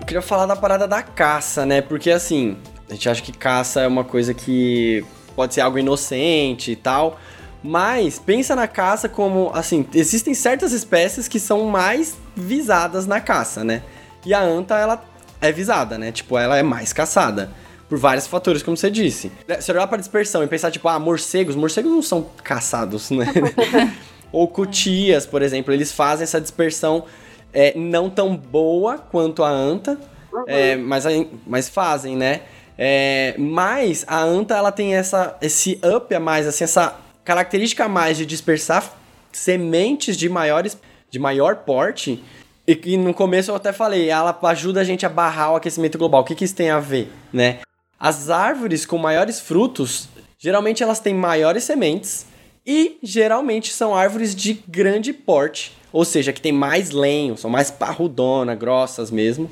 Eu 0.00 0.06
queria 0.06 0.22
falar 0.22 0.46
da 0.46 0.56
parada 0.56 0.86
da 0.86 1.02
caça, 1.02 1.64
né? 1.64 1.80
Porque 1.80 2.10
assim, 2.10 2.58
a 2.90 2.92
gente 2.92 3.08
acha 3.08 3.22
que 3.22 3.32
caça 3.32 3.80
é 3.80 3.86
uma 3.86 4.04
coisa 4.04 4.34
que 4.34 5.04
pode 5.34 5.54
ser 5.54 5.62
algo 5.62 5.78
inocente 5.78 6.72
e 6.72 6.76
tal. 6.76 7.18
Mas 7.64 8.18
pensa 8.18 8.56
na 8.56 8.66
caça 8.66 9.08
como, 9.08 9.50
assim, 9.54 9.86
existem 9.94 10.34
certas 10.34 10.72
espécies 10.72 11.28
que 11.28 11.38
são 11.38 11.64
mais 11.66 12.18
visadas 12.36 13.06
na 13.06 13.20
caça, 13.20 13.62
né? 13.62 13.82
E 14.24 14.32
a 14.34 14.40
anta, 14.42 14.76
ela 14.78 15.02
é 15.40 15.50
visada, 15.52 15.98
né? 15.98 16.12
Tipo, 16.12 16.38
ela 16.38 16.56
é 16.56 16.62
mais 16.62 16.92
caçada. 16.92 17.50
Por 17.88 17.98
vários 17.98 18.26
fatores, 18.26 18.62
como 18.62 18.76
você 18.76 18.90
disse. 18.90 19.30
Se 19.60 19.70
olhar 19.70 19.86
pra 19.86 19.98
dispersão 19.98 20.42
e 20.42 20.46
pensar, 20.46 20.70
tipo, 20.70 20.88
ah, 20.88 20.98
morcegos, 20.98 21.54
morcegos 21.54 21.90
não 21.92 22.00
são 22.00 22.26
caçados, 22.42 23.10
né? 23.10 23.26
Ou 24.32 24.48
cutias, 24.48 25.26
por 25.26 25.42
exemplo, 25.42 25.74
eles 25.74 25.92
fazem 25.92 26.24
essa 26.24 26.40
dispersão 26.40 27.04
é, 27.52 27.74
não 27.76 28.08
tão 28.08 28.34
boa 28.34 28.96
quanto 28.96 29.44
a 29.44 29.50
anta, 29.50 29.98
é, 30.46 30.74
mas, 30.76 31.04
aí- 31.04 31.28
mas 31.46 31.68
fazem, 31.68 32.16
né? 32.16 32.40
É, 32.78 33.34
mas 33.38 34.04
a 34.08 34.22
anta 34.22 34.56
ela 34.56 34.72
tem 34.72 34.94
essa, 34.94 35.36
esse 35.42 35.78
up 35.84 36.14
a 36.14 36.18
mais, 36.18 36.46
assim, 36.46 36.64
essa 36.64 36.96
característica 37.22 37.84
a 37.84 37.88
mais 37.88 38.16
de 38.16 38.24
dispersar 38.24 38.90
sementes 39.30 40.16
de 40.16 40.30
maiores, 40.30 40.78
de 41.10 41.18
maior 41.18 41.56
porte. 41.56 42.24
E 42.66 42.76
que 42.76 42.96
no 42.96 43.12
começo 43.12 43.50
eu 43.50 43.56
até 43.56 43.72
falei, 43.72 44.08
ela 44.08 44.38
ajuda 44.42 44.80
a 44.80 44.84
gente 44.84 45.04
a 45.04 45.08
barrar 45.08 45.52
o 45.52 45.56
aquecimento 45.56 45.98
global. 45.98 46.22
O 46.22 46.24
que, 46.24 46.34
que 46.34 46.44
isso 46.44 46.54
tem 46.54 46.70
a 46.70 46.78
ver, 46.78 47.10
né? 47.32 47.58
As 47.98 48.30
árvores 48.30 48.86
com 48.86 48.98
maiores 48.98 49.40
frutos, 49.40 50.08
geralmente 50.38 50.82
elas 50.82 51.00
têm 51.00 51.14
maiores 51.14 51.64
sementes 51.64 52.26
e 52.66 52.98
geralmente 53.02 53.72
são 53.72 53.94
árvores 53.94 54.34
de 54.34 54.54
grande 54.68 55.12
porte, 55.12 55.72
ou 55.92 56.04
seja, 56.04 56.32
que 56.32 56.40
tem 56.40 56.52
mais 56.52 56.90
lenho, 56.90 57.36
são 57.36 57.50
mais 57.50 57.70
parrudona, 57.70 58.54
grossas 58.54 59.10
mesmo. 59.10 59.50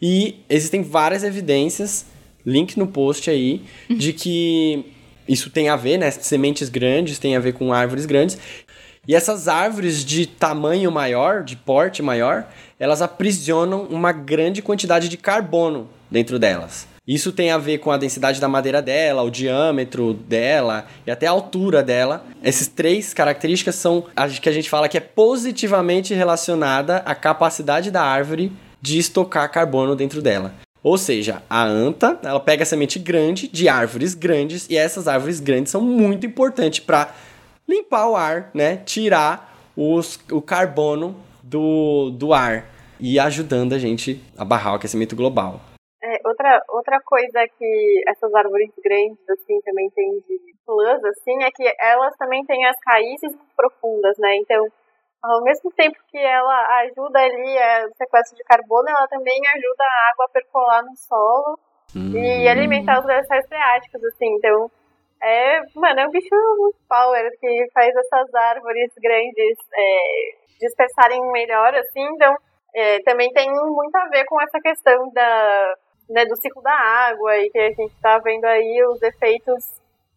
E 0.00 0.40
existem 0.48 0.82
várias 0.82 1.24
evidências, 1.24 2.06
link 2.44 2.76
no 2.78 2.86
post 2.86 3.30
aí, 3.30 3.62
de 3.88 4.12
que 4.12 4.84
isso 5.26 5.50
tem 5.50 5.68
a 5.68 5.76
ver, 5.76 5.98
né? 5.98 6.10
Sementes 6.10 6.68
grandes 6.68 7.18
tem 7.18 7.34
a 7.34 7.40
ver 7.40 7.54
com 7.54 7.72
árvores 7.72 8.06
grandes. 8.06 8.38
E 9.06 9.14
essas 9.14 9.48
árvores 9.48 10.04
de 10.04 10.26
tamanho 10.26 10.90
maior, 10.90 11.42
de 11.42 11.56
porte 11.56 12.02
maior, 12.02 12.46
elas 12.78 13.02
aprisionam 13.02 13.82
uma 13.90 14.12
grande 14.12 14.62
quantidade 14.62 15.08
de 15.08 15.16
carbono 15.16 15.88
dentro 16.10 16.38
delas. 16.38 16.86
Isso 17.06 17.32
tem 17.32 17.50
a 17.50 17.58
ver 17.58 17.78
com 17.78 17.90
a 17.90 17.98
densidade 17.98 18.40
da 18.40 18.48
madeira 18.48 18.80
dela, 18.80 19.20
o 19.20 19.30
diâmetro 19.30 20.14
dela 20.14 20.86
e 21.06 21.10
até 21.10 21.26
a 21.26 21.32
altura 21.32 21.82
dela. 21.82 22.24
Essas 22.42 22.66
três 22.66 23.12
características 23.12 23.74
são 23.74 24.06
as 24.16 24.38
que 24.38 24.48
a 24.48 24.52
gente 24.52 24.70
fala 24.70 24.88
que 24.88 24.96
é 24.96 25.00
positivamente 25.00 26.14
relacionada 26.14 26.98
à 26.98 27.14
capacidade 27.14 27.90
da 27.90 28.02
árvore 28.02 28.50
de 28.80 28.98
estocar 28.98 29.50
carbono 29.52 29.94
dentro 29.94 30.22
dela. 30.22 30.54
Ou 30.82 30.96
seja, 30.96 31.42
a 31.48 31.62
anta, 31.62 32.18
ela 32.22 32.40
pega 32.40 32.64
semente 32.64 32.98
grande 32.98 33.48
de 33.48 33.68
árvores 33.68 34.14
grandes 34.14 34.66
e 34.70 34.76
essas 34.76 35.06
árvores 35.06 35.40
grandes 35.40 35.72
são 35.72 35.82
muito 35.82 36.24
importantes 36.26 36.80
para 36.80 37.14
limpar 37.74 38.08
o 38.08 38.16
ar, 38.16 38.50
né? 38.54 38.78
Tirar 38.78 39.52
os, 39.76 40.16
o 40.30 40.40
carbono 40.40 41.16
do, 41.42 42.10
do 42.10 42.32
ar 42.32 42.64
e 43.00 43.18
ajudando 43.18 43.74
a 43.74 43.78
gente 43.78 44.22
a 44.38 44.44
barrar 44.44 44.72
o 44.72 44.76
aquecimento 44.76 45.16
global. 45.16 45.60
É, 46.02 46.20
outra, 46.26 46.62
outra 46.68 47.00
coisa 47.00 47.46
que 47.58 48.02
essas 48.08 48.32
árvores 48.34 48.70
grandes, 48.82 49.28
assim, 49.28 49.60
também 49.62 49.90
tem 49.90 50.20
de 50.28 50.54
plus, 50.64 51.04
assim, 51.04 51.42
é 51.42 51.50
que 51.50 51.64
elas 51.80 52.14
também 52.16 52.44
têm 52.44 52.64
as 52.66 52.76
raízes 52.86 53.32
profundas, 53.56 54.16
né? 54.18 54.36
Então, 54.36 54.66
ao 55.22 55.42
mesmo 55.42 55.70
tempo 55.72 55.96
que 56.08 56.18
ela 56.18 56.82
ajuda 56.82 57.18
ali 57.18 57.58
a 57.58 57.88
sequestro 57.96 58.36
de 58.36 58.44
carbono, 58.44 58.88
ela 58.88 59.08
também 59.08 59.40
ajuda 59.54 59.84
a 59.84 60.10
água 60.12 60.24
a 60.26 60.32
percolar 60.32 60.82
no 60.82 60.96
solo 60.96 61.58
e 61.94 62.48
alimentar 62.48 63.00
os 63.00 63.06
lençóis 63.06 63.46
freáticos, 63.46 64.04
assim. 64.04 64.34
Então, 64.36 64.70
é, 65.24 65.60
mano, 65.74 66.00
é 66.00 66.06
um 66.06 66.10
bicho 66.10 66.34
muito 66.58 66.76
power 66.88 67.30
que 67.40 67.66
faz 67.72 67.94
essas 67.96 68.34
árvores 68.34 68.90
grandes 69.00 69.58
é, 69.72 70.58
dispersarem 70.60 71.20
melhor, 71.32 71.74
assim. 71.74 72.04
Então, 72.14 72.36
é, 72.74 73.00
também 73.00 73.30
tem 73.32 73.50
muito 73.50 73.96
a 73.96 74.08
ver 74.08 74.24
com 74.26 74.40
essa 74.40 74.60
questão 74.60 75.10
da, 75.12 75.74
né, 76.10 76.24
do 76.26 76.36
ciclo 76.36 76.62
da 76.62 76.74
água 76.74 77.36
e 77.38 77.50
que 77.50 77.58
a 77.58 77.70
gente 77.70 77.94
está 77.94 78.18
vendo 78.18 78.44
aí 78.44 78.84
os 78.86 79.00
efeitos 79.02 79.64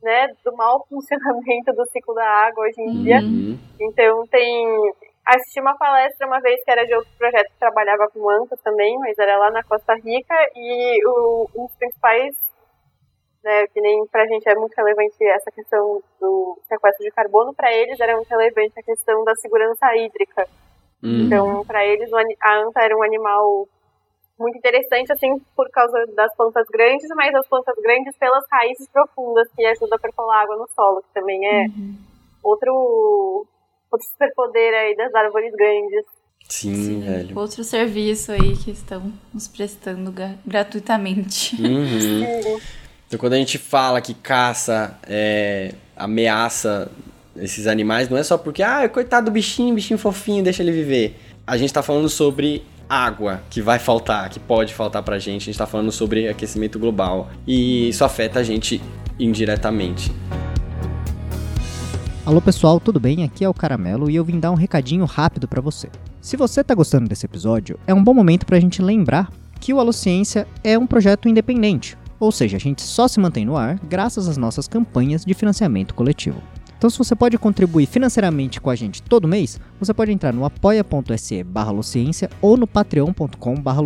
né, 0.02 0.28
do 0.44 0.56
mau 0.56 0.86
funcionamento 0.90 1.74
do 1.74 1.86
ciclo 1.88 2.14
da 2.14 2.28
água 2.28 2.66
hoje 2.66 2.82
em 2.82 3.04
dia. 3.04 3.20
Uhum. 3.20 3.58
Então 3.80 4.28
tem 4.28 4.94
assisti 5.28 5.60
uma 5.60 5.78
palestra 5.78 6.26
uma 6.26 6.40
vez 6.40 6.64
que 6.64 6.72
era 6.72 6.86
de 6.86 6.96
outro 6.96 7.12
projeto 7.18 7.52
que 7.52 7.60
trabalhava 7.60 8.08
com 8.14 8.30
anta 8.30 8.56
também, 8.64 8.98
mas 9.00 9.18
era 9.18 9.38
lá 9.38 9.52
na 9.52 9.62
Costa 9.64 9.94
Rica, 9.96 10.36
e 10.56 11.06
o, 11.06 11.50
um 11.56 11.66
dos 11.66 11.76
principais, 11.76 12.34
né, 13.48 13.66
que 13.68 13.80
nem 13.80 14.06
pra 14.08 14.28
gente 14.28 14.48
é 14.48 14.56
muito 14.56 14.74
relevante 14.76 15.24
essa 15.24 15.50
questão 15.50 16.04
do 16.20 16.60
sequestro 16.68 17.06
de 17.06 17.12
carbono, 17.12 17.54
para 17.54 17.74
eles 17.74 17.98
era 17.98 18.14
muito 18.14 18.28
relevante 18.28 18.78
a 18.78 18.84
questão 18.84 19.24
da 19.24 19.34
segurança 19.36 19.96
hídrica. 19.96 20.46
Hum. 21.02 21.26
Então, 21.26 21.64
para 21.66 21.86
eles, 21.86 22.10
a 22.14 22.56
anta 22.60 22.82
era 22.82 22.96
um 22.96 23.04
animal 23.04 23.66
muito 24.38 24.58
interessante, 24.58 25.12
assim, 25.14 25.40
por 25.56 25.70
causa 25.72 26.06
das 26.14 26.36
plantas 26.36 26.68
grandes, 26.70 27.08
mas 27.16 27.34
as 27.34 27.48
plantas 27.48 27.76
grandes 27.82 28.16
pelas 28.18 28.44
raízes 28.52 28.88
profundas, 28.90 29.48
que 29.56 29.66
ajudam 29.66 29.96
a 29.96 30.00
percolar 30.00 30.42
água 30.44 30.58
no 30.58 30.68
solo, 30.76 31.02
que 31.02 31.14
também 31.14 31.40
é 31.48 31.68
Uhum. 31.68 31.96
outro, 32.44 33.48
outro 33.90 34.08
superpoder 34.12 34.74
aí 34.74 34.96
das 34.96 35.14
árvores 35.16 35.54
grandes. 35.54 36.06
Sim, 36.50 37.00
velho. 37.00 37.38
Outro 37.38 37.64
serviço 37.64 38.32
aí 38.32 38.56
que 38.58 38.72
estão 38.72 39.12
nos 39.34 39.48
prestando 39.48 40.14
gratuitamente. 40.46 41.56
Uhum. 41.62 42.60
Então, 43.08 43.18
quando 43.18 43.34
a 43.34 43.38
gente 43.38 43.58
fala 43.58 44.02
que 44.02 44.14
caça 44.14 45.00
é, 45.08 45.74
ameaça 45.96 46.92
esses 47.38 47.66
animais, 47.66 48.10
não 48.10 48.18
é 48.18 48.24
só 48.24 48.38
porque, 48.38 48.62
ah, 48.62 48.88
coitado 48.90 49.28
do 49.28 49.32
bichinho, 49.32 49.74
bichinho 49.74 49.98
fofinho, 49.98 50.44
deixa 50.44 50.62
ele 50.62 50.74
viver. 50.74 51.18
A 51.46 51.56
gente 51.56 51.72
tá 51.72 51.82
falando 51.82 52.10
sobre 52.10 52.66
água 52.90 53.42
que 53.50 53.62
vai 53.62 53.80
faltar, 53.80 54.30
que 54.30 54.42
pode 54.42 54.74
faltar 54.74 55.02
pra 55.04 55.18
gente. 55.20 55.44
A 55.44 55.46
gente 55.46 55.58
tá 55.58 55.66
falando 55.66 55.90
sobre 55.90 56.28
aquecimento 56.28 56.78
global. 56.78 57.30
E 57.48 57.88
isso 57.88 58.04
afeta 58.04 58.42
a 58.42 58.44
gente 58.44 58.82
indiretamente. 59.18 60.12
Alô 62.26 62.42
pessoal, 62.42 62.78
tudo 62.78 63.00
bem? 63.00 63.24
Aqui 63.24 63.46
é 63.46 63.48
o 63.48 63.54
Caramelo 63.54 64.12
e 64.12 64.18
eu 64.18 64.26
vim 64.26 64.38
dar 64.38 64.52
um 64.52 64.56
recadinho 64.56 65.06
rápido 65.06 65.48
pra 65.48 65.62
você. 65.62 65.88
Se 66.20 66.36
você 66.36 66.62
tá 66.62 66.76
gostando 66.76 67.08
desse 67.08 67.26
episódio, 67.26 67.80
é 67.88 67.94
um 67.94 68.04
bom 68.04 68.14
momento 68.14 68.46
pra 68.46 68.60
gente 68.60 68.82
lembrar 68.82 69.32
que 69.62 69.74
o 69.74 69.80
Alociência 69.80 70.46
é 70.62 70.78
um 70.78 70.86
projeto 70.86 71.30
independente, 71.30 71.98
ou 72.20 72.32
seja, 72.32 72.58
a 72.58 72.60
gente 72.60 72.82
só 72.82 73.08
se 73.08 73.20
mantém 73.20 73.46
no 73.46 73.58
ar 73.58 73.80
graças 73.80 74.28
às 74.28 74.38
nossas 74.38 74.68
campanhas 74.68 75.24
de 75.26 75.34
financiamento 75.34 75.94
coletivo. 75.94 76.42
Então 76.78 76.90
se 76.90 76.98
você 76.98 77.16
pode 77.16 77.38
contribuir 77.38 77.88
financeiramente 77.88 78.62
com 78.62 78.70
a 78.70 78.76
gente 78.76 79.02
todo 79.02 79.28
mês, 79.28 79.60
você 79.80 79.94
pode 79.94 80.12
entrar 80.12 80.32
no 80.32 80.46
apoia.se 80.46 81.44
barra 81.44 81.74
ou 82.42 82.56
no 82.56 82.68
patreon.com 82.68 83.56
barra. 83.56 83.82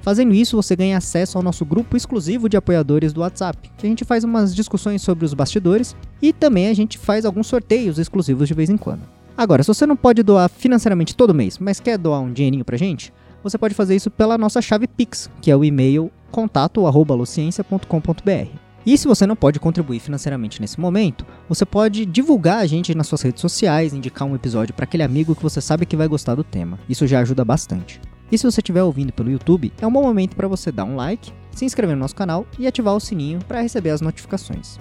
Fazendo 0.00 0.34
isso, 0.34 0.56
você 0.56 0.76
ganha 0.76 0.98
acesso 0.98 1.38
ao 1.38 1.44
nosso 1.44 1.64
grupo 1.64 1.96
exclusivo 1.96 2.48
de 2.48 2.56
apoiadores 2.56 3.12
do 3.12 3.20
WhatsApp, 3.20 3.70
que 3.76 3.86
a 3.86 3.88
gente 3.88 4.04
faz 4.04 4.22
umas 4.22 4.54
discussões 4.54 5.02
sobre 5.02 5.24
os 5.24 5.32
bastidores 5.32 5.96
e 6.20 6.32
também 6.32 6.68
a 6.68 6.74
gente 6.74 6.98
faz 6.98 7.24
alguns 7.24 7.46
sorteios 7.46 7.98
exclusivos 7.98 8.48
de 8.48 8.54
vez 8.54 8.68
em 8.68 8.76
quando. 8.76 9.02
Agora, 9.36 9.62
se 9.62 9.68
você 9.68 9.84
não 9.84 9.96
pode 9.96 10.22
doar 10.22 10.48
financeiramente 10.48 11.16
todo 11.16 11.34
mês, 11.34 11.58
mas 11.58 11.80
quer 11.80 11.98
doar 11.98 12.20
um 12.20 12.32
dinheirinho 12.32 12.64
pra 12.64 12.76
gente, 12.76 13.12
você 13.44 13.58
pode 13.58 13.74
fazer 13.74 13.94
isso 13.94 14.10
pela 14.10 14.38
nossa 14.38 14.62
chave 14.62 14.88
Pix, 14.88 15.30
que 15.42 15.50
é 15.50 15.56
o 15.56 15.62
e-mail 15.62 16.10
contato@alociência.com.br. 16.32 18.64
E 18.86 18.98
se 18.98 19.06
você 19.06 19.26
não 19.26 19.36
pode 19.36 19.60
contribuir 19.60 20.00
financeiramente 20.00 20.60
nesse 20.60 20.80
momento, 20.80 21.24
você 21.48 21.64
pode 21.64 22.04
divulgar 22.04 22.58
a 22.58 22.66
gente 22.66 22.94
nas 22.94 23.06
suas 23.06 23.22
redes 23.22 23.40
sociais, 23.40 23.94
indicar 23.94 24.26
um 24.26 24.34
episódio 24.34 24.74
para 24.74 24.84
aquele 24.84 25.02
amigo 25.02 25.34
que 25.34 25.42
você 25.42 25.60
sabe 25.60 25.86
que 25.86 25.96
vai 25.96 26.08
gostar 26.08 26.34
do 26.34 26.42
tema. 26.42 26.78
Isso 26.88 27.06
já 27.06 27.20
ajuda 27.20 27.44
bastante. 27.44 28.00
E 28.32 28.38
se 28.38 28.44
você 28.44 28.60
estiver 28.60 28.82
ouvindo 28.82 29.12
pelo 29.12 29.30
YouTube, 29.30 29.72
é 29.80 29.86
um 29.86 29.92
bom 29.92 30.02
momento 30.02 30.34
para 30.34 30.48
você 30.48 30.72
dar 30.72 30.84
um 30.84 30.96
like, 30.96 31.32
se 31.52 31.64
inscrever 31.64 31.94
no 31.94 32.00
nosso 32.00 32.16
canal 32.16 32.46
e 32.58 32.66
ativar 32.66 32.94
o 32.94 33.00
sininho 33.00 33.38
para 33.46 33.60
receber 33.60 33.90
as 33.90 34.00
notificações. 34.00 34.78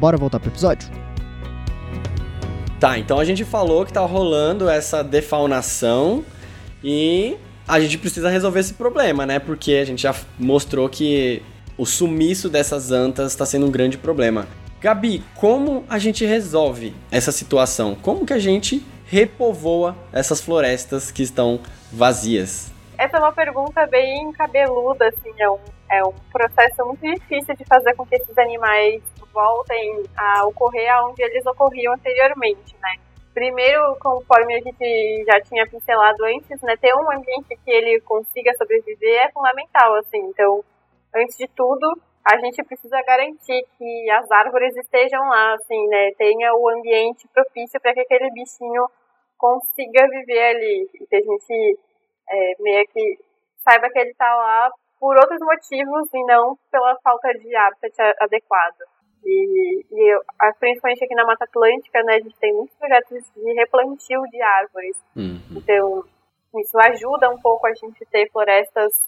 Bora 0.00 0.16
voltar 0.16 0.40
pro 0.40 0.50
episódio? 0.50 0.88
Tá, 2.80 2.98
então 2.98 3.18
a 3.18 3.24
gente 3.24 3.44
falou 3.44 3.84
que 3.84 3.92
tá 3.92 4.00
rolando 4.00 4.68
essa 4.68 5.02
defaunação 5.02 6.24
e 6.82 7.36
a 7.68 7.78
gente 7.78 7.98
precisa 7.98 8.30
resolver 8.30 8.60
esse 8.60 8.72
problema, 8.72 9.26
né? 9.26 9.38
Porque 9.38 9.74
a 9.74 9.84
gente 9.84 10.02
já 10.02 10.14
mostrou 10.38 10.88
que 10.88 11.42
o 11.76 11.84
sumiço 11.84 12.48
dessas 12.48 12.90
antas 12.90 13.32
está 13.32 13.44
sendo 13.44 13.66
um 13.66 13.70
grande 13.70 13.98
problema. 13.98 14.48
Gabi, 14.80 15.22
como 15.36 15.84
a 15.88 15.98
gente 15.98 16.24
resolve 16.24 16.94
essa 17.10 17.30
situação? 17.30 17.94
Como 17.94 18.24
que 18.24 18.32
a 18.32 18.38
gente 18.38 18.84
repovoa 19.04 19.94
essas 20.12 20.40
florestas 20.40 21.10
que 21.10 21.22
estão 21.22 21.60
vazias? 21.92 22.72
Essa 22.96 23.18
é 23.18 23.20
uma 23.20 23.32
pergunta 23.32 23.86
bem 23.86 24.32
cabeluda, 24.32 25.08
assim, 25.08 25.32
é 25.38 25.50
um, 25.50 25.58
é 25.90 26.04
um 26.04 26.12
processo 26.32 26.84
muito 26.86 27.02
difícil 27.02 27.54
de 27.54 27.64
fazer 27.64 27.94
com 27.94 28.06
que 28.06 28.16
esses 28.16 28.36
animais 28.38 29.02
voltem 29.32 30.02
a 30.16 30.46
ocorrer 30.46 30.90
aonde 30.94 31.22
eles 31.22 31.44
ocorriam 31.46 31.94
anteriormente, 31.94 32.74
né? 32.82 32.96
Primeiro, 33.38 33.96
conforme 34.00 34.52
a 34.56 34.58
gente 34.58 35.24
já 35.24 35.40
tinha 35.40 35.64
pincelado 35.64 36.24
antes, 36.24 36.60
né, 36.60 36.76
ter 36.76 36.92
um 36.92 37.08
ambiente 37.08 37.56
que 37.64 37.70
ele 37.70 38.00
consiga 38.00 38.52
sobreviver 38.54 39.26
é 39.26 39.30
fundamental, 39.30 39.94
assim. 39.94 40.18
Então, 40.26 40.64
antes 41.14 41.36
de 41.36 41.46
tudo, 41.46 41.86
a 42.24 42.36
gente 42.38 42.60
precisa 42.64 43.00
garantir 43.06 43.64
que 43.78 44.10
as 44.10 44.28
árvores 44.28 44.76
estejam 44.76 45.20
lá, 45.28 45.54
assim, 45.54 45.86
né, 45.86 46.10
tenha 46.18 46.52
o 46.52 46.68
ambiente 46.68 47.28
propício 47.28 47.80
para 47.80 47.94
que 47.94 48.00
aquele 48.00 48.28
bichinho 48.32 48.90
consiga 49.38 50.08
viver 50.08 50.56
ali, 50.56 50.88
que 51.08 51.14
a 51.14 51.20
gente 51.20 51.78
é, 52.28 52.52
meio 52.58 52.84
que 52.88 53.18
saiba 53.62 53.88
que 53.88 54.00
ele 54.00 54.10
está 54.10 54.34
lá 54.34 54.68
por 54.98 55.14
outros 55.14 55.38
motivos 55.38 56.12
e 56.12 56.24
não 56.24 56.58
pela 56.72 56.96
falta 57.04 57.28
de 57.34 57.54
hábitat 57.54 58.16
adequado. 58.18 58.97
E, 59.24 59.84
e 59.90 60.14
eu, 60.14 60.20
principalmente 60.58 61.04
aqui 61.04 61.14
na 61.14 61.24
Mata 61.24 61.44
Atlântica, 61.44 62.02
né, 62.02 62.14
a 62.14 62.20
gente 62.20 62.36
tem 62.38 62.52
muitos 62.54 62.76
projetos 62.76 63.24
de 63.36 63.52
replantio 63.54 64.22
de 64.30 64.40
árvores. 64.40 64.96
Uhum. 65.16 65.40
Então, 65.56 66.04
isso 66.60 66.78
ajuda 66.78 67.30
um 67.30 67.38
pouco 67.38 67.66
a 67.66 67.74
gente 67.74 68.04
ter 68.10 68.30
florestas 68.30 69.02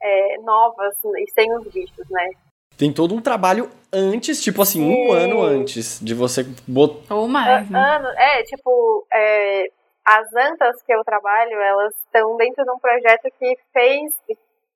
é, 0.00 0.38
novas 0.38 0.94
e 1.04 1.30
sem 1.32 1.52
os 1.54 1.66
bichos, 1.72 2.08
né? 2.10 2.30
Tem 2.76 2.92
todo 2.92 3.14
um 3.14 3.20
trabalho 3.20 3.70
antes, 3.92 4.42
tipo 4.42 4.60
assim, 4.60 4.82
um 4.82 5.12
ano 5.12 5.42
antes 5.42 6.00
de 6.00 6.12
você 6.12 6.44
botar. 6.66 7.14
Ou 7.14 7.28
mais, 7.28 7.70
né? 7.70 7.78
Ano, 7.78 8.08
é, 8.08 8.42
tipo, 8.42 9.06
é, 9.12 9.68
as 10.04 10.26
antas 10.34 10.82
que 10.82 10.92
eu 10.92 11.02
trabalho, 11.04 11.58
elas 11.60 11.94
estão 12.04 12.36
dentro 12.36 12.64
de 12.64 12.70
um 12.70 12.78
projeto 12.78 13.30
que 13.38 13.56
fez, 13.72 14.12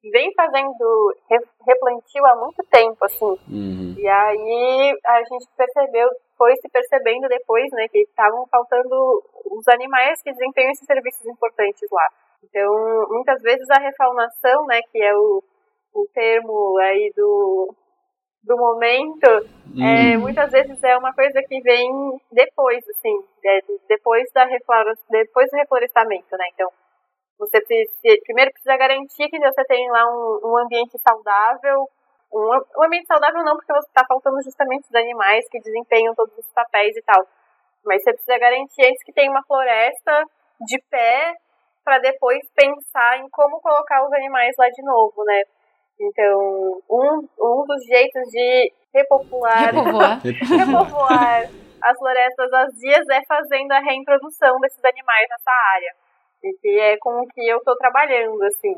vem 0.03 0.33
fazendo 0.35 1.15
re- 1.29 1.49
replantio 1.67 2.25
há 2.25 2.37
muito 2.37 2.63
tempo, 2.71 3.05
assim. 3.05 3.39
Uhum. 3.49 3.95
E 3.97 4.07
aí 4.07 4.99
a 5.07 5.19
gente 5.25 5.47
percebeu, 5.57 6.09
foi 6.37 6.55
se 6.57 6.69
percebendo 6.69 7.29
depois, 7.29 7.71
né, 7.73 7.89
que 7.89 8.01
estavam 8.01 8.47
faltando 8.49 9.23
os 9.51 9.67
animais 9.69 10.23
que 10.23 10.33
desempenham 10.33 10.71
esses 10.71 10.87
serviços 10.87 11.27
importantes 11.27 11.89
lá. 11.91 12.09
Então, 12.45 13.07
muitas 13.11 13.43
vezes 13.43 13.69
a 13.71 13.81
refaunação, 13.81 14.67
né, 14.67 14.81
que 14.93 15.03
é 15.03 15.15
o, 15.17 15.43
o 15.95 16.07
termo 16.15 16.79
aí 16.79 17.13
do, 17.17 17.75
do 18.45 18.57
momento, 18.57 19.27
é, 19.81 20.17
muitas 20.17 20.51
vezes 20.53 20.83
é 20.85 20.97
uma 20.97 21.13
coisa 21.13 21.43
que 21.43 21.61
vem 21.61 21.91
depois, 22.31 22.89
assim, 22.89 23.19
é, 23.45 23.61
depois, 23.89 24.31
da 24.33 24.45
reflora, 24.45 24.95
depois 25.11 25.51
do 25.51 25.57
reflorestamento, 25.57 26.37
né, 26.37 26.45
então 26.55 26.71
você 27.39 27.61
precisa, 27.61 28.21
primeiro 28.25 28.51
precisa 28.53 28.77
garantir 28.77 29.29
que 29.29 29.39
você 29.39 29.65
tem 29.65 29.91
lá 29.91 30.05
um, 30.07 30.41
um 30.45 30.59
ambiente 30.59 30.99
saudável, 30.99 31.89
um, 32.33 32.61
um 32.79 32.85
ambiente 32.85 33.07
saudável 33.07 33.43
não, 33.45 33.57
porque 33.57 33.73
você 33.73 33.89
está 33.89 34.05
faltando 34.07 34.43
justamente 34.43 34.89
os 34.89 34.95
animais 34.95 35.49
que 35.49 35.61
desempenham 35.61 36.15
todos 36.15 36.37
os 36.37 36.53
papéis 36.53 36.97
e 36.97 37.03
tal, 37.03 37.27
mas 37.85 38.03
você 38.03 38.13
precisa 38.13 38.39
garantir 38.39 38.85
antes 38.85 39.03
que 39.05 39.13
tenha 39.13 39.31
uma 39.31 39.43
floresta 39.45 40.25
de 40.67 40.83
pé 40.91 41.35
para 41.85 41.99
depois 41.99 42.41
pensar 42.55 43.19
em 43.19 43.29
como 43.31 43.61
colocar 43.61 44.05
os 44.05 44.13
animais 44.13 44.55
lá 44.59 44.69
de 44.69 44.83
novo, 44.83 45.25
né? 45.25 45.43
Então, 46.01 46.83
um, 46.91 47.29
um 47.41 47.65
dos 47.67 47.85
jeitos 47.87 48.23
de 48.31 48.73
repopular, 48.95 49.75
Repovoar. 49.75 50.21
repovoar 50.23 51.51
as 51.83 51.99
florestas 51.99 52.51
vazias 52.51 53.09
é 53.11 53.25
fazendo 53.27 53.73
a 53.73 53.81
reintrodução 53.81 54.61
desses 54.61 54.85
animais 54.85 55.29
nessa 55.31 55.51
área. 55.75 55.95
E 56.43 56.53
que 56.61 56.79
é 56.81 56.97
com 56.99 57.21
o 57.23 57.27
que 57.29 57.47
eu 57.49 57.59
estou 57.59 57.77
trabalhando, 57.77 58.41
assim. 58.45 58.75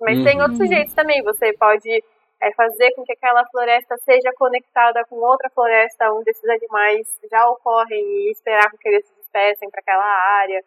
Mas 0.00 0.22
tem 0.22 0.36
Uhum. 0.36 0.42
outros 0.42 0.68
jeitos 0.68 0.94
também. 0.94 1.22
Você 1.22 1.52
pode 1.54 2.04
é, 2.40 2.52
fazer 2.54 2.92
com 2.94 3.04
que 3.04 3.12
aquela 3.12 3.44
floresta 3.50 3.96
seja 3.98 4.32
conectada 4.38 5.04
com 5.06 5.16
outra 5.16 5.50
floresta 5.50 6.12
onde 6.12 6.30
esses 6.30 6.48
animais 6.48 7.06
já 7.30 7.48
ocorrem 7.50 8.00
e 8.00 8.30
esperar 8.30 8.70
com 8.70 8.76
que 8.78 8.88
eles 8.88 9.04
se 9.06 9.14
dispersem 9.16 9.68
para 9.70 9.80
aquela 9.80 10.04
área. 10.40 10.62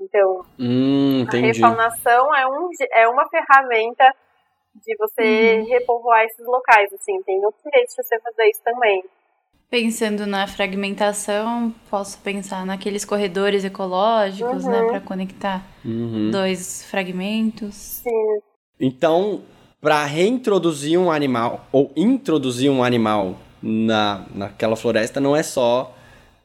Então, 0.00 0.44
Hum, 0.58 1.24
a 1.28 1.36
refaunação 1.36 2.34
é, 2.34 2.46
um, 2.46 2.68
é 2.92 3.08
uma 3.08 3.28
ferramenta 3.28 4.12
de 4.74 4.96
você 4.96 5.22
Uhum. 5.22 5.68
repovoar 5.68 6.24
esses 6.24 6.44
locais, 6.46 6.92
assim. 6.92 7.22
Tem 7.22 7.44
outros 7.44 7.62
jeitos 7.72 7.94
de 7.94 8.02
você 8.02 8.18
fazer 8.20 8.46
isso 8.48 8.62
também. 8.64 9.04
Pensando 9.70 10.24
na 10.26 10.46
fragmentação, 10.46 11.74
posso 11.90 12.18
pensar 12.18 12.64
naqueles 12.64 13.04
corredores 13.04 13.64
ecológicos, 13.64 14.64
né, 14.64 14.80
Uhum. 14.82 14.86
para 14.90 15.00
conectar 15.00 15.66
Uhum. 15.84 16.30
dois 16.30 16.84
fragmentos. 16.84 17.74
Sim. 17.74 18.38
Então, 18.78 19.42
para 19.80 20.04
reintroduzir 20.04 20.98
um 20.98 21.10
animal 21.10 21.66
ou 21.72 21.90
introduzir 21.96 22.70
um 22.70 22.84
animal 22.84 23.36
na, 23.62 24.24
naquela 24.34 24.76
floresta, 24.76 25.20
não 25.20 25.34
é 25.34 25.42
só 25.42 25.92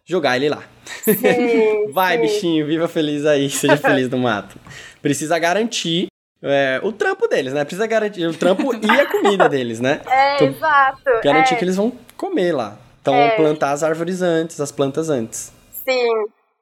jogar 0.05 0.35
ele 0.37 0.49
lá. 0.49 0.63
Sim, 1.03 1.13
Vai, 1.93 2.15
sim. 2.15 2.21
bichinho, 2.21 2.65
viva 2.65 2.87
feliz 2.87 3.25
aí, 3.25 3.47
seja 3.49 3.77
feliz 3.77 4.09
no 4.09 4.17
mato. 4.17 4.57
Precisa 5.03 5.37
garantir 5.37 6.07
é, 6.41 6.79
o 6.83 6.91
trampo 6.91 7.27
deles, 7.27 7.53
né? 7.53 7.63
Precisa 7.63 7.85
garantir 7.85 8.25
o 8.25 8.33
trampo 8.33 8.73
e 8.73 8.99
a 8.99 9.05
comida 9.05 9.47
deles, 9.47 9.79
né? 9.79 10.01
É, 10.07 10.35
Então, 10.35 10.47
exato. 10.47 11.01
Garantir 11.23 11.53
é, 11.53 11.57
que 11.57 11.63
eles 11.63 11.75
vão 11.75 11.91
comer 12.17 12.53
lá. 12.53 12.77
Então, 13.09 13.21
É. 13.21 13.35
plantar 13.35 13.71
as 13.71 13.83
árvores 13.83 14.21
antes, 14.21 14.59
as 14.59 14.71
plantas 14.71 15.09
antes. 15.09 15.53
Sim. 15.71 16.09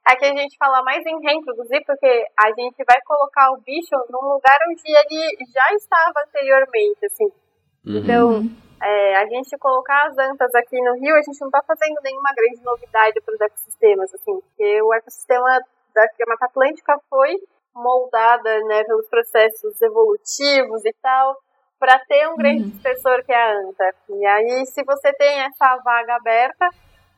Aqui 0.05 0.25
a 0.25 0.35
gente 0.35 0.55
fala 0.57 0.81
mais 0.83 1.05
em 1.05 1.19
reintroduzir, 1.21 1.83
porque 1.85 2.25
a 2.39 2.47
gente 2.53 2.83
vai 2.87 2.97
colocar 3.05 3.51
o 3.51 3.61
bicho 3.61 3.95
num 4.09 4.33
lugar 4.33 4.57
onde 4.69 4.81
ele 4.85 5.37
já 5.53 5.75
estava 5.75 6.23
anteriormente, 6.25 7.05
assim. 7.05 7.29
Uhum. 7.85 7.97
Então, 7.97 8.49
é, 8.81 9.15
a 9.17 9.25
gente 9.25 9.57
colocar 9.57 10.07
as 10.07 10.17
antas 10.17 10.53
aqui 10.55 10.79
no 10.81 10.93
rio, 10.93 11.15
a 11.15 11.21
gente 11.21 11.39
não 11.41 11.47
está 11.47 11.61
fazendo 11.67 11.99
nenhuma 12.03 12.31
grande 12.33 12.63
novidade 12.63 13.19
para 13.21 13.33
os 13.33 13.41
ecossistemas, 13.41 14.13
assim, 14.13 14.39
porque 14.39 14.81
o 14.81 14.93
ecossistema 14.93 15.59
da 15.93 16.07
Mata 16.27 16.45
Atlântica 16.45 16.97
foi 17.09 17.35
moldada, 17.75 18.59
né, 18.63 18.83
pelos 18.85 19.07
processos 19.07 19.81
evolutivos 19.81 20.85
e 20.85 20.93
tal, 21.01 21.37
para 21.79 21.99
ter 21.99 22.27
um 22.29 22.35
grande 22.35 22.69
dispersor 22.71 23.23
que 23.25 23.31
é 23.31 23.35
a 23.35 23.53
anta. 23.59 23.93
E 24.09 24.25
aí, 24.25 24.65
se 24.67 24.83
você 24.83 25.13
tem 25.13 25.39
essa 25.41 25.77
vaga 25.83 26.15
aberta, 26.15 26.69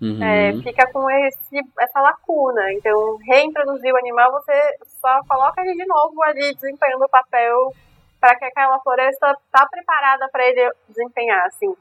Uhum. 0.01 0.23
é, 0.23 0.53
fica 0.63 0.89
com 0.93 1.09
esse, 1.09 1.59
essa 1.77 1.99
lacuna. 1.99 2.71
Então, 2.71 3.17
reintroduzir 3.27 3.93
o 3.93 3.97
animal, 3.97 4.31
você 4.31 4.53
só 5.01 5.21
coloca 5.27 5.61
ele 5.61 5.73
de 5.75 5.85
novo 5.85 6.23
ali 6.23 6.53
desempenhando 6.55 7.03
o 7.03 7.09
papel 7.09 7.73
para 8.19 8.33
que 8.37 8.45
aquela 8.45 8.79
floresta 8.79 9.35
tá 9.51 9.67
preparada 9.69 10.29
para 10.31 10.45
ele 10.47 10.71
desempenhar, 10.87 11.45
assim. 11.47 11.73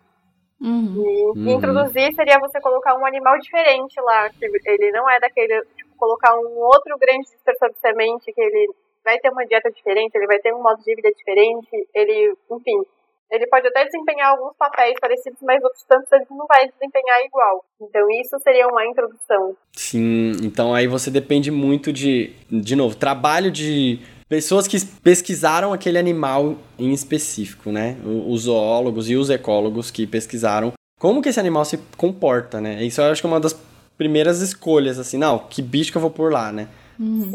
Uhum. 0.61 1.05
E 1.07 1.25
Uhum. 1.39 1.49
introduzir 1.57 2.13
seria 2.15 2.41
você 2.41 2.61
colocar 2.61 2.97
um 2.97 3.07
animal 3.07 3.39
diferente 3.39 4.01
lá, 4.01 4.29
que 4.31 4.45
ele 4.67 4.91
não 4.91 5.09
é 5.09 5.21
daquele, 5.21 5.63
tipo, 5.77 5.95
colocar 5.97 6.35
um 6.35 6.59
outro 6.59 6.99
grande 6.99 7.23
dispersor 7.31 7.71
de 7.71 7.79
semente, 7.79 8.33
que 8.33 8.41
ele 8.41 8.69
vai 9.09 9.19
ter 9.19 9.31
uma 9.31 9.47
dieta 9.47 9.71
diferente, 9.71 10.15
ele 10.15 10.27
vai 10.27 10.39
ter 10.39 10.53
um 10.53 10.63
modo 10.63 10.83
de 10.83 10.95
vida 10.95 11.11
diferente, 11.17 11.69
ele, 11.95 12.37
enfim, 12.51 12.83
ele 13.31 13.47
pode 13.47 13.67
até 13.67 13.85
desempenhar 13.87 14.33
alguns 14.33 14.55
papéis 14.59 14.95
parecidos, 15.01 15.39
mas 15.43 15.63
outros 15.65 15.83
tantos 15.85 16.13
ele 16.13 16.27
não 16.31 16.47
vai 16.47 16.69
desempenhar 16.69 17.25
igual. 17.25 17.65
Então 17.81 18.11
isso 18.11 18.39
seria 18.41 18.69
uma 18.69 18.85
introdução. 18.87 19.57
Sim, 19.73 20.33
então 20.43 20.75
aí 20.75 20.87
você 20.87 21.11
depende 21.11 21.51
muito 21.51 21.91
de, 21.91 22.35
de 22.51 22.77
novo, 22.77 22.95
trabalho 22.95 23.51
de 23.51 24.01
pessoas 24.29 24.69
que 24.69 24.77
pesquisaram 25.03 25.73
aquele 25.73 25.99
animal 25.99 26.57
em 26.79 26.93
específico, 26.93 27.71
né? 27.73 27.97
Os 28.05 28.43
zoólogos 28.43 29.09
e 29.09 29.17
os 29.17 29.31
ecólogos 29.31 29.91
que 29.91 30.07
pesquisaram 30.07 30.73
como 30.99 31.23
que 31.23 31.29
esse 31.29 31.41
animal 31.41 31.65
se 31.65 31.79
comporta, 31.97 32.61
né? 32.61 32.83
Isso 32.85 33.01
eu 33.01 33.11
acho 33.11 33.23
que 33.23 33.27
é 33.27 33.31
uma 33.31 33.41
das 33.41 33.59
primeiras 33.97 34.41
escolhas, 34.41 34.99
assim, 34.99 35.17
não, 35.17 35.39
que 35.39 35.63
bicho 35.63 35.93
que 35.93 35.97
eu 35.97 36.03
vou 36.03 36.11
pôr 36.11 36.33
lá, 36.33 36.53
né? 36.53 36.69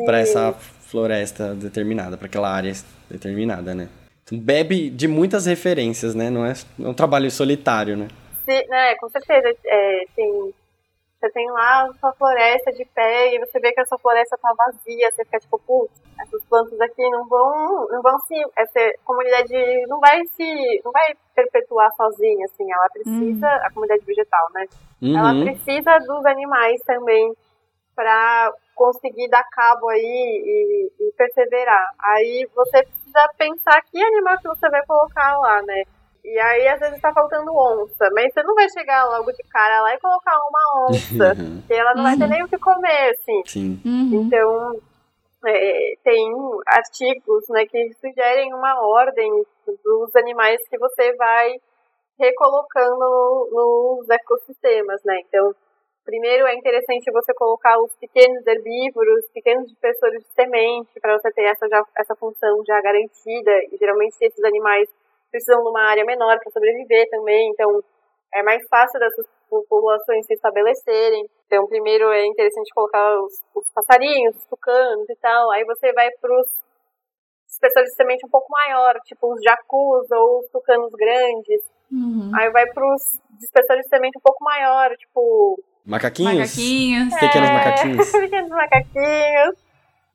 Pra 0.06 0.20
essa 0.20 0.54
floresta 0.94 1.56
determinada, 1.56 2.16
pra 2.16 2.28
aquela 2.28 2.50
área 2.54 2.72
determinada, 3.10 3.74
né? 3.74 3.90
Então, 4.24 4.38
bebe 4.38 4.92
de 4.92 5.08
muitas 5.08 5.48
referências, 5.48 6.14
né? 6.14 6.30
Não 6.30 6.46
é, 6.46 6.54
é 6.54 6.88
um 6.88 6.94
trabalho 6.94 7.30
solitário, 7.32 7.98
né? 7.98 8.08
Se, 8.46 8.68
né, 8.68 8.94
com 9.02 9.10
certeza, 9.10 9.50
é, 9.66 10.04
tem, 10.16 10.54
você 11.20 11.32
tem 11.32 11.50
lá 11.50 11.86
a 11.86 11.94
sua 12.00 12.14
floresta 12.14 12.72
de 12.74 12.86
pé 12.94 13.34
e 13.34 13.40
você 13.40 13.60
vê 13.60 13.72
que 13.74 13.82
a 13.82 13.86
sua 13.86 13.98
floresta 13.98 14.38
tá 14.40 14.54
vazia, 14.56 15.10
você 15.12 15.26
fica 15.26 15.40
tipo, 15.40 15.60
putz, 15.66 15.92
essas 16.22 16.44
plantas 16.48 16.80
aqui 16.80 17.10
não 17.10 17.28
vão, 17.28 17.88
não 17.90 18.02
vão 18.04 18.20
se, 18.28 18.36
essa 18.56 18.80
comunidade 19.04 19.54
não 19.88 20.00
vai 20.00 20.22
se, 20.36 20.82
não 20.86 20.92
vai 20.92 21.14
perpetuar 21.36 21.90
sozinha, 21.98 22.46
assim, 22.46 22.72
ela 22.72 22.88
precisa, 22.90 23.48
a 23.48 23.72
comunidade 23.72 24.06
vegetal, 24.06 24.48
né, 24.54 24.66
ela 25.02 25.34
Uhum. 25.34 25.44
precisa 25.44 25.98
dos 26.00 26.26
animais 26.26 26.80
também 26.86 27.34
para 27.96 28.52
conseguir 28.76 29.30
dar 29.30 29.44
cabo 29.52 29.90
aí 29.90 30.00
e, 30.02 30.92
e 31.08 31.12
perseverar. 31.14 31.90
Aí 32.00 32.48
você 32.56 32.84
precisa 32.84 33.30
pensar 33.38 33.82
que 33.84 34.02
animal 34.04 34.38
que 34.38 34.48
você 34.48 34.70
vai 34.70 34.86
colocar 34.86 35.38
lá, 35.40 35.62
né? 35.62 35.84
E 36.24 36.40
aí 36.40 36.68
às 36.70 36.80
vezes 36.80 37.02
tá 37.02 37.12
faltando 37.14 37.52
onça, 37.54 38.10
mas 38.14 38.34
você 38.34 38.42
não 38.44 38.56
vai 38.56 38.70
chegar 38.70 39.04
logo 39.06 39.32
de 39.34 39.44
cara 39.50 39.82
lá 39.82 39.94
e 39.94 40.00
colocar 40.00 40.38
uma 40.38 40.90
onça, 40.90 41.36
porque 41.62 41.74
ela 41.74 41.94
não 41.96 42.04
vai 42.04 42.18
ter 42.18 42.28
nem 42.28 42.44
o 42.44 42.48
que 42.48 42.58
comer, 42.58 43.12
assim. 43.12 43.42
Sim. 43.46 43.82
Uhum. 43.86 44.24
Então, 44.24 44.80
é, 45.46 45.94
tem 46.04 46.32
artigos 46.68 47.44
né, 47.50 47.66
que 47.66 47.94
sugerem 48.00 48.54
uma 48.54 48.80
ordem 48.88 49.46
dos 49.84 50.16
animais 50.16 50.62
que 50.70 50.78
você 50.78 51.14
vai 51.18 51.56
recolocando 52.18 52.98
no- 53.52 53.98
nos 54.00 54.10
ecossistemas, 54.10 55.02
né? 55.04 55.20
Então, 55.28 55.54
primeiro 56.06 56.46
é 56.48 56.56
interessante 56.56 57.12
você 57.12 57.34
colocar 57.34 57.80
os 57.80 57.92
pequenos 57.98 58.46
herbívoros, 58.46 59.26
pequenos 59.34 59.68
dispersores 59.68 60.22
de 60.24 60.30
semente, 60.34 61.00
para 61.00 61.18
você 61.18 61.32
ter 61.32 61.44
essa, 61.44 61.68
já- 61.68 61.86
essa 61.98 62.16
função 62.16 62.63
já 62.66 62.80
garantida. 62.82 63.52
E 63.72 63.78
geralmente 63.78 64.16
esses 64.22 64.44
animais 64.44 64.89
precisam 65.32 65.63
de 65.63 65.70
uma 65.70 65.82
área 65.84 66.06
menor 66.06 66.38
para 66.39 66.52
sobreviver 66.52 67.10
também, 67.10 67.50
então 67.50 67.84
é 68.34 68.44
mais 68.44 68.68
fácil 68.68 69.00
dessas 69.00 69.26
populações 69.50 70.26
se 70.26 70.34
estabelecerem. 70.34 71.28
Então, 71.46 71.68
primeiro 71.68 72.10
é 72.12 72.26
interessante 72.26 72.74
colocar 72.74 73.20
os, 73.22 73.34
os 73.56 73.68
passarinhos, 73.74 74.36
os 74.36 74.46
tucanos 74.46 75.08
e 75.10 75.16
tal. 75.18 75.52
Aí 75.52 75.63
você 75.66 75.92
vai 75.94 76.10
para 76.20 76.39
os 76.39 76.48
dispersores 77.48 77.89
de 77.92 77.96
semente 77.96 78.26
um 78.26 78.30
pouco 78.30 78.52
maior, 78.52 78.96
tipo 79.06 79.32
os 79.32 79.42
jacus 79.44 80.10
ou 80.12 80.39
os 80.39 80.48
tucanos 80.50 80.92
grandes. 80.94 81.62
Uhum. 81.92 82.32
Aí 82.36 82.50
vai 82.50 82.66
para 82.74 82.84
os 82.96 83.20
dispersores 83.39 83.84
de 83.84 83.89
semente 83.89 84.18
um 84.18 84.22
pouco 84.22 84.44
maior, 84.44 84.89
tipo 84.98 85.60
Macaquinhos? 85.86 86.34
Macaquinhos. 86.34 87.13
Pequenos 87.19 87.50
É. 87.50 87.54
macaquinhos. 87.54 88.12
pequenos 88.12 88.50
macaquinhos. 88.50 89.56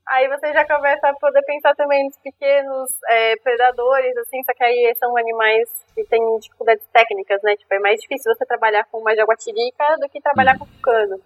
Aí 0.09 0.26
você 0.28 0.52
já 0.54 0.66
começa 0.66 1.07
a 1.07 1.14
poder 1.14 1.42
pensar 1.42 1.74
também 1.74 2.02
nos 2.04 2.16
pequenos 2.16 2.90
é, 3.11 3.37
predadores, 3.37 4.16
assim, 4.16 4.42
só 4.42 4.54
que 4.54 4.64
aí 4.64 4.94
são 4.98 5.14
animais 5.18 5.68
que 5.94 6.02
têm 6.04 6.22
dificuldades 6.38 6.85
técnicas, 6.90 7.42
né? 7.42 7.54
Tipo, 7.57 7.74
é 7.74 7.78
mais 7.78 8.00
difícil 8.00 8.33
você 8.35 8.46
trabalhar 8.46 8.87
com 8.90 8.98
uma 8.98 9.14
jaguatirica 9.14 9.85
do 10.00 10.09
que 10.09 10.20
trabalhar 10.22 10.59
com 10.59 10.64
tucano. 10.64 11.20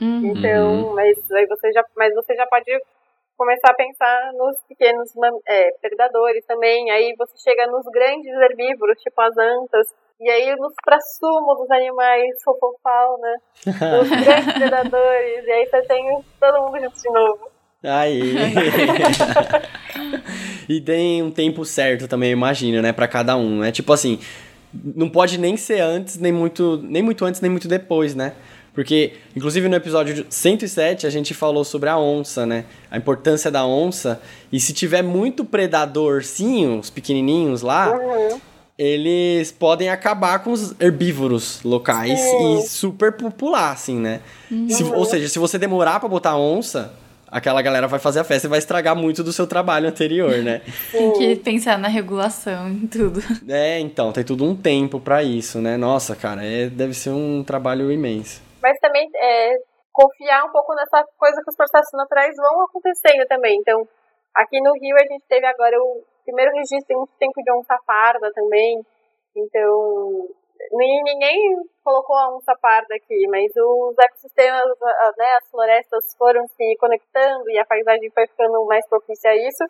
Uhum. 0.00 0.32
Então, 0.34 0.94
mas 0.94 1.16
aí 1.30 1.46
você 1.46 1.72
já, 1.72 1.84
mas 1.96 2.12
você 2.12 2.34
já 2.34 2.44
pode 2.46 2.76
começar 3.36 3.70
a 3.70 3.74
pensar 3.74 4.32
nos 4.32 4.56
pequenos 4.68 5.12
é, 5.46 5.70
predadores 5.80 6.44
também. 6.44 6.90
Aí 6.90 7.14
você 7.16 7.36
chega 7.38 7.68
nos 7.68 7.84
grandes 7.86 8.34
herbívoros, 8.34 9.00
tipo 9.00 9.20
as 9.20 9.36
antas. 9.38 9.94
E 10.20 10.30
aí 10.30 10.54
nos 10.56 10.72
prassumo 10.84 11.54
dos 11.56 11.70
animais 11.70 12.42
fofofal, 12.44 13.18
né? 13.20 13.36
Os 14.00 14.08
grandes 14.24 14.54
predadores. 14.54 15.44
E 15.46 15.50
aí 15.50 15.66
você 15.66 15.82
tem 15.82 16.24
todo 16.40 16.62
mundo 16.62 16.80
junto 16.80 17.00
de 17.00 17.10
novo. 17.10 17.50
Aí. 17.82 18.34
e 20.68 20.80
tem 20.80 21.22
um 21.22 21.30
tempo 21.30 21.64
certo 21.64 22.08
também, 22.08 22.30
eu 22.30 22.36
imagino, 22.36 22.80
né, 22.80 22.92
Pra 22.92 23.06
cada 23.06 23.36
um, 23.36 23.58
né? 23.60 23.70
Tipo 23.70 23.92
assim, 23.92 24.18
não 24.72 25.08
pode 25.10 25.38
nem 25.38 25.56
ser 25.56 25.80
antes, 25.80 26.18
nem 26.18 26.32
muito, 26.32 26.80
nem 26.82 27.02
muito 27.02 27.24
antes, 27.24 27.40
nem 27.40 27.50
muito 27.50 27.68
depois, 27.68 28.14
né? 28.14 28.32
Porque, 28.72 29.12
inclusive 29.36 29.68
no 29.68 29.76
episódio 29.76 30.26
107, 30.28 31.06
a 31.06 31.10
gente 31.10 31.32
falou 31.32 31.62
sobre 31.62 31.88
a 31.88 31.96
onça, 31.96 32.44
né? 32.44 32.64
A 32.90 32.96
importância 32.96 33.48
da 33.48 33.64
onça. 33.64 34.20
E 34.50 34.58
se 34.58 34.72
tiver 34.72 35.02
muito 35.02 35.44
predadorzinho, 35.44 36.80
os 36.80 36.90
pequenininhos 36.90 37.62
lá, 37.62 37.96
eles 38.78 39.52
podem 39.52 39.88
acabar 39.88 40.42
com 40.42 40.50
os 40.52 40.78
herbívoros 40.80 41.62
locais 41.62 42.18
Sim. 42.18 42.58
e 42.58 42.62
superpopular, 42.62 43.72
assim, 43.72 43.98
né? 43.98 44.20
Se- 44.68 44.84
ou 44.84 45.04
seja, 45.04 45.28
se 45.28 45.38
você 45.38 45.58
demorar 45.58 46.00
pra 46.00 46.08
botar 46.08 46.36
onça, 46.36 46.92
aquela 47.30 47.62
galera 47.62 47.86
vai 47.86 47.98
fazer 48.00 48.20
a 48.20 48.24
festa 48.24 48.46
e 48.46 48.50
vai 48.50 48.58
estragar 48.58 48.96
muito 48.96 49.22
do 49.22 49.32
seu 49.32 49.46
trabalho 49.46 49.88
anterior, 49.88 50.38
né? 50.42 50.60
Tem 50.90 51.12
que 51.12 51.36
pensar 51.36 51.78
na 51.78 51.88
regulação 51.88 52.68
e 52.70 52.86
tudo. 52.88 53.20
é, 53.48 53.78
então, 53.80 54.12
tem 54.12 54.24
tudo 54.24 54.44
um 54.44 54.56
tempo 54.56 54.98
pra 55.00 55.22
isso, 55.22 55.60
né? 55.60 55.76
Nossa, 55.76 56.14
cara, 56.16 56.44
é, 56.44 56.66
deve 56.68 56.94
ser 56.94 57.10
um 57.10 57.42
trabalho 57.44 57.90
imenso. 57.92 58.42
Mas 58.62 58.78
também 58.80 59.08
é, 59.16 59.52
confiar 59.92 60.44
um 60.44 60.50
pouco 60.50 60.74
nessa 60.74 61.04
coisa 61.18 61.40
que 61.44 61.50
os 61.50 61.56
processos 61.56 61.92
naturais 61.92 62.34
vão 62.36 62.64
acontecendo 62.64 63.24
também. 63.28 63.56
Então, 63.60 63.86
aqui 64.34 64.60
no 64.60 64.72
Rio 64.72 64.96
a 64.96 65.00
gente 65.12 65.22
teve 65.28 65.46
agora 65.46 65.76
o 65.80 66.02
primeiro 66.24 66.52
registro 66.52 66.86
em 66.94 66.96
muito 66.96 67.12
tempo 67.18 67.42
de 67.42 67.52
onça 67.52 67.78
parda 67.86 68.30
também. 68.34 68.80
Então, 69.36 70.28
nem- 70.72 71.02
ninguém 71.02 71.56
colocou 71.82 72.16
a 72.16 72.36
onça 72.36 72.54
parda 72.60 72.94
aqui, 72.94 73.26
mas 73.28 73.50
os 73.56 73.98
ecossistemas, 73.98 74.64
né, 75.18 75.26
as 75.40 75.48
florestas 75.50 76.14
foram 76.16 76.46
se 76.48 76.76
conectando 76.78 77.50
e 77.50 77.58
a 77.58 77.64
paisagem 77.66 78.10
foi 78.10 78.26
ficando 78.26 78.64
mais 78.66 78.86
propícia 78.88 79.30
a 79.30 79.36
isso. 79.36 79.64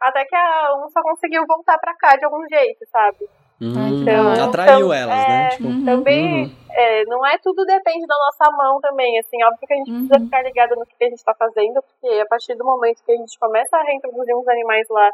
Até 0.00 0.24
que 0.24 0.36
a 0.36 0.74
onça 0.84 1.00
conseguiu 1.02 1.44
voltar 1.46 1.78
pra 1.78 1.94
cá 1.96 2.16
de 2.16 2.24
algum 2.24 2.46
jeito, 2.48 2.86
sabe? 2.90 3.18
Hum, 3.60 4.04
legal. 4.04 4.48
atraiu 4.48 4.86
Então, 4.86 4.92
elas, 4.92 5.24
é, 5.24 5.28
né? 5.28 5.48
Tipo, 5.48 5.68
Uhum. 5.68 5.84
Também, 5.84 6.44
Uhum. 6.44 6.56
é, 6.70 7.04
não 7.06 7.26
é 7.26 7.36
tudo 7.38 7.64
depende 7.64 8.06
da 8.06 8.14
nossa 8.16 8.48
mão 8.56 8.80
também, 8.80 9.18
assim, 9.18 9.42
óbvio 9.42 9.66
que 9.66 9.72
a 9.74 9.76
gente 9.76 9.90
precisa 9.90 10.14
Uhum. 10.18 10.24
ficar 10.26 10.42
ligado 10.42 10.76
no 10.76 10.86
que 10.86 11.04
a 11.04 11.08
gente 11.08 11.18
está 11.18 11.34
fazendo, 11.34 11.82
porque 11.82 12.20
a 12.20 12.26
partir 12.26 12.54
do 12.54 12.64
momento 12.64 13.02
que 13.04 13.10
a 13.10 13.16
gente 13.16 13.36
começa 13.38 13.76
a 13.76 13.82
reintroduzir 13.82 14.36
uns 14.36 14.46
animais 14.46 14.86
lá, 14.88 15.10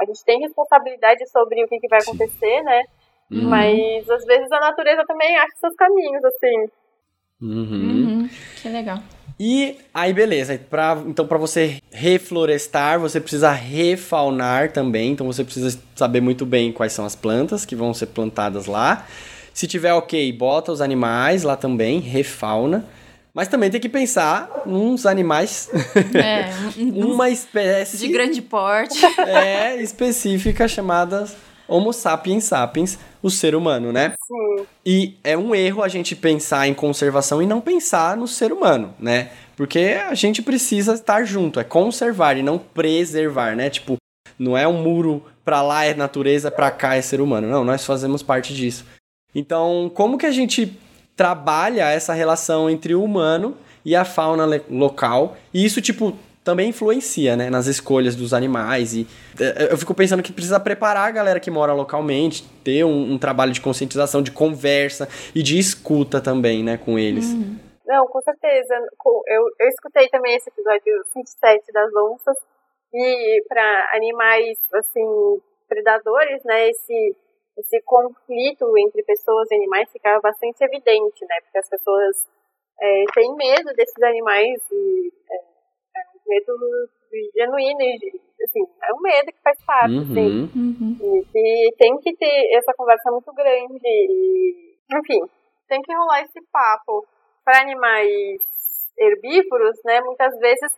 a 0.00 0.04
gente 0.04 0.24
tem 0.24 0.40
responsabilidade 0.40 1.28
sobre 1.28 1.62
o 1.64 1.68
que, 1.68 1.78
que 1.78 1.88
vai 1.88 2.00
Sim. 2.00 2.10
acontecer, 2.10 2.62
né? 2.62 2.82
Uhum. 3.30 3.48
Mas 3.48 4.08
às 4.10 4.24
vezes 4.24 4.50
a 4.50 4.60
natureza 4.60 5.04
também 5.06 5.36
acha 5.36 5.54
seus 5.60 5.74
caminhos, 5.74 6.24
assim. 6.24 6.70
Uhum. 7.40 7.62
Uhum. 7.62 8.30
Que 8.60 8.68
legal. 8.68 8.98
E 9.42 9.78
aí, 9.94 10.12
beleza. 10.12 10.60
Pra, 10.68 11.02
então, 11.06 11.26
para 11.26 11.38
você 11.38 11.78
reflorestar, 11.90 13.00
você 13.00 13.18
precisa 13.18 13.50
refaunar 13.50 14.70
também. 14.70 15.12
Então, 15.12 15.26
você 15.26 15.42
precisa 15.42 15.80
saber 15.96 16.20
muito 16.20 16.44
bem 16.44 16.70
quais 16.70 16.92
são 16.92 17.06
as 17.06 17.16
plantas 17.16 17.64
que 17.64 17.74
vão 17.74 17.94
ser 17.94 18.08
plantadas 18.08 18.66
lá. 18.66 19.06
Se 19.54 19.66
tiver 19.66 19.94
ok, 19.94 20.30
bota 20.32 20.70
os 20.70 20.82
animais 20.82 21.42
lá 21.42 21.56
também, 21.56 22.00
refauna. 22.00 22.84
Mas 23.40 23.48
também 23.48 23.70
tem 23.70 23.80
que 23.80 23.88
pensar 23.88 24.64
nos 24.66 25.06
animais, 25.06 25.70
É, 26.14 26.50
um- 26.78 27.06
uma 27.16 27.30
espécie 27.30 27.96
de 27.96 28.08
grande 28.08 28.42
porte. 28.42 28.98
é, 29.26 29.80
específica 29.80 30.68
chamada 30.68 31.26
Homo 31.66 31.90
sapiens 31.90 32.44
sapiens, 32.44 32.98
o 33.22 33.30
ser 33.30 33.54
humano, 33.54 33.92
né? 33.94 34.12
Sim. 34.28 34.66
E 34.84 35.16
é 35.24 35.38
um 35.38 35.54
erro 35.54 35.82
a 35.82 35.88
gente 35.88 36.14
pensar 36.14 36.68
em 36.68 36.74
conservação 36.74 37.42
e 37.42 37.46
não 37.46 37.62
pensar 37.62 38.14
no 38.14 38.28
ser 38.28 38.52
humano, 38.52 38.92
né? 39.00 39.30
Porque 39.56 39.96
a 40.06 40.12
gente 40.12 40.42
precisa 40.42 40.92
estar 40.92 41.24
junto, 41.24 41.58
é 41.58 41.64
conservar 41.64 42.36
e 42.36 42.42
não 42.42 42.58
preservar, 42.58 43.56
né? 43.56 43.70
Tipo, 43.70 43.96
não 44.38 44.54
é 44.54 44.68
um 44.68 44.82
muro 44.82 45.24
pra 45.42 45.62
lá 45.62 45.86
é 45.86 45.94
natureza, 45.94 46.50
pra 46.50 46.70
cá 46.70 46.94
é 46.94 47.00
ser 47.00 47.22
humano. 47.22 47.48
Não, 47.48 47.64
nós 47.64 47.86
fazemos 47.86 48.22
parte 48.22 48.54
disso. 48.54 48.84
Então, 49.34 49.90
como 49.94 50.18
que 50.18 50.26
a 50.26 50.30
gente 50.30 50.78
trabalha 51.20 51.90
essa 51.90 52.14
relação 52.14 52.70
entre 52.70 52.94
o 52.94 53.04
humano 53.04 53.54
e 53.84 53.94
a 53.94 54.06
fauna 54.06 54.46
local? 54.70 55.36
E 55.52 55.62
isso, 55.62 55.82
tipo, 55.82 56.16
também 56.42 56.70
influencia, 56.70 57.36
né, 57.36 57.50
nas 57.50 57.66
escolhas 57.66 58.16
dos 58.16 58.32
animais. 58.32 58.94
E 58.94 59.06
eh, 59.38 59.68
eu 59.70 59.76
fico 59.76 59.92
pensando 59.92 60.22
que 60.22 60.32
precisa 60.32 60.58
preparar 60.58 61.08
a 61.08 61.10
galera 61.10 61.38
que 61.38 61.50
mora 61.50 61.74
localmente, 61.74 62.42
ter 62.64 62.84
um, 62.86 63.12
um 63.12 63.18
trabalho 63.18 63.52
de 63.52 63.60
conscientização, 63.60 64.22
de 64.22 64.30
conversa 64.30 65.06
e 65.34 65.42
de 65.42 65.58
escuta 65.58 66.22
também, 66.22 66.64
né, 66.64 66.78
com 66.78 66.98
eles. 66.98 67.26
Não, 67.86 68.06
com 68.06 68.22
certeza. 68.22 68.74
Eu, 69.26 69.42
eu 69.60 69.68
escutei 69.68 70.08
também 70.08 70.34
esse 70.36 70.48
episódio 70.48 71.04
27 71.14 71.70
das 71.70 71.94
onças. 71.96 72.36
E 72.94 73.44
para 73.46 73.90
animais, 73.92 74.56
assim, 74.72 75.04
predadores, 75.68 76.42
né, 76.46 76.70
esse, 76.70 77.14
esse 77.60 77.80
conflito 77.82 78.66
entre 78.78 79.02
pessoas 79.02 79.50
e 79.50 79.54
animais 79.54 79.90
ficava 79.90 80.20
bastante 80.20 80.62
evidente, 80.62 81.24
né, 81.26 81.36
porque 81.42 81.58
as 81.58 81.68
pessoas 81.68 82.26
é, 82.80 83.04
têm 83.14 83.34
medo 83.36 83.72
desses 83.74 84.02
animais 84.02 84.60
e 84.72 85.12
é, 85.30 85.36
é 85.36 86.02
um 86.16 86.28
medo 86.28 86.90
genuíno, 87.36 87.80
e, 87.80 88.22
assim, 88.44 88.62
é 88.82 88.94
um 88.94 89.00
medo 89.00 89.26
que 89.26 89.42
faz 89.42 89.58
parte, 89.64 89.98
assim. 89.98 90.50
Uhum. 90.54 90.96
Uhum. 91.00 91.24
E, 91.34 91.68
e 91.68 91.72
tem 91.76 91.96
que 91.98 92.16
ter 92.16 92.56
essa 92.56 92.72
conversa 92.74 93.10
muito 93.10 93.32
grande. 93.32 93.80
E, 93.84 94.76
enfim, 94.92 95.20
tem 95.68 95.82
que 95.82 95.94
rolar 95.94 96.22
esse 96.22 96.40
papo. 96.52 97.06
Para 97.44 97.62
animais 97.62 98.42
herbívoros, 98.98 99.78
né, 99.84 100.00
muitas 100.02 100.38
vezes 100.38 100.72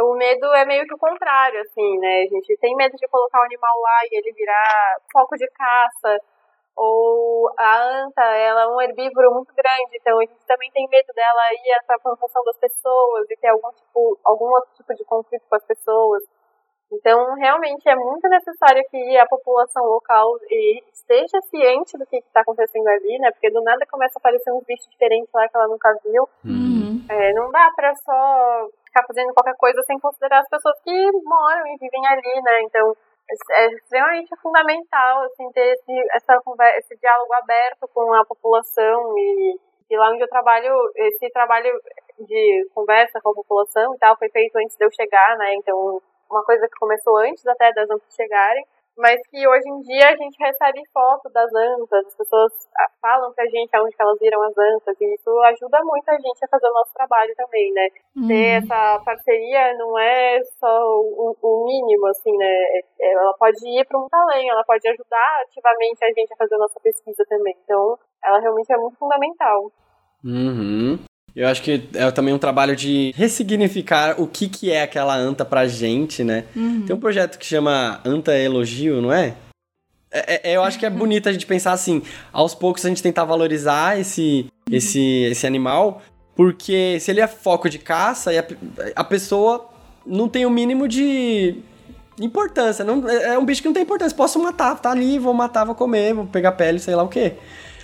o 0.00 0.14
medo 0.14 0.46
é 0.54 0.64
meio 0.64 0.86
que 0.86 0.94
o 0.94 0.98
contrário, 0.98 1.60
assim, 1.60 1.98
né? 1.98 2.22
A 2.22 2.26
gente 2.26 2.56
tem 2.58 2.74
medo 2.76 2.96
de 2.96 3.08
colocar 3.08 3.40
o 3.40 3.44
animal 3.44 3.80
lá 3.80 4.00
e 4.10 4.16
ele 4.18 4.32
virar 4.32 4.96
foco 5.12 5.36
de 5.36 5.46
caça. 5.48 6.18
Ou 6.76 7.52
a 7.58 7.82
anta, 7.82 8.22
ela 8.22 8.62
é 8.62 8.66
um 8.66 8.80
herbívoro 8.80 9.34
muito 9.34 9.52
grande, 9.54 9.96
então 10.00 10.18
a 10.18 10.22
gente 10.22 10.46
também 10.46 10.70
tem 10.72 10.88
medo 10.88 11.12
dela 11.12 11.52
ir 11.52 11.82
para 11.86 11.96
a 11.96 12.00
plantação 12.00 12.42
das 12.44 12.56
pessoas 12.56 13.30
e 13.30 13.36
ter 13.36 13.48
algum 13.48 13.70
tipo, 13.72 14.18
algum 14.24 14.46
outro 14.46 14.70
tipo 14.74 14.94
de 14.94 15.04
conflito 15.04 15.44
com 15.48 15.56
as 15.56 15.64
pessoas. 15.64 16.22
Então, 16.92 17.34
realmente 17.34 17.88
é 17.88 17.96
muito 17.96 18.28
necessário 18.28 18.84
que 18.90 19.18
a 19.18 19.26
população 19.26 19.82
local 19.84 20.36
e 20.50 20.82
esteja 20.92 21.40
ciente 21.48 21.96
do 21.96 22.06
que 22.06 22.18
está 22.18 22.42
acontecendo 22.42 22.86
ali, 22.86 23.18
né? 23.18 23.30
Porque 23.32 23.50
do 23.50 23.62
nada 23.62 23.86
começa 23.90 24.18
a 24.18 24.20
aparecer 24.20 24.52
uns 24.52 24.62
bichos 24.64 24.86
diferentes 24.90 25.30
lá 25.32 25.48
que 25.48 25.56
ela 25.56 25.68
nunca 25.68 25.90
viu. 26.04 26.28
Uhum. 26.44 27.04
É, 27.08 27.32
não 27.32 27.50
dá 27.50 27.70
pra 27.74 27.94
só 27.94 28.68
ficar 28.84 29.06
fazendo 29.06 29.32
qualquer 29.32 29.56
coisa 29.56 29.80
sem 29.86 29.98
considerar 29.98 30.40
as 30.40 30.48
pessoas 30.48 30.78
que 30.84 31.10
moram 31.24 31.66
e 31.66 31.78
vivem 31.80 32.06
ali, 32.06 32.42
né? 32.42 32.62
Então, 32.62 32.94
é 33.30 33.64
é 33.64 33.66
extremamente 33.68 34.28
fundamental, 34.42 35.22
assim, 35.24 35.50
ter 35.52 35.72
esse, 35.72 35.92
essa 36.14 36.40
conversa, 36.44 36.78
esse 36.78 36.96
diálogo 37.00 37.32
aberto 37.34 37.88
com 37.94 38.12
a 38.12 38.24
população 38.24 39.14
e, 39.16 39.58
e 39.90 39.96
lá 39.96 40.10
onde 40.10 40.22
eu 40.22 40.28
trabalho, 40.28 40.74
esse 40.96 41.30
trabalho 41.30 41.72
de 42.18 42.68
conversa 42.74 43.18
com 43.22 43.30
a 43.30 43.34
população 43.34 43.94
e 43.94 43.98
tal 43.98 44.16
foi 44.18 44.28
feito 44.28 44.56
antes 44.56 44.76
de 44.76 44.84
eu 44.84 44.90
chegar, 44.92 45.38
né? 45.38 45.54
Então, 45.54 46.02
uma 46.32 46.44
coisa 46.44 46.66
que 46.66 46.78
começou 46.78 47.16
antes 47.18 47.46
até 47.46 47.72
das 47.72 47.88
antas 47.90 48.14
chegarem, 48.14 48.64
mas 48.96 49.20
que 49.28 49.48
hoje 49.48 49.68
em 49.68 49.80
dia 49.80 50.08
a 50.08 50.16
gente 50.16 50.36
recebe 50.38 50.82
foto 50.92 51.30
das 51.30 51.50
antas, 51.54 52.06
as 52.06 52.14
pessoas 52.14 52.52
ah, 52.76 52.90
falam 53.00 53.32
pra 53.32 53.46
gente 53.46 53.74
aonde 53.74 53.96
que 53.96 54.02
elas 54.02 54.18
viram 54.18 54.42
as 54.42 54.56
antas, 54.56 54.96
e 55.00 55.14
isso 55.14 55.30
ajuda 55.40 55.82
muito 55.82 56.08
a 56.08 56.14
gente 56.16 56.44
a 56.44 56.48
fazer 56.48 56.66
o 56.68 56.74
nosso 56.74 56.92
trabalho 56.92 57.34
também, 57.36 57.72
né? 57.72 57.88
Ter 58.28 58.62
essa 58.62 59.00
parceria 59.04 59.74
não 59.78 59.98
é 59.98 60.42
só 60.60 61.00
o, 61.00 61.36
o 61.40 61.64
mínimo, 61.64 62.06
assim, 62.06 62.36
né? 62.36 62.46
É- 63.00 63.12
Ela 63.12 63.32
pode 63.34 63.66
ir 63.66 63.84
para 63.86 63.98
um 63.98 64.06
além, 64.12 64.50
ela 64.50 64.64
pode 64.64 64.86
ajudar 64.86 65.42
ativamente 65.42 66.04
a 66.04 66.08
gente 66.12 66.32
a 66.32 66.36
fazer 66.36 66.54
a 66.56 66.58
nossa 66.58 66.78
pesquisa 66.80 67.24
também. 67.28 67.56
Então, 67.64 67.98
ela 68.24 68.40
realmente 68.40 68.72
é 68.72 68.76
muito 68.76 68.98
fundamental. 68.98 69.72
Uhum. 70.24 70.98
Eu 71.34 71.48
acho 71.48 71.62
que 71.62 71.82
é 71.94 72.10
também 72.10 72.34
um 72.34 72.38
trabalho 72.38 72.76
de 72.76 73.12
ressignificar 73.16 74.20
o 74.20 74.26
que, 74.26 74.48
que 74.48 74.70
é 74.70 74.82
aquela 74.82 75.16
anta 75.16 75.44
pra 75.44 75.66
gente, 75.66 76.22
né? 76.22 76.44
Tem 76.86 76.94
um 76.94 77.00
projeto 77.00 77.38
que 77.38 77.46
chama 77.46 78.00
Anta 78.04 78.36
Elogio, 78.36 79.00
não 79.00 79.12
é? 79.12 79.34
É- 80.10 80.50
é- 80.52 80.56
eu 80.56 80.62
acho 80.62 80.78
que 80.78 80.84
é 80.84 80.90
bonito 80.90 81.28
a 81.28 81.32
gente 81.32 81.46
pensar 81.46 81.72
assim, 81.72 82.02
aos 82.32 82.54
poucos 82.54 82.84
a 82.84 82.88
gente 82.90 83.02
tentar 83.02 83.24
valorizar 83.24 83.98
esse, 83.98 84.46
esse, 84.70 85.00
esse 85.30 85.46
animal, 85.46 86.02
porque 86.36 86.98
se 87.00 87.10
ele 87.10 87.20
é 87.22 87.26
foco 87.26 87.70
de 87.70 87.78
caça, 87.78 88.30
e 88.32 88.38
a, 88.38 88.44
a 88.94 89.02
pessoa 89.04 89.70
não 90.06 90.28
tem 90.28 90.44
o 90.44 90.50
mínimo 90.50 90.86
de 90.86 91.56
importância. 92.20 92.84
Não, 92.84 93.08
é 93.08 93.34
é 93.34 93.38
um 93.38 93.44
bicho 93.44 93.62
que 93.62 93.68
não 93.68 93.72
tem 93.74 93.82
importância. 93.84 94.14
Posso 94.14 94.38
matar, 94.38 94.78
tá 94.78 94.90
ali, 94.90 95.18
vou 95.18 95.32
matar, 95.32 95.64
vou 95.64 95.74
comer, 95.74 96.12
vou 96.12 96.26
pegar 96.26 96.52
pele, 96.52 96.78
sei 96.78 96.94
lá 96.94 97.02
o 97.02 97.08
quê. 97.08 97.34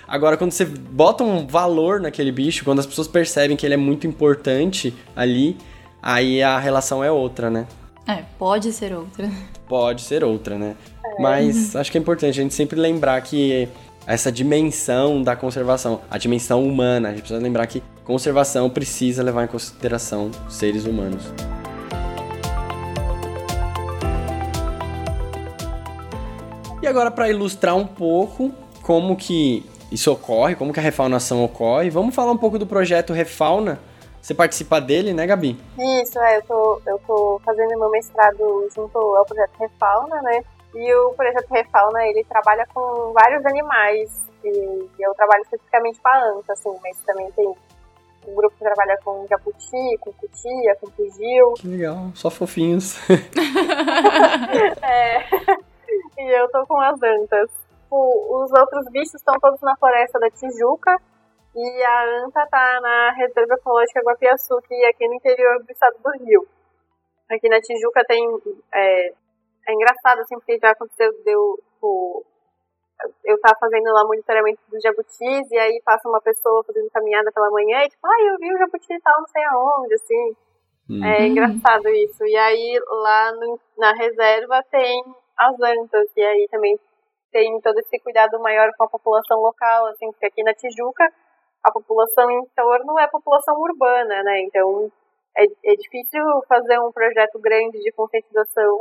Agora, 0.09 0.39
quando 0.39 0.53
você 0.53 0.65
bota 0.65 1.23
um 1.23 1.47
valor 1.47 2.01
naquele 2.01 2.33
bicho, 2.33 2.65
quando 2.65 2.79
as 2.79 2.87
pessoas 2.87 3.07
percebem 3.07 3.59
que 3.59 3.67
ele 3.67 3.75
é 3.75 3.77
muito 3.77 4.07
importante 4.07 4.95
ali, 5.15 5.55
aí 6.03 6.43
a 6.43 6.59
relação 6.59 7.05
é 7.05 7.13
outra, 7.13 7.51
né? 7.51 7.67
É, 8.07 8.23
pode 8.39 8.73
ser 8.73 8.95
outra. 8.95 9.31
Pode 9.69 10.01
ser 10.01 10.25
outra, 10.25 10.57
né? 10.57 10.77
Mas 11.19 11.77
acho 11.77 11.93
que 11.93 11.99
é 11.99 12.01
importante 12.01 12.41
a 12.41 12.43
gente 12.43 12.55
sempre 12.55 12.81
lembrar 12.81 13.21
que 13.21 13.69
essa 14.07 14.33
dimensão 14.33 15.23
da 15.23 15.37
conservação, 15.37 16.01
a 16.11 16.17
dimensão 16.17 16.67
humana, 16.67 17.09
a 17.09 17.11
gente 17.11 17.21
precisa 17.21 17.43
lembrar 17.43 17.67
que 17.67 17.83
conservação 18.03 18.71
precisa 18.71 19.23
levar 19.23 19.45
em 19.45 19.49
consideração 19.49 20.31
seres 20.49 20.87
humanos. 20.87 21.31
E 26.81 26.87
agora 26.87 27.11
para 27.11 27.29
ilustrar 27.29 27.77
um 27.77 27.87
pouco 27.87 28.51
como 28.81 29.15
que 29.15 29.67
isso 29.91 30.13
ocorre, 30.13 30.55
como 30.55 30.73
que 30.73 30.81
a 30.81 30.83
refaunação 30.83 31.45
ocorre, 31.45 31.91
vamos 31.91 32.15
falar 32.15 32.33
um 32.33 32.37
pouco 32.37 32.59
do 32.59 32.67
projeto 32.67 33.13
Refauna. 33.13 33.79
Você 34.21 34.35
participa 34.35 34.81
dele, 34.81 35.15
né, 35.15 35.27
Gabi? 35.27 35.59
Isso, 36.03 36.19
é, 36.19 36.37
eu 36.37 36.43
tô, 36.43 36.83
eu 36.87 36.99
tô 37.07 37.41
fazendo 37.45 37.79
meu 37.79 37.91
mestrado 37.91 38.69
junto 38.75 38.99
ao 38.99 39.25
projeto 39.25 39.53
Refauna, 39.59 40.21
né? 40.23 40.45
E 40.75 40.95
o 40.95 41.13
projeto 41.15 41.47
Refauna, 41.51 42.05
ele 42.07 42.25
trabalha 42.25 42.67
com 42.75 43.13
vários 43.13 43.47
animais. 43.47 44.29
E 44.45 44.91
eu 45.01 45.15
trabalho 45.15 45.43
especificamente 45.43 45.99
com 46.01 46.09
a 46.09 46.31
anta, 46.31 46.53
assim, 46.53 46.77
mas 46.83 46.99
também 47.07 47.31
tem 47.33 47.47
um 48.27 48.35
grupo 48.35 48.55
que 48.57 48.65
trabalha 48.65 48.99
com 49.03 49.27
jabuti, 49.29 49.99
com 50.01 50.13
cutia, 50.13 50.77
com 50.81 50.91
pugil. 50.91 51.55
Que 51.57 51.69
legal, 51.69 52.11
só 52.15 52.31
fofinhos. 52.31 52.99
É, 54.83 55.25
e 56.19 56.39
eu 56.39 56.49
tô 56.51 56.67
com 56.67 56.79
as 56.81 57.01
antas. 57.03 57.51
O- 57.91 58.43
os 58.43 58.53
outros 58.53 58.85
bichos 58.91 59.15
estão 59.15 59.39
todos 59.41 59.61
na 59.61 59.77
floresta 59.77 60.19
da 60.19 60.31
Tijuca. 60.31 61.01
E 61.55 61.83
a 61.83 62.25
anta 62.25 62.47
tá 62.47 62.79
na 62.81 63.13
Reserva 63.13 63.55
Ecológica 63.55 64.01
Guapiaçu, 64.03 64.61
que 64.69 64.75
é 64.75 64.89
aqui 64.91 65.09
no 65.09 65.15
interior 65.15 65.63
do 65.65 65.71
estado 65.73 65.97
do 66.03 66.11
Rio. 66.25 66.47
Aqui 67.31 67.49
na 67.49 67.61
Tijuca 67.61 68.05
tem. 68.07 68.23
É, 68.73 69.09
é 69.69 69.73
engraçado, 69.73 70.21
assim, 70.21 70.37
porque 70.37 70.59
já 70.59 70.71
aconteceu, 70.71 71.11
deu. 71.25 71.59
O, 71.81 72.25
eu 73.25 73.41
tava 73.41 73.57
fazendo 73.61 73.93
lá 73.93 74.05
monitoramento 74.05 74.61
dos 74.69 74.83
jabutis, 74.83 75.51
e 75.51 75.59
aí 75.59 75.81
passa 75.85 76.09
uma 76.09 76.21
pessoa 76.21 76.65
fazendo 76.65 76.91
caminhada 76.91 77.31
pela 77.33 77.51
manhã, 77.51 77.83
e 77.85 77.89
tipo, 77.89 78.07
ai, 78.07 78.29
eu 78.29 78.37
vi 78.39 78.53
o 78.53 78.59
jabuti 78.59 78.93
e 78.93 79.01
tal, 79.01 79.21
não 79.21 79.29
sei 79.29 79.45
aonde, 79.45 79.95
assim. 79.95 80.37
É 81.05 81.27
engraçado 81.27 81.89
isso. 81.91 82.25
E 82.27 82.37
aí 82.37 82.81
lá 82.89 83.33
no- 83.33 83.61
na 83.77 83.93
reserva 83.95 84.63
tem 84.71 85.03
as 85.37 85.55
antas, 85.61 86.09
e 86.17 86.23
aí 86.23 86.49
também 86.51 86.79
tem 87.31 87.61
todo 87.61 87.79
esse 87.79 87.99
cuidado 88.01 88.39
maior 88.41 88.71
com 88.77 88.85
a 88.85 88.89
população 88.89 89.41
local, 89.41 89.87
assim, 89.87 90.11
porque 90.11 90.27
aqui 90.27 90.43
na 90.43 90.55
Tijuca 90.55 91.05
a 91.65 91.73
população 91.73 92.31
em 92.31 92.45
torno 92.57 92.99
é 92.99 93.09
população 93.09 93.55
urbana, 93.61 94.23
né? 94.23 94.43
Então 94.43 94.91
é, 95.37 95.45
é 95.45 95.75
difícil 95.77 96.23
fazer 96.49 96.79
um 96.81 96.91
projeto 96.93 97.39
grande 97.39 97.79
de 97.79 97.93
conscientização 97.93 98.79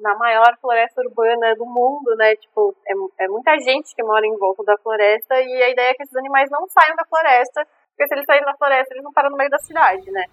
na 0.00 0.14
maior 0.16 0.56
floresta 0.60 1.02
urbana 1.02 1.54
do 1.56 1.66
mundo, 1.66 2.14
né? 2.16 2.34
Tipo, 2.36 2.74
é, 2.86 3.24
é 3.24 3.28
muita 3.28 3.58
gente 3.60 3.94
que 3.94 4.02
mora 4.02 4.26
em 4.26 4.36
volta 4.38 4.62
da 4.64 4.78
floresta 4.78 5.34
e 5.40 5.62
a 5.62 5.68
ideia 5.70 5.90
é 5.90 5.94
que 5.94 6.02
esses 6.02 6.16
animais 6.16 6.48
não 6.50 6.66
saiam 6.68 6.96
da 6.96 7.04
floresta, 7.04 7.66
porque 7.90 8.08
se 8.08 8.14
eles 8.14 8.24
saírem 8.26 8.46
da 8.46 8.56
floresta, 8.56 8.94
eles 8.94 9.04
não 9.04 9.12
param 9.12 9.30
no 9.30 9.36
meio 9.36 9.50
da 9.50 9.58
cidade, 9.58 10.10
né? 10.10 10.24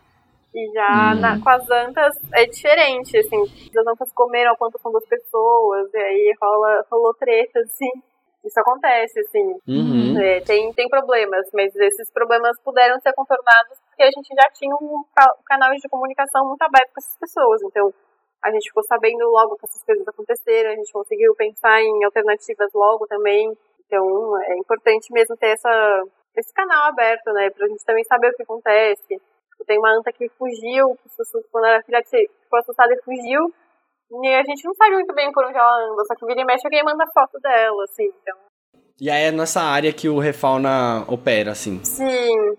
E 0.58 0.72
já 0.74 1.14
na- 1.14 1.40
com 1.40 1.50
as 1.50 1.70
antas 1.70 2.16
é 2.34 2.46
diferente, 2.46 3.16
assim. 3.18 3.42
As 3.78 3.86
antas 3.88 4.12
comeram 4.14 4.52
a 4.54 4.58
plantação 4.58 4.92
das 4.92 5.06
pessoas, 5.06 5.94
e 5.94 5.98
aí 5.98 6.34
rola, 6.42 6.84
rolou 6.92 7.14
treta, 7.14 7.60
assim. 7.60 7.92
Isso 8.44 8.60
acontece, 8.60 9.20
assim. 9.20 9.56
Uhum. 9.68 10.20
É, 10.20 10.42
tem, 10.42 10.74
tem 10.74 10.88
problemas, 10.90 11.46
mas 11.54 11.76
esses 11.76 12.10
problemas 12.12 12.60
puderam 12.64 13.00
ser 13.02 13.14
contornados 13.14 13.78
porque 13.88 14.04
a 14.04 14.12
gente 14.12 14.34
já 14.34 14.50
tinha 14.54 14.74
um, 14.76 14.98
um 15.02 15.44
canal 15.46 15.72
de 15.72 15.90
comunicação 15.90 16.48
muito 16.48 16.62
aberto 16.64 16.92
com 16.94 17.00
essas 17.02 17.18
pessoas. 17.20 17.62
Então, 17.64 17.94
a 18.44 18.52
gente 18.52 18.70
ficou 18.70 18.84
sabendo 18.84 19.26
logo 19.30 19.58
que 19.58 19.66
essas 19.66 19.84
coisas 19.84 20.08
aconteceram, 20.08 20.72
a 20.72 20.76
gente 20.76 20.92
conseguiu 20.94 21.36
pensar 21.36 21.82
em 21.82 22.04
alternativas 22.04 22.72
logo 22.74 23.06
também. 23.08 23.52
Então, 23.86 24.42
é 24.44 24.58
importante 24.58 25.12
mesmo 25.12 25.36
ter 25.38 25.50
essa, 25.50 26.04
esse 26.36 26.54
canal 26.54 26.88
aberto, 26.90 27.32
né? 27.34 27.50
Pra 27.50 27.68
gente 27.68 27.84
também 27.86 28.04
saber 28.06 28.30
o 28.30 28.34
que 28.36 28.44
acontece. 28.44 29.22
Tipo, 29.58 29.66
Tem 29.66 29.78
uma 29.80 29.92
anta 29.98 30.12
que 30.14 30.30
fugiu, 30.38 30.96
que 30.96 31.08
assustou- 31.10 31.44
quando 31.52 31.66
era 31.66 31.82
filha 31.84 32.02
ficou 32.06 32.60
assustada 32.60 32.94
e 32.94 33.02
fugiu. 33.04 33.52
E 34.24 34.28
a 34.36 34.44
gente 34.44 34.64
não 34.64 34.74
sabe 34.76 34.94
muito 34.94 35.14
bem 35.14 35.32
por 35.34 35.44
onde 35.44 35.58
ela 35.58 35.92
anda, 35.92 36.04
só 36.06 36.16
que 36.16 36.26
vira 36.26 36.40
e 36.42 36.46
mexe 36.46 36.66
alguém 36.66 36.84
manda 36.84 37.06
foto 37.14 37.40
dela, 37.42 37.84
assim. 37.84 38.06
Então, 38.22 38.38
E 39.02 39.10
aí 39.10 39.24
é 39.26 39.32
nessa 39.32 39.62
área 39.62 39.92
que 39.92 40.08
o 40.08 40.20
Refauna 40.20 41.04
opera, 41.08 41.52
assim. 41.52 41.84
Sim. 41.84 42.56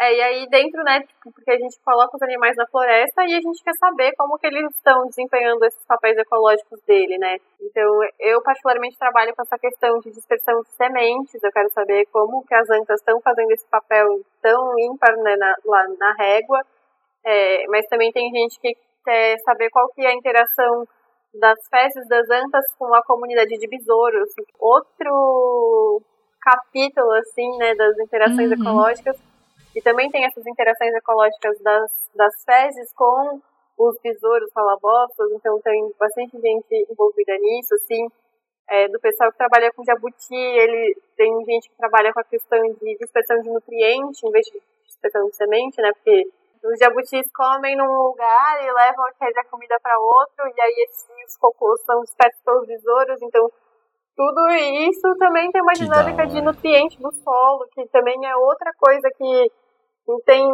É, 0.00 0.12
e 0.12 0.20
aí 0.22 0.48
dentro, 0.48 0.82
né, 0.82 1.00
tipo, 1.02 1.32
porque 1.32 1.52
a 1.52 1.56
gente 1.58 1.78
coloca 1.84 2.16
os 2.16 2.22
animais 2.22 2.56
na 2.56 2.66
floresta 2.66 3.22
e 3.26 3.34
a 3.34 3.40
gente 3.40 3.62
quer 3.62 3.74
saber 3.74 4.12
como 4.16 4.36
que 4.38 4.46
eles 4.48 4.68
estão 4.74 5.06
desempenhando 5.06 5.64
esses 5.64 5.84
papéis 5.86 6.18
ecológicos 6.18 6.80
dele, 6.84 7.16
né? 7.16 7.36
Então, 7.60 8.00
eu 8.18 8.42
particularmente 8.42 8.98
trabalho 8.98 9.32
com 9.36 9.42
essa 9.42 9.56
questão 9.56 10.00
de 10.00 10.10
dispersão 10.10 10.60
de 10.62 10.70
sementes, 10.72 11.42
eu 11.42 11.52
quero 11.52 11.70
saber 11.70 12.06
como 12.12 12.44
que 12.44 12.54
as 12.54 12.68
antas 12.70 12.98
estão 13.00 13.20
fazendo 13.20 13.52
esse 13.52 13.66
papel 13.68 14.20
tão 14.42 14.76
ímpar, 14.80 15.16
né, 15.18 15.36
na, 15.36 15.54
lá 15.64 15.86
na 15.98 16.12
régua, 16.14 16.60
É, 17.26 17.66
mas 17.68 17.86
também 17.86 18.12
tem 18.12 18.30
gente 18.30 18.60
que 18.60 18.76
quer 19.04 19.38
saber 19.44 19.70
qual 19.70 19.88
que 19.94 20.02
é 20.02 20.08
a 20.10 20.14
interação 20.14 20.86
das 21.34 21.58
fezes 21.70 22.06
das 22.08 22.28
antas 22.30 22.64
com 22.78 22.94
a 22.94 23.02
comunidade 23.04 23.56
de 23.58 23.66
besouros. 23.68 24.30
Outro 24.60 26.02
capítulo, 26.40 27.10
assim, 27.12 27.48
né, 27.58 27.74
das 27.74 27.98
interações 27.98 28.50
Uhum. 28.50 28.60
ecológicas. 28.60 29.16
E 29.74 29.82
também 29.82 30.10
tem 30.10 30.24
essas 30.24 30.46
interações 30.46 30.94
ecológicas 30.94 31.58
das, 31.60 31.90
das 32.14 32.44
fezes 32.44 32.92
com 32.94 33.40
os 33.76 33.98
besouros 34.00 34.52
falabostas, 34.52 35.32
então 35.32 35.60
tem 35.60 35.92
bastante 35.98 36.40
gente 36.40 36.86
envolvida 36.90 37.36
nisso, 37.38 37.74
assim. 37.74 38.08
É, 38.70 38.88
do 38.88 38.98
pessoal 38.98 39.30
que 39.30 39.36
trabalha 39.36 39.70
com 39.72 39.84
jabuti, 39.84 40.34
ele 40.34 40.96
tem 41.16 41.44
gente 41.44 41.68
que 41.68 41.76
trabalha 41.76 42.12
com 42.12 42.20
a 42.20 42.24
questão 42.24 42.62
de 42.62 42.96
dispersão 42.96 43.38
de 43.40 43.50
nutriente 43.50 44.26
em 44.26 44.30
vez 44.30 44.46
de 44.46 44.58
dispersão 44.86 45.26
de 45.28 45.36
semente, 45.36 45.82
né? 45.82 45.90
Porque 45.92 46.30
os 46.64 46.78
jabutis 46.78 47.30
comem 47.34 47.76
num 47.76 47.92
lugar 47.92 48.64
e 48.64 48.72
levam 48.72 49.04
aquela 49.06 49.44
comida 49.50 49.78
para 49.82 49.98
outro, 49.98 50.46
e 50.46 50.60
aí 50.60 50.86
esses 50.88 51.36
cocôs 51.36 51.82
são 51.84 52.00
dispersos 52.02 52.40
pelos 52.42 52.66
besouros, 52.66 53.20
então 53.20 53.50
tudo 54.16 54.48
isso 54.48 55.14
também 55.18 55.50
tem 55.50 55.60
uma 55.60 55.74
dinâmica 55.74 56.26
de 56.26 56.40
nutriente 56.40 56.98
do 57.02 57.12
solo, 57.12 57.66
que 57.72 57.86
também 57.88 58.16
é 58.24 58.36
outra 58.36 58.72
coisa 58.78 59.10
que 59.10 59.52
tem. 60.26 60.46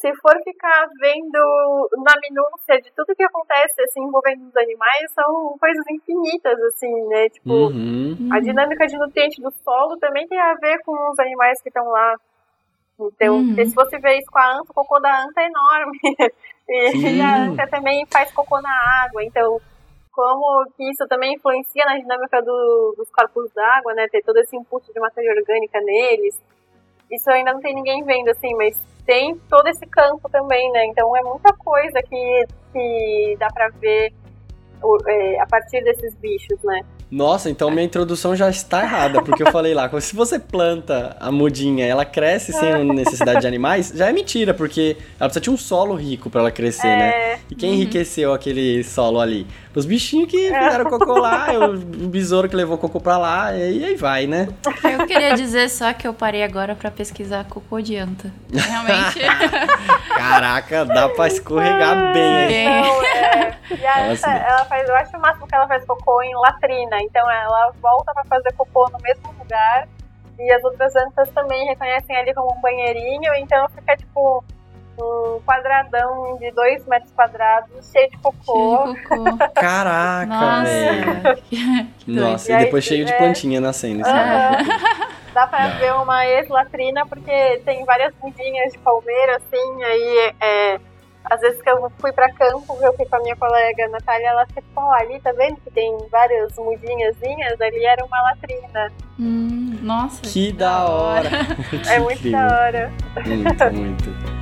Se 0.00 0.12
for 0.16 0.34
ficar 0.42 0.88
vendo 1.00 1.88
na 2.04 2.12
minúcia 2.22 2.80
de 2.80 2.90
tudo 2.96 3.14
que 3.14 3.22
acontece 3.22 3.80
assim, 3.82 4.02
envolvendo 4.02 4.46
os 4.48 4.56
animais, 4.56 5.12
são 5.14 5.56
coisas 5.60 5.84
infinitas, 5.90 6.58
assim, 6.64 6.92
né? 7.08 7.28
Tipo, 7.28 7.52
Uhum. 7.68 8.28
a 8.32 8.40
dinâmica 8.40 8.86
de 8.86 8.96
nutriente 8.96 9.40
do 9.42 9.50
solo 9.62 9.98
também 9.98 10.26
tem 10.28 10.40
a 10.40 10.54
ver 10.54 10.78
com 10.84 10.92
os 11.10 11.18
animais 11.18 11.60
que 11.60 11.68
estão 11.68 11.86
lá. 11.88 12.14
Então, 12.98 13.36
Uhum. 13.36 13.54
se 13.56 13.74
você 13.74 13.98
vê 13.98 14.16
isso 14.18 14.30
com 14.30 14.38
a 14.38 14.52
anta, 14.58 14.70
o 14.70 14.74
cocô 14.74 14.98
da 15.00 15.24
anta 15.24 15.42
é 15.42 15.46
enorme. 15.46 15.98
e 16.68 16.90
Sim. 16.92 17.20
a 17.20 17.44
anta 17.44 17.66
também 17.68 18.06
faz 18.10 18.32
cocô 18.32 18.58
na 18.62 19.04
água. 19.04 19.22
Então, 19.22 19.60
como 20.10 20.64
que 20.74 20.90
isso 20.90 21.06
também 21.06 21.34
influencia 21.34 21.84
na 21.84 21.98
dinâmica 21.98 22.40
do- 22.40 22.94
dos 22.96 23.10
corpos 23.10 23.52
d'água, 23.52 23.92
né? 23.92 24.08
Ter 24.10 24.22
todo 24.22 24.38
esse 24.38 24.56
input 24.56 24.90
de 24.90 24.98
matéria 24.98 25.30
orgânica 25.38 25.78
neles. 25.82 26.34
Isso 27.10 27.30
ainda 27.30 27.52
não 27.52 27.60
tem 27.60 27.74
ninguém 27.74 28.04
vendo, 28.04 28.28
assim, 28.30 28.54
mas 28.56 28.76
tem 29.04 29.36
todo 29.48 29.68
esse 29.68 29.86
campo 29.86 30.28
também, 30.28 30.70
né? 30.72 30.86
Então 30.86 31.16
é 31.16 31.22
muita 31.22 31.52
coisa 31.52 32.02
que, 32.02 32.44
que 32.72 33.36
dá 33.38 33.48
pra 33.48 33.68
ver 33.68 34.12
é, 35.06 35.40
a 35.40 35.46
partir 35.46 35.82
desses 35.82 36.14
bichos, 36.16 36.58
né? 36.64 36.82
Nossa, 37.08 37.48
então 37.48 37.70
minha 37.70 37.84
introdução 37.84 38.34
já 38.34 38.50
está 38.50 38.82
errada, 38.82 39.22
porque 39.22 39.42
eu 39.42 39.52
falei 39.52 39.72
lá, 39.72 39.88
se 40.00 40.14
você 40.14 40.38
planta 40.40 41.16
a 41.20 41.30
mudinha, 41.30 41.86
ela 41.86 42.04
cresce 42.04 42.52
sem 42.52 42.82
necessidade 42.92 43.40
de 43.40 43.46
animais, 43.46 43.92
já 43.94 44.08
é 44.08 44.12
mentira, 44.12 44.52
porque 44.52 44.96
ela 45.18 45.28
precisa 45.28 45.40
de 45.40 45.50
um 45.50 45.56
solo 45.56 45.94
rico 45.94 46.28
para 46.28 46.40
ela 46.40 46.50
crescer, 46.50 46.88
né? 46.88 47.10
É, 47.10 47.38
E 47.48 47.54
quem 47.54 47.74
enriqueceu 47.74 48.32
aquele 48.34 48.82
solo 48.82 49.20
ali? 49.20 49.46
Os 49.76 49.84
bichinhos 49.84 50.30
que 50.30 50.38
fizeram 50.38 50.86
cocô 50.86 51.18
lá, 51.18 51.48
o 51.68 52.08
besouro 52.08 52.48
que 52.48 52.56
levou 52.56 52.78
cocô 52.78 52.98
pra 52.98 53.18
lá, 53.18 53.54
e 53.54 53.84
aí 53.84 53.94
vai, 53.94 54.26
né? 54.26 54.48
Eu 54.82 55.06
queria 55.06 55.34
dizer 55.34 55.68
só 55.68 55.92
que 55.92 56.08
eu 56.08 56.14
parei 56.14 56.42
agora 56.42 56.74
pra 56.74 56.90
pesquisar 56.90 57.44
cocô 57.44 57.78
de 57.82 57.94
anta. 57.94 58.32
Realmente. 58.50 59.20
Caraca, 60.16 60.86
dá 60.86 61.10
pra 61.10 61.26
escorregar 61.26 61.94
bem? 62.14 62.46
Bem. 62.48 62.68
Então, 62.68 63.04
é, 63.04 63.58
e 63.78 63.86
a 63.86 64.08
Nossa. 64.08 64.30
anta, 64.30 64.46
ela 64.46 64.64
faz, 64.64 64.88
eu 64.88 64.96
acho 64.96 65.14
o 65.14 65.20
máximo 65.20 65.46
que 65.46 65.54
ela 65.54 65.68
faz 65.68 65.84
cocô 65.84 66.22
em 66.22 66.34
latrina. 66.34 66.96
Então 67.02 67.30
ela 67.30 67.70
volta 67.82 68.14
pra 68.14 68.24
fazer 68.24 68.52
cocô 68.54 68.88
no 68.90 68.98
mesmo 69.02 69.30
lugar. 69.38 69.86
E 70.38 70.52
as 70.52 70.64
outras 70.64 70.96
antas 70.96 71.28
também 71.34 71.66
reconhecem 71.66 72.16
ali 72.16 72.32
como 72.32 72.50
um 72.56 72.60
banheirinho. 72.62 73.34
Então 73.34 73.68
fica 73.74 73.94
tipo 73.94 74.42
um 74.98 75.40
quadradão 75.44 76.36
de 76.38 76.50
dois 76.52 76.84
metros 76.86 77.12
quadrados, 77.12 77.90
cheio 77.92 78.08
de 78.10 78.16
cocô. 78.18 78.84
Cheio 78.84 78.94
de 78.94 79.02
cocô. 79.04 79.38
Caraca, 79.54 80.62
velho. 80.64 81.06
Nossa. 81.22 81.36
que. 81.42 81.86
Nossa, 82.06 82.50
E 82.50 82.52
e 82.52 82.56
aí, 82.56 82.64
depois 82.64 82.84
cheio 82.84 83.04
de 83.04 83.12
é. 83.12 83.16
plantinha 83.18 83.60
nascendo. 83.60 84.02
Aham. 84.06 84.56
é 84.56 85.16
Dá 85.34 85.46
pra 85.46 85.68
Dá. 85.68 85.74
ver 85.78 85.92
uma 85.94 86.26
ex-latrina, 86.26 87.04
porque 87.06 87.60
tem 87.64 87.84
várias 87.84 88.14
mudinhas 88.22 88.72
de 88.72 88.78
palmeira, 88.78 89.36
assim, 89.36 89.84
aí 89.84 90.32
é, 90.40 90.80
às 91.24 91.40
vezes 91.42 91.60
que 91.60 91.68
eu 91.68 91.92
fui 91.98 92.10
pra 92.12 92.32
campo, 92.32 92.74
eu 92.80 92.92
fui 92.94 93.04
com 93.04 93.16
a 93.16 93.20
minha 93.20 93.36
colega 93.36 93.86
Natália, 93.88 94.28
ela 94.28 94.46
ficou, 94.46 94.82
ó, 94.82 94.92
ali, 94.94 95.20
tá 95.20 95.32
vendo 95.32 95.56
que 95.56 95.70
tem 95.72 95.94
várias 96.10 96.56
mudinhazinhas? 96.56 97.60
Ali 97.60 97.84
era 97.84 98.02
uma 98.04 98.22
latrina. 98.22 98.90
Hum, 99.20 99.78
nossa. 99.82 100.22
Que 100.22 100.52
da 100.52 100.86
hora. 100.88 101.28
é 101.90 101.98
muito 101.98 102.30
da 102.30 102.46
hora. 102.46 102.92
Muito, 103.26 103.64
muito. 103.74 104.35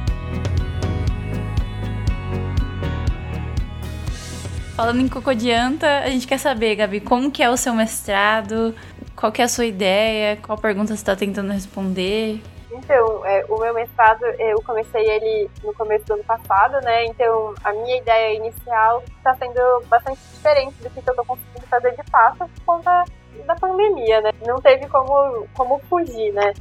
Falando 4.76 5.00
em 5.00 5.08
cocô 5.08 5.32
de 5.32 5.52
anta, 5.52 6.00
a 6.00 6.10
gente 6.10 6.26
quer 6.26 6.38
saber, 6.38 6.74
Gabi, 6.74 7.00
como 7.00 7.30
que 7.30 7.40
é 7.44 7.48
o 7.48 7.56
seu 7.56 7.72
mestrado? 7.72 8.74
Qual 9.14 9.30
que 9.30 9.40
é 9.40 9.44
a 9.44 9.48
sua 9.48 9.66
ideia? 9.66 10.36
Qual 10.36 10.58
pergunta 10.58 10.96
você 10.96 11.04
tá 11.04 11.14
tentando 11.14 11.52
responder? 11.52 12.42
Então, 12.72 13.24
é, 13.24 13.44
o 13.48 13.56
meu 13.60 13.72
mestrado, 13.72 14.24
eu 14.36 14.60
comecei 14.62 15.08
ele 15.08 15.48
no 15.62 15.72
começo 15.74 16.04
do 16.06 16.14
ano 16.14 16.24
passado, 16.24 16.84
né? 16.84 17.04
Então, 17.06 17.54
a 17.62 17.72
minha 17.72 17.98
ideia 17.98 18.34
inicial 18.34 19.04
está 19.16 19.32
sendo 19.36 19.60
bastante 19.86 20.18
diferente 20.32 20.74
do 20.82 20.90
que 20.90 21.08
eu 21.08 21.14
tô 21.14 21.24
conseguindo 21.24 21.66
fazer 21.68 21.92
de 21.92 22.02
fato 22.10 22.38
por 22.38 22.64
conta 22.66 23.04
da 23.46 23.54
pandemia, 23.54 24.22
né? 24.22 24.32
Não 24.44 24.60
teve 24.60 24.88
como, 24.88 25.46
como 25.54 25.78
fugir, 25.88 26.32
né? 26.32 26.52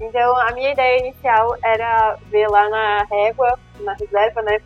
Então, 0.00 0.36
a 0.36 0.52
minha 0.52 0.70
ideia 0.70 1.00
inicial 1.00 1.56
era 1.64 2.16
ver 2.30 2.46
lá 2.46 2.68
na 2.68 3.04
régua, 3.10 3.58
na 3.80 3.94
reserva, 3.94 4.40
né? 4.42 4.60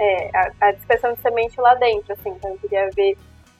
É, 0.00 0.30
a, 0.36 0.68
a 0.68 0.72
dispersão 0.72 1.12
de 1.12 1.20
semente 1.20 1.60
lá 1.60 1.74
dentro, 1.74 2.12
assim. 2.12 2.30
Então, 2.30 2.50
eu 2.50 2.58
queria 2.58 2.88
ver 2.90 3.16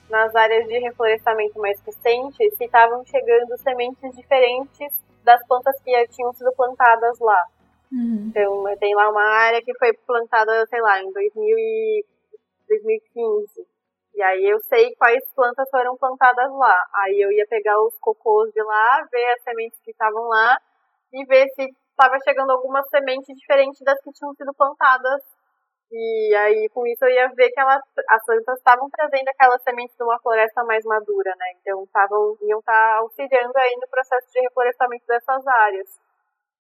nas 0.09 0.35
áreas 0.35 0.67
de 0.67 0.77
reflorestamento 0.79 1.57
mais 1.59 1.79
recentes 1.81 2.57
se 2.57 2.65
estavam 2.65 3.05
chegando 3.05 3.57
sementes 3.57 4.13
diferentes 4.15 4.93
das 5.23 5.45
plantas 5.47 5.79
que 5.81 6.07
tinham 6.09 6.33
sido 6.33 6.51
plantadas 6.53 7.17
lá. 7.19 7.45
Uhum. 7.91 8.27
Então, 8.29 8.63
tem 8.79 8.95
lá 8.95 9.09
uma 9.09 9.23
área 9.23 9.61
que 9.61 9.73
foi 9.77 9.93
plantada, 10.05 10.65
sei 10.67 10.81
lá, 10.81 11.01
em 11.01 11.11
2000 11.11 11.57
e 11.57 12.05
2015. 12.67 13.67
E 14.13 14.21
aí 14.21 14.45
eu 14.45 14.59
sei 14.61 14.93
quais 14.95 15.23
plantas 15.33 15.69
foram 15.69 15.97
plantadas 15.97 16.51
lá. 16.51 16.77
Aí 16.95 17.19
eu 17.21 17.31
ia 17.31 17.45
pegar 17.47 17.79
os 17.81 17.97
cocôs 17.99 18.51
de 18.53 18.61
lá, 18.61 19.07
ver 19.11 19.33
as 19.33 19.43
sementes 19.43 19.79
que 19.83 19.91
estavam 19.91 20.27
lá 20.27 20.57
e 21.13 21.25
ver 21.25 21.47
se 21.55 21.73
estava 21.91 22.17
chegando 22.23 22.51
alguma 22.51 22.83
semente 22.83 23.33
diferente 23.33 23.83
das 23.83 23.99
que 24.01 24.11
tinham 24.11 24.33
sido 24.33 24.53
plantadas. 24.53 25.21
E 25.91 26.35
aí 26.35 26.69
com 26.69 26.87
isso 26.87 27.03
eu 27.03 27.09
ia 27.09 27.27
ver 27.35 27.49
que 27.49 27.59
elas, 27.59 27.81
as 28.09 28.25
plantas 28.25 28.57
estavam 28.57 28.89
trazendo 28.89 29.27
aquelas 29.27 29.61
sementes 29.61 29.95
de 29.97 30.03
uma 30.03 30.19
floresta 30.19 30.63
mais 30.63 30.85
madura, 30.85 31.33
né? 31.37 31.45
Então 31.59 31.85
tavam, 31.91 32.37
iam 32.41 32.59
estar 32.59 32.97
auxiliando 32.99 33.57
aí 33.57 33.75
no 33.81 33.87
processo 33.89 34.31
de 34.31 34.39
reflorestamento 34.41 35.05
dessas 35.05 35.45
áreas. 35.47 35.99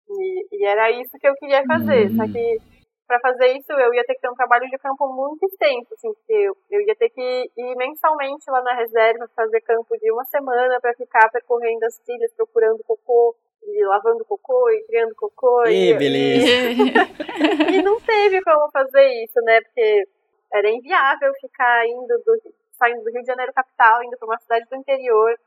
E, 0.09 0.47
e 0.53 0.65
era 0.65 0.89
isso 0.91 1.11
que 1.19 1.27
eu 1.27 1.35
queria 1.35 1.63
fazer. 1.65 2.09
Só 2.15 2.23
que 2.23 2.61
para 3.07 3.19
fazer 3.21 3.57
isso 3.57 3.71
eu 3.71 3.93
ia 3.93 4.03
ter 4.03 4.15
que 4.15 4.21
ter 4.21 4.29
um 4.29 4.35
trabalho 4.35 4.69
de 4.69 4.77
campo 4.77 5.07
muito 5.07 5.43
extenso, 5.45 5.93
assim, 5.93 6.13
porque 6.13 6.33
eu, 6.33 6.57
eu 6.69 6.81
ia 6.81 6.95
ter 6.95 7.09
que 7.09 7.51
ir 7.55 7.75
mensalmente 7.75 8.49
lá 8.51 8.61
na 8.61 8.75
reserva, 8.75 9.29
fazer 9.33 9.61
campo 9.61 9.97
de 9.97 10.11
uma 10.11 10.25
semana 10.25 10.79
para 10.81 10.93
ficar 10.93 11.29
percorrendo 11.31 11.85
as 11.85 11.97
trilhas, 11.99 12.33
procurando 12.33 12.83
cocô. 12.83 13.33
E 13.63 13.85
lavando 13.85 14.23
cocô 14.25 14.69
e 14.69 14.83
criando 14.87 15.13
cocô. 15.15 15.65
Ih, 15.67 15.91
e, 15.91 15.93
beleza. 15.93 16.47
e 17.73 17.81
não 17.81 17.99
teve 18.01 18.41
como 18.43 18.69
fazer 18.71 19.07
isso, 19.23 19.39
né? 19.41 19.61
Porque 19.61 20.07
era 20.53 20.69
inviável 20.71 21.33
ficar 21.41 21.85
indo 21.87 22.17
do, 22.25 22.41
saindo 22.77 23.03
do 23.03 23.11
Rio 23.11 23.21
de 23.21 23.27
Janeiro 23.27 23.51
capital, 23.53 24.03
indo 24.03 24.17
para 24.17 24.27
uma 24.27 24.37
cidade 24.39 24.65
do 24.69 24.75
interior, 24.77 25.37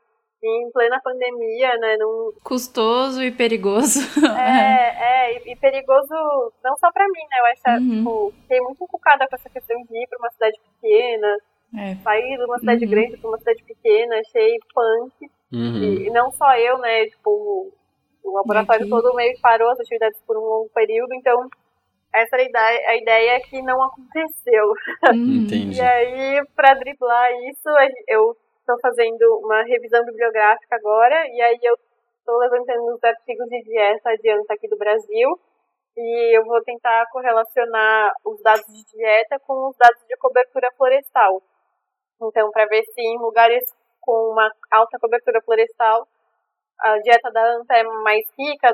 em 0.43 0.71
plena 0.71 0.99
pandemia, 1.03 1.75
né? 1.77 1.97
Num, 1.97 2.31
Custoso 2.43 3.21
e 3.23 3.31
perigoso. 3.31 3.99
é, 4.37 4.89
é, 5.33 5.37
e, 5.47 5.51
e 5.51 5.55
perigoso 5.55 6.13
não 6.63 6.75
só 6.77 6.91
para 6.91 7.05
mim, 7.05 7.21
né? 7.29 7.37
Eu 7.39 7.45
acho, 7.45 7.81
Uhum. 7.83 7.97
tipo, 7.97 8.33
fiquei 8.41 8.59
muito 8.61 8.83
encucada 8.83 9.27
com 9.27 9.35
essa 9.35 9.49
questão 9.49 9.77
de 9.83 9.97
ir 9.97 10.07
para 10.07 10.19
uma 10.19 10.31
cidade 10.31 10.59
pequena, 10.81 11.37
É. 11.77 11.95
sair 12.03 12.37
de 12.37 12.43
uma 12.45 12.59
cidade 12.59 12.85
Uhum. 12.85 12.91
grande 12.91 13.17
para 13.17 13.29
uma 13.29 13.37
cidade 13.39 13.63
pequena, 13.63 14.19
achei 14.19 14.59
punk. 14.73 15.31
Uhum. 15.53 15.83
E, 15.83 16.07
e 16.07 16.09
não 16.11 16.31
só 16.31 16.55
eu, 16.55 16.77
né? 16.79 17.05
Tipo, 17.07 17.71
o 18.23 18.33
laboratório 18.33 18.83
aqui? 18.83 18.89
todo 18.89 19.15
meio 19.15 19.33
que 19.35 19.41
parou 19.41 19.69
as 19.69 19.79
atividades 19.79 20.19
por 20.25 20.37
um 20.37 20.41
longo 20.41 20.69
período, 20.69 21.13
então 21.13 21.47
essa 22.13 22.35
era 22.35 22.43
a 22.43 22.45
ideia, 22.45 22.89
a 22.89 22.95
ideia 22.97 23.41
que 23.41 23.61
não 23.61 23.81
aconteceu. 23.81 24.73
Uhum. 25.11 25.43
Entendi. 25.43 25.77
E 25.77 25.81
aí, 25.81 26.45
para 26.55 26.73
driblar 26.75 27.31
isso, 27.49 27.69
eu 28.07 28.35
estou 28.59 28.79
fazendo 28.81 29.39
uma 29.43 29.63
revisão 29.63 30.03
bibliográfica 30.05 30.75
agora, 30.75 31.27
e 31.27 31.41
aí 31.41 31.59
eu 31.63 31.75
estou 32.19 32.37
levantando 32.37 32.93
os 32.93 33.03
artigos 33.03 33.47
de 33.47 33.63
dieta 33.63 34.09
adianta 34.09 34.53
aqui 34.53 34.67
do 34.67 34.77
Brasil, 34.77 35.39
e 35.97 36.37
eu 36.37 36.45
vou 36.45 36.61
tentar 36.63 37.05
correlacionar 37.11 38.11
os 38.25 38.41
dados 38.41 38.65
de 38.67 38.83
dieta 38.95 39.39
com 39.39 39.69
os 39.69 39.75
dados 39.77 40.01
de 40.07 40.15
cobertura 40.17 40.69
florestal. 40.77 41.41
Então, 42.21 42.51
para 42.51 42.65
ver 42.67 42.83
se 42.83 43.01
em 43.01 43.17
lugares 43.17 43.63
com 43.99 44.31
uma 44.31 44.51
alta 44.71 44.97
cobertura 44.99 45.41
florestal, 45.41 46.07
a 46.81 46.97
dieta 46.99 47.31
da 47.31 47.43
anta 47.55 47.75
é 47.75 47.83
mais 47.83 48.25
rica 48.37 48.71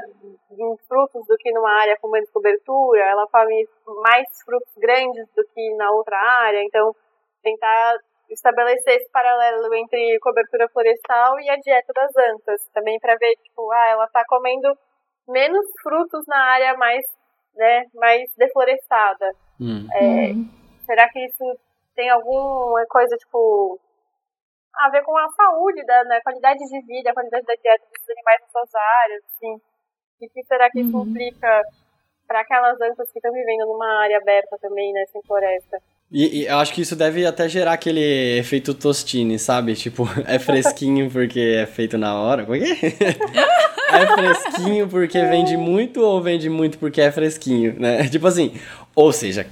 em 0.52 0.78
frutos 0.88 1.26
do 1.28 1.38
que 1.38 1.52
numa 1.52 1.72
área 1.82 1.98
com 2.02 2.08
menos 2.10 2.30
cobertura, 2.32 3.04
ela 3.04 3.28
come 3.28 3.68
mais 4.02 4.28
frutos 4.46 4.72
grandes 4.78 5.26
do 5.36 5.44
que 5.54 5.76
na 5.76 5.92
outra 5.92 6.18
área, 6.18 6.64
então 6.64 6.96
tentar 7.44 7.98
estabelecer 8.30 8.96
esse 8.96 9.10
paralelo 9.12 9.74
entre 9.76 10.20
cobertura 10.20 10.68
florestal 10.70 11.40
e 11.40 11.50
a 11.50 11.56
dieta 11.58 11.94
das 11.94 12.12
antas, 12.32 12.68
também 12.74 13.00
para 13.00 13.16
ver 13.16 13.36
tipo, 13.44 13.72
ah, 13.72 13.88
ela 13.88 14.06
está 14.06 14.24
comendo 14.28 14.78
menos 15.28 15.66
frutos 15.82 16.26
na 16.28 16.38
área 16.38 16.76
mais, 16.78 17.04
né, 17.56 17.86
mais 17.94 18.30
deflorestada. 18.38 19.34
Hum. 19.60 19.88
É, 19.94 20.32
Uhum. 20.32 20.50
Será 20.86 21.10
que 21.10 21.20
isso 21.20 21.60
tem 21.96 22.10
alguma 22.10 22.86
coisa, 22.86 23.18
tipo, 23.18 23.78
a 24.80 24.90
ver 24.90 25.04
com 25.04 25.18
a 25.18 25.28
saúde, 25.30 25.84
da 25.86 26.04
né, 26.06 26.20
qualidade 26.24 26.60
de 26.60 26.82
vida, 26.86 27.10
a 27.12 27.14
qualidade 27.14 27.46
da 27.46 27.54
dieta 27.56 27.84
dos 27.86 28.10
animais 28.10 28.42
nas 28.42 28.52
suas 28.52 28.70
áreas, 28.76 29.24
assim? 29.36 29.62
E 30.22 30.30
que 30.30 30.44
será 30.46 30.70
que 30.70 30.80
isso 30.82 30.96
Uhum. 30.96 31.04
implica 31.10 31.62
para 32.28 32.42
aquelas 32.42 32.80
antas 32.82 33.10
que 33.12 33.20
estão 33.20 33.32
vivendo 33.32 33.66
numa 33.68 34.02
área 34.04 34.18
aberta 34.18 34.58
também, 34.62 34.92
né, 34.94 35.06
sem 35.12 35.22
floresta? 35.24 35.78
E, 36.12 36.42
e 36.44 36.48
eu 36.48 36.58
acho 36.58 36.74
que 36.74 36.82
isso 36.82 36.96
deve 36.96 37.26
até 37.26 37.50
gerar 37.50 37.74
aquele 37.74 38.38
efeito 38.40 38.74
tostine, 38.74 39.38
sabe? 39.38 39.76
Tipo, 39.76 40.04
é 40.26 40.40
fresquinho 40.40 41.12
porque 41.12 41.58
é 41.62 41.66
feito 41.66 41.98
na 41.98 42.20
hora. 42.20 42.44
Como 42.46 42.56
é 42.56 42.60
que 42.60 42.86
é? 42.86 43.48
É 43.90 44.06
fresquinho 44.06 44.90
porque 44.90 45.18
vende 45.24 45.56
muito 45.56 46.02
ou 46.02 46.22
vende 46.22 46.50
muito 46.50 46.78
porque 46.78 47.00
é 47.00 47.10
fresquinho, 47.10 47.80
né? 47.80 48.06
Tipo 48.10 48.28
assim, 48.28 48.54
ou 48.94 49.14
seja, 49.14 49.48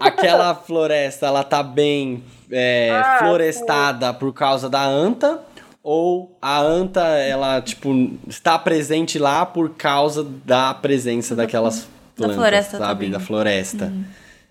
aquela 0.00 0.54
floresta, 0.54 1.26
ela 1.26 1.42
tá 1.42 1.60
bem 1.60 2.22
é, 2.50 2.90
Ah, 3.04 3.18
florestada 3.18 4.12
por 4.14 4.32
causa 4.32 4.68
da 4.68 4.82
anta 4.84 5.42
ou 5.82 6.36
a 6.40 6.58
anta, 6.60 7.00
ela, 7.18 7.60
tipo, 7.60 7.90
está 8.26 8.58
presente 8.58 9.18
lá 9.18 9.44
por 9.44 9.70
causa 9.76 10.24
da 10.24 10.72
presença 10.72 11.36
daquelas 11.36 11.84
Da 11.84 11.88
plantas, 12.16 12.36
floresta 12.36 12.78
sabe? 12.78 12.92
também. 13.06 13.10
Da 13.10 13.20
floresta. 13.20 13.92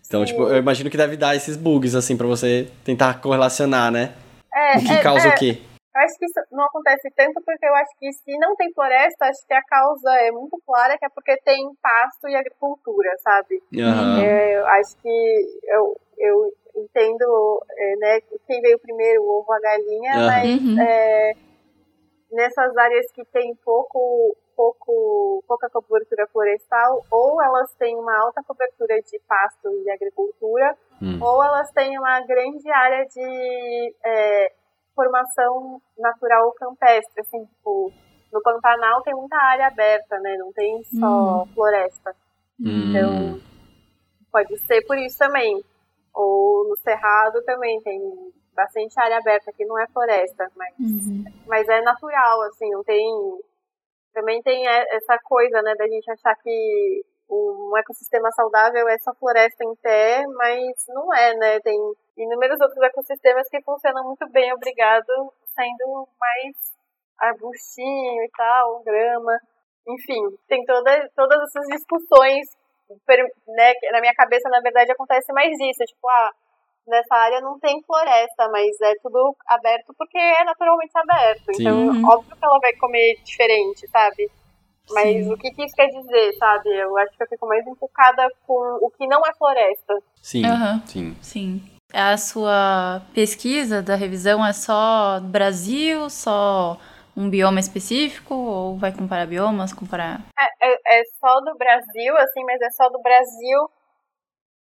Então, 0.05 0.21
Sim. 0.21 0.31
tipo, 0.33 0.43
eu 0.43 0.57
imagino 0.57 0.91
que 0.91 0.97
deve 0.97 1.17
dar 1.17 1.35
esses 1.35 1.57
bugs, 1.57 1.95
assim, 1.95 2.15
pra 2.15 2.27
você 2.27 2.69
tentar 2.83 3.19
correlacionar, 3.19 3.91
né? 3.91 4.13
É, 4.53 4.77
O 4.77 4.83
que 4.83 4.93
é, 4.93 5.01
causa 5.01 5.27
é, 5.27 5.31
o 5.31 5.35
quê? 5.35 5.59
Eu 5.95 6.01
acho 6.01 6.17
que 6.19 6.25
isso 6.25 6.39
não 6.51 6.65
acontece 6.65 7.09
tanto 7.15 7.41
porque 7.43 7.65
eu 7.65 7.73
acho 7.75 7.89
que 7.99 8.11
se 8.13 8.37
não 8.37 8.55
tem 8.55 8.71
floresta, 8.73 9.25
acho 9.25 9.39
que 9.47 9.53
a 9.55 9.63
causa 9.63 10.11
é 10.21 10.31
muito 10.31 10.59
clara, 10.67 10.97
que 10.99 11.05
é 11.05 11.09
porque 11.09 11.35
tem 11.37 11.63
pasto 11.81 12.27
e 12.27 12.35
agricultura, 12.35 13.09
sabe? 13.23 13.59
Aham. 13.79 14.19
É, 14.19 14.57
eu 14.59 14.67
acho 14.67 14.95
que 15.01 15.45
eu, 15.67 15.99
eu 16.19 16.53
entendo, 16.75 17.63
é, 17.77 17.95
né, 17.97 18.21
quem 18.47 18.61
veio 18.61 18.79
primeiro, 18.79 19.21
o 19.23 19.39
ovo 19.39 19.45
ou 19.47 19.53
a 19.53 19.59
galinha, 19.59 20.13
Aham. 20.13 20.25
mas 20.25 20.49
Uhum. 20.61 20.79
é, 20.79 21.33
nessas 22.31 22.75
áreas 22.77 23.11
que 23.11 23.23
tem 23.25 23.55
pouco, 23.63 24.35
pouco, 24.55 25.43
pouca 25.47 25.69
cobertura 25.69 26.27
florestal, 26.27 27.05
ou 27.11 27.41
elas 27.41 27.73
têm 27.75 27.95
uma 27.97 28.17
alta 28.19 28.41
cobertura 28.43 28.99
de 29.01 29.19
pasto 29.27 29.69
e 29.85 29.89
agricultura, 29.91 30.75
Hum. 31.01 31.19
ou 31.21 31.43
elas 31.43 31.69
têm 31.71 31.97
uma 31.99 32.19
grande 32.21 32.69
área 32.71 33.05
de 33.05 33.95
é, 34.05 34.51
formação 34.95 35.81
natural 35.97 36.51
campestre, 36.53 37.21
assim, 37.21 37.45
tipo, 37.45 37.91
no 38.31 38.41
Pantanal 38.41 39.01
tem 39.03 39.13
muita 39.13 39.35
área 39.37 39.67
aberta, 39.67 40.19
né, 40.19 40.35
não 40.37 40.51
tem 40.53 40.83
só 40.85 41.45
floresta. 41.53 42.15
Então, 42.59 43.11
Hum. 43.35 43.41
pode 44.31 44.57
ser 44.65 44.81
por 44.87 44.97
isso 44.97 45.17
também. 45.17 45.63
Ou 46.13 46.67
no 46.69 46.75
Cerrado 46.77 47.41
também 47.43 47.81
tem 47.81 47.99
bastante 48.55 48.93
área 48.99 49.17
aberta, 49.17 49.51
que 49.51 49.65
não 49.65 49.77
é 49.79 49.87
floresta, 49.87 50.47
mas, 50.55 50.73
Uhum. 50.79 51.23
mas 51.47 51.67
é 51.67 51.81
natural, 51.81 52.41
assim, 52.43 52.69
não 52.69 52.83
tem. 52.83 53.03
Também 54.13 54.41
tem 54.43 54.67
essa 54.67 55.17
coisa, 55.23 55.61
né, 55.63 55.73
da 55.75 55.87
gente 55.87 56.09
achar 56.11 56.35
que 56.35 57.03
um 57.29 57.75
ecossistema 57.77 58.29
saudável 58.31 58.87
é 58.87 58.97
só 58.99 59.11
floresta 59.15 59.63
em 59.63 59.75
pé, 59.77 60.23
mas 60.27 60.85
não 60.89 61.11
é, 61.15 61.35
né? 61.35 61.59
Tem 61.61 61.75
inúmeros 62.17 62.61
outros 62.61 62.81
ecossistemas 62.83 63.47
que 63.49 63.61
funcionam 63.63 64.03
muito 64.03 64.29
bem, 64.29 64.53
obrigado, 64.53 65.07
sendo 65.55 66.07
mais 66.19 66.55
arbustinho 67.19 68.23
e 68.23 68.29
tal, 68.37 68.83
grama. 68.83 69.39
Enfim, 69.87 70.21
tem 70.47 70.63
toda, 70.65 71.09
todas 71.15 71.41
essas 71.43 71.67
discussões 71.67 72.45
né, 73.47 73.73
que 73.75 73.91
na 73.91 74.01
minha 74.01 74.13
cabeça, 74.13 74.49
na 74.49 74.59
verdade, 74.61 74.91
acontece 74.91 75.31
mais 75.33 75.51
isso. 75.59 75.83
Tipo, 75.85 76.09
ah, 76.09 76.31
nessa 76.87 77.15
área 77.15 77.41
não 77.41 77.59
tem 77.59 77.81
floresta, 77.83 78.49
mas 78.51 78.79
é 78.81 78.93
tudo 79.01 79.35
aberto 79.47 79.93
porque 79.97 80.17
é 80.17 80.43
naturalmente 80.43 80.91
aberto. 80.95 81.53
Sim. 81.55 81.61
Então, 81.61 81.77
Uhum. 81.87 82.05
óbvio 82.05 82.35
que 82.35 82.45
ela 82.45 82.59
vai 82.59 82.73
comer 82.73 83.15
diferente, 83.23 83.87
sabe? 83.89 84.29
Mas 84.91 85.25
Sim. 85.25 85.33
o 85.33 85.37
que, 85.37 85.49
que 85.51 85.63
isso 85.63 85.75
quer 85.75 85.87
dizer, 85.87 86.33
sabe? 86.33 86.69
Eu 86.69 86.97
acho 86.97 87.15
que 87.15 87.23
eu 87.23 87.27
fico 87.27 87.47
mais 87.47 87.65
enfocada 87.65 88.27
com 88.45 88.53
o 88.81 88.91
que 88.91 89.07
não 89.07 89.21
é 89.21 89.33
floresta. 89.37 89.93
Sim, 90.21 90.45
Aham. 90.45 90.81
sim. 90.85 91.17
Sim. 91.21 91.69
A 91.93 92.17
sua 92.17 93.01
pesquisa 93.13 93.81
da 93.81 93.95
revisão 93.95 94.45
é 94.45 94.51
só 94.51 95.19
Brasil, 95.21 96.09
só 96.09 96.77
um 97.15 97.29
bioma 97.29 97.59
específico, 97.59 98.33
ou 98.33 98.77
vai 98.77 98.91
comparar 98.91 99.27
biomas, 99.27 99.73
comparar... 99.73 100.21
É, 100.39 100.67
é, 100.67 100.99
é 100.99 101.03
só 101.19 101.39
do 101.41 101.55
Brasil, 101.57 102.17
assim, 102.17 102.43
mas 102.43 102.61
é 102.61 102.69
só 102.71 102.89
do 102.89 103.01
Brasil 103.01 103.69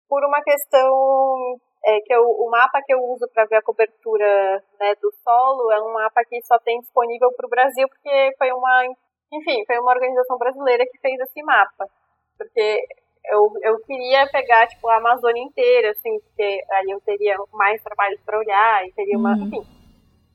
por 0.08 0.24
uma 0.26 0.42
questão 0.42 1.58
é, 1.84 2.00
que 2.00 2.12
eu, 2.14 2.22
o 2.22 2.50
mapa 2.50 2.80
que 2.84 2.92
eu 2.92 3.00
uso 3.02 3.26
para 3.32 3.46
ver 3.46 3.56
a 3.56 3.62
cobertura 3.62 4.62
né, 4.78 4.94
do 5.00 5.10
solo 5.24 5.72
é 5.72 5.80
um 5.82 5.94
mapa 5.94 6.22
que 6.28 6.40
só 6.42 6.58
tem 6.58 6.78
disponível 6.80 7.32
para 7.34 7.46
o 7.46 7.50
Brasil 7.50 7.88
porque 7.88 8.34
foi 8.36 8.52
uma, 8.52 8.84
enfim, 9.32 9.64
foi 9.66 9.78
uma 9.78 9.90
organização 9.92 10.36
brasileira 10.36 10.84
que 10.84 10.98
fez 11.00 11.18
esse 11.18 11.42
mapa, 11.42 11.88
porque 12.36 12.84
eu, 13.24 13.52
eu 13.62 13.78
queria 13.84 14.28
pegar 14.30 14.66
tipo 14.66 14.86
a 14.88 14.96
Amazônia 14.96 15.42
inteira, 15.42 15.90
assim, 15.92 16.20
porque 16.20 16.62
aí 16.72 16.90
eu 16.90 17.00
teria 17.00 17.36
mais 17.52 17.82
trabalho 17.82 18.18
para 18.26 18.38
olhar 18.38 18.86
e 18.86 18.92
teria 18.92 19.16
uma, 19.16 19.32
Uhum. 19.34 19.44
enfim, 19.46 19.66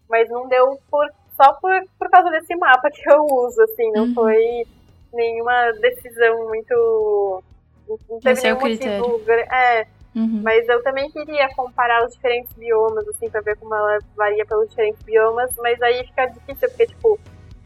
mas 0.09 0.29
não 0.29 0.47
deu 0.47 0.65
por 0.89 1.07
só 1.41 1.53
por, 1.53 1.71
por 1.99 2.09
causa 2.09 2.29
desse 2.31 2.55
mapa 2.55 2.89
que 2.91 3.09
eu 3.09 3.23
uso, 3.23 3.61
assim, 3.61 3.91
não 3.91 4.03
Uhum. 4.05 4.13
foi 4.13 4.65
nenhuma 5.13 5.71
decisão 5.73 6.47
muito. 6.47 7.43
Não 8.09 8.19
teve 8.19 8.31
Esse 8.33 8.47
é 8.47 8.53
o 8.53 8.57
nenhum 8.57 8.67
critério. 8.77 9.07
motivo. 9.07 9.31
É, 9.31 9.87
Uhum. 10.15 10.41
mas 10.43 10.67
eu 10.67 10.81
também 10.81 11.09
queria 11.11 11.47
comparar 11.55 12.03
os 12.05 12.13
diferentes 12.13 12.51
biomas, 12.53 13.07
assim, 13.07 13.29
pra 13.29 13.39
ver 13.41 13.55
como 13.57 13.73
ela 13.75 13.99
varia 14.15 14.43
pelos 14.47 14.67
diferentes 14.69 15.01
biomas, 15.03 15.51
mas 15.59 15.79
aí 15.81 16.03
fica 16.07 16.25
difícil, 16.25 16.67
porque, 16.69 16.87
tipo, 16.87 17.19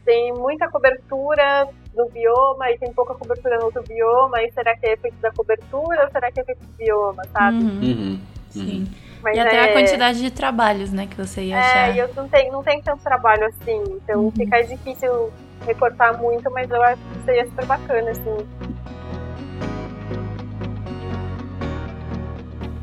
tem 0.04 0.32
muita 0.34 0.68
cobertura 0.68 1.66
do 1.94 2.04
bioma 2.10 2.70
e 2.70 2.78
tem 2.78 2.92
pouca 2.92 3.14
cobertura 3.14 3.56
no 3.58 3.64
outro 3.66 3.82
bioma, 3.84 4.42
e 4.42 4.52
será 4.52 4.76
que 4.76 4.84
é 4.86 4.92
efeito 4.92 5.16
da 5.16 5.32
cobertura 5.32 6.04
ou 6.04 6.10
será 6.10 6.30
que 6.30 6.40
é 6.40 6.42
efeito 6.42 6.60
do 6.60 6.72
bioma, 6.76 7.22
sabe? 7.32 7.56
Uhum. 7.56 7.70
Uhum. 7.80 7.80
uhum. 7.82 8.20
Sim. 8.50 8.86
Mas 9.22 9.36
E 9.36 9.40
até 9.40 9.56
é... 9.56 9.64
a 9.70 9.72
quantidade 9.72 10.20
de 10.20 10.30
trabalhos, 10.30 10.90
né, 10.92 11.06
que 11.06 11.16
você 11.16 11.42
ia 11.42 11.56
É, 11.56 11.58
achar. 11.60 11.94
e 11.94 11.98
eu 12.00 12.10
não 12.16 12.28
tenho, 12.28 12.52
não 12.52 12.62
tenho 12.62 12.82
tanto 12.82 13.02
trabalho 13.02 13.44
assim, 13.46 13.82
então 14.02 14.20
Uhum. 14.24 14.32
fica 14.32 14.60
difícil 14.62 15.30
recortar 15.66 16.18
muito, 16.20 16.50
mas 16.50 16.68
eu 16.70 16.82
acho 16.82 17.00
que 17.14 17.24
seria 17.24 17.44
super 17.46 17.64
bacana, 17.66 18.10
assim. 18.10 18.36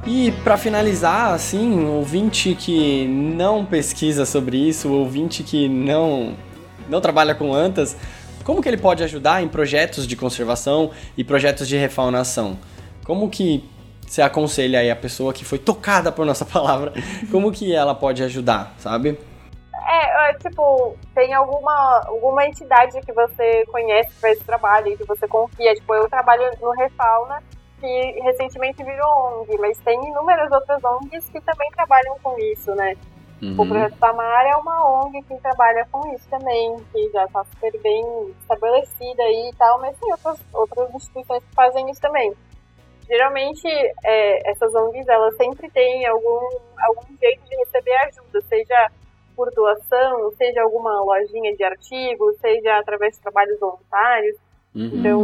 E 0.07 0.31
pra 0.43 0.57
finalizar, 0.57 1.33
assim, 1.33 1.83
o 1.85 1.91
ouvinte 1.97 2.55
que 2.55 3.05
não 3.07 3.63
pesquisa 3.65 4.25
sobre 4.25 4.57
isso, 4.57 4.87
o 4.89 4.93
ouvinte 4.93 5.43
que 5.43 5.67
não 5.69 6.33
não 6.87 6.99
trabalha 6.99 7.35
com 7.35 7.53
antas, 7.53 7.95
como 8.43 8.63
que 8.63 8.67
ele 8.67 8.77
pode 8.77 9.03
ajudar 9.03 9.43
em 9.43 9.47
projetos 9.47 10.07
de 10.07 10.15
conservação 10.15 10.89
e 11.15 11.23
projetos 11.23 11.67
de 11.67 11.77
refaunação? 11.77 12.57
Como 13.05 13.29
que 13.29 13.63
você 14.09 14.21
aconselha 14.21 14.79
aí 14.79 14.89
a 14.89 14.95
pessoa 14.95 15.33
que 15.33 15.45
foi 15.45 15.59
tocada 15.59 16.11
por 16.11 16.25
nossa 16.25 16.45
palavra, 16.45 16.93
como 17.31 17.51
que 17.51 17.73
ela 17.73 17.93
pode 17.93 18.23
ajudar, 18.23 18.73
sabe? 18.77 19.19
É, 19.87 20.29
é, 20.29 20.33
tipo, 20.35 20.95
tem 21.15 21.33
alguma, 21.33 22.03
alguma 22.05 22.45
entidade 22.45 22.99
que 23.01 23.13
você 23.13 23.65
conhece 23.67 24.11
faz 24.19 24.37
esse 24.37 24.45
trabalho, 24.45 24.97
que 24.97 25.03
você 25.03 25.27
confia. 25.27 25.73
Tipo, 25.73 25.95
eu 25.95 26.09
trabalho 26.09 26.43
no 26.61 26.71
Refauna, 26.71 27.41
que 27.79 28.21
recentemente 28.21 28.83
virou 28.83 29.41
ONG, 29.41 29.57
mas 29.57 29.77
tem 29.79 29.97
inúmeras 30.07 30.51
outras 30.51 30.83
ONGs 30.83 31.29
que 31.29 31.41
também 31.41 31.69
trabalham 31.71 32.17
com 32.21 32.37
isso, 32.39 32.75
né? 32.75 32.95
Uhum. 33.41 33.53
O 33.53 33.67
Projeto 33.67 33.97
Tamar 33.99 34.45
é 34.45 34.55
uma 34.57 35.05
ONG 35.05 35.23
que 35.23 35.35
trabalha 35.37 35.87
com 35.91 36.13
isso 36.13 36.27
também, 36.29 36.75
que 36.91 37.09
já 37.11 37.25
está 37.25 37.43
super 37.45 37.79
bem 37.81 38.05
estabelecida 38.41 39.23
aí 39.23 39.49
e 39.49 39.55
tal, 39.55 39.79
mas 39.79 39.97
tem 39.97 40.11
outras, 40.11 40.39
outras 40.53 40.93
instituições 40.93 41.43
que 41.43 41.55
fazem 41.55 41.89
isso 41.89 42.01
também. 42.01 42.33
Geralmente, 43.09 43.67
é, 44.05 44.51
essas 44.51 44.73
ONGs, 44.75 45.07
elas 45.07 45.35
sempre 45.35 45.67
têm 45.71 46.05
algum, 46.05 46.47
algum 46.77 47.17
jeito 47.19 47.43
de 47.43 47.55
receber 47.55 47.95
ajuda, 48.05 48.39
seja 48.41 48.91
por 49.35 49.49
doação, 49.51 50.31
seja 50.37 50.61
alguma 50.61 51.01
lojinha 51.01 51.55
de 51.55 51.63
artigos, 51.63 52.37
seja 52.37 52.77
através 52.77 53.15
de 53.15 53.21
trabalhos 53.23 53.59
voluntários. 53.59 54.37
Uhum. 54.75 54.91
Então, 54.93 55.23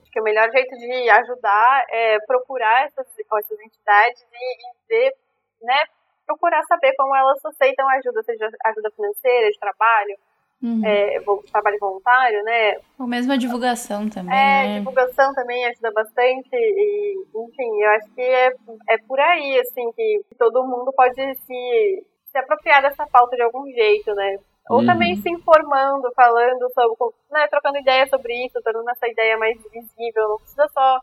acho 0.00 0.12
que 0.12 0.20
o 0.20 0.22
melhor 0.22 0.48
jeito 0.52 0.76
de 0.78 1.10
ajudar 1.10 1.86
é 1.90 2.18
procurar 2.24 2.84
essas, 2.84 3.06
essas 3.08 3.58
entidades 3.58 4.22
e, 4.32 4.36
e 4.36 4.88
ver, 4.88 5.12
né, 5.60 5.78
procurar 6.24 6.62
saber 6.68 6.94
como 6.96 7.16
elas 7.16 7.44
aceitam 7.44 7.88
ajuda, 7.88 8.22
seja 8.22 8.48
ajuda 8.64 8.90
financeira, 8.94 9.50
de 9.50 9.58
trabalho, 9.58 10.16
uhum. 10.62 10.84
é, 10.84 11.20
trabalho 11.50 11.78
voluntário, 11.80 12.42
né? 12.44 12.76
Ou 12.98 13.06
mesmo 13.06 13.32
a 13.32 13.36
divulgação 13.36 14.08
também. 14.08 14.34
É, 14.36 14.66
né? 14.66 14.78
divulgação 14.78 15.32
também 15.34 15.66
ajuda 15.66 15.90
bastante. 15.92 16.48
E, 16.52 17.24
enfim, 17.34 17.82
eu 17.82 17.90
acho 17.90 18.10
que 18.14 18.20
é, 18.20 18.52
é 18.90 18.98
por 19.06 19.18
aí, 19.20 19.60
assim, 19.60 19.90
que 19.92 20.22
todo 20.38 20.66
mundo 20.66 20.92
pode 20.92 21.34
se 21.34 22.04
se 22.30 22.38
apropriar 22.38 22.82
dessa 22.82 23.06
pauta 23.06 23.36
de 23.36 23.42
algum 23.42 23.66
jeito, 23.72 24.14
né? 24.14 24.38
Ou 24.68 24.80
uhum. 24.80 24.86
também 24.86 25.16
se 25.16 25.30
informando, 25.30 26.12
falando 26.14 26.68
sobre, 26.74 27.16
né, 27.30 27.48
trocando 27.48 27.78
ideia 27.78 28.06
sobre 28.06 28.34
isso, 28.44 28.60
tornando 28.62 28.90
essa 28.90 29.08
ideia 29.08 29.36
mais 29.38 29.56
visível. 29.72 30.28
Não 30.28 30.36
precisa 30.36 30.68
só, 30.68 31.00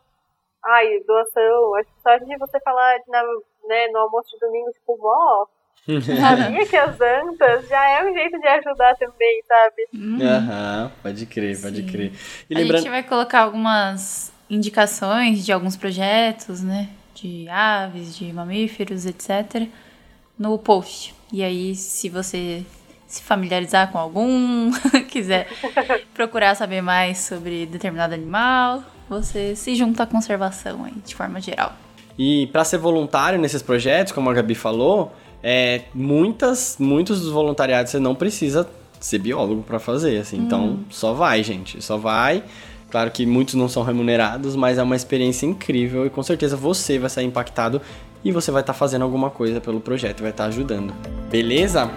ai, 0.64 1.00
doação. 1.00 1.74
Acho 1.74 1.92
que 1.92 2.00
só 2.00 2.16
de 2.16 2.38
você 2.38 2.60
falar 2.60 2.96
na, 3.08 3.22
né, 3.68 3.88
no 3.88 3.98
almoço 3.98 4.30
de 4.30 4.38
domingo, 4.38 4.70
tipo, 4.70 4.96
vó, 4.96 5.48
sabia 5.84 6.66
que 6.66 6.76
as 6.76 7.00
antas 7.00 7.68
já 7.68 7.90
é 7.90 8.10
um 8.10 8.12
jeito 8.12 8.38
de 8.40 8.46
ajudar 8.46 8.94
também, 8.96 9.42
sabe? 9.46 9.86
Uhum. 9.94 10.18
Aham, 10.22 10.84
uhum. 10.84 10.90
pode 11.02 11.26
crer, 11.26 11.60
pode 11.60 11.76
Sim. 11.76 11.86
crer. 11.86 12.12
E. 12.50 12.56
A 12.56 12.64
gente 12.64 12.88
vai 12.88 13.02
colocar 13.02 13.40
algumas 13.40 14.32
indicações 14.50 15.44
de 15.44 15.52
alguns 15.52 15.76
projetos, 15.76 16.62
né? 16.62 16.88
De 17.14 17.48
aves, 17.48 18.16
de 18.16 18.32
mamíferos, 18.32 19.06
etc. 19.06 19.68
no 20.38 20.58
post. 20.58 21.14
E 21.32 21.42
aí, 21.42 21.74
se 21.74 22.08
você 22.08 22.64
se 23.06 23.22
familiarizar 23.22 23.90
com 23.90 23.98
algum, 23.98 24.70
quiser 25.08 25.48
procurar 26.12 26.54
saber 26.54 26.82
mais 26.82 27.18
sobre 27.18 27.66
determinado 27.66 28.14
animal, 28.14 28.82
você 29.08 29.54
se 29.54 29.74
junta 29.74 30.02
à 30.02 30.06
conservação 30.06 30.84
aí, 30.84 30.94
de 31.04 31.14
forma 31.14 31.40
geral. 31.40 31.72
E 32.18 32.46
para 32.48 32.64
ser 32.64 32.78
voluntário 32.78 33.38
nesses 33.38 33.62
projetos, 33.62 34.12
como 34.12 34.30
a 34.30 34.34
Gabi 34.34 34.54
falou, 34.54 35.14
é, 35.42 35.82
muitas, 35.94 36.76
muitos 36.78 37.20
dos 37.20 37.30
voluntariados 37.30 37.90
você 37.92 37.98
não 37.98 38.14
precisa 38.14 38.68
ser 38.98 39.18
biólogo 39.18 39.62
para 39.62 39.78
fazer, 39.78 40.18
assim. 40.18 40.38
Então, 40.38 40.64
hum. 40.64 40.72
Então, 40.72 40.84
só 40.90 41.12
vai, 41.12 41.42
gente, 41.42 41.82
só 41.82 41.96
vai. 41.96 42.42
Claro 42.90 43.10
que 43.10 43.26
muitos 43.26 43.54
não 43.54 43.68
são 43.68 43.82
remunerados, 43.82 44.54
mas 44.54 44.78
é 44.78 44.82
uma 44.82 44.96
experiência 44.96 45.44
incrível 45.44 46.06
e 46.06 46.10
com 46.10 46.22
certeza 46.22 46.56
você 46.56 46.98
vai 46.98 47.10
sair 47.10 47.26
impactado 47.26 47.80
e 48.24 48.30
você 48.30 48.50
vai 48.50 48.62
estar 48.62 48.72
tá 48.72 48.78
fazendo 48.78 49.02
alguma 49.02 49.28
coisa 49.28 49.60
pelo 49.60 49.80
projeto, 49.80 50.20
vai 50.20 50.30
estar 50.30 50.44
tá 50.44 50.48
ajudando. 50.48 50.94
Beleza? 51.30 51.90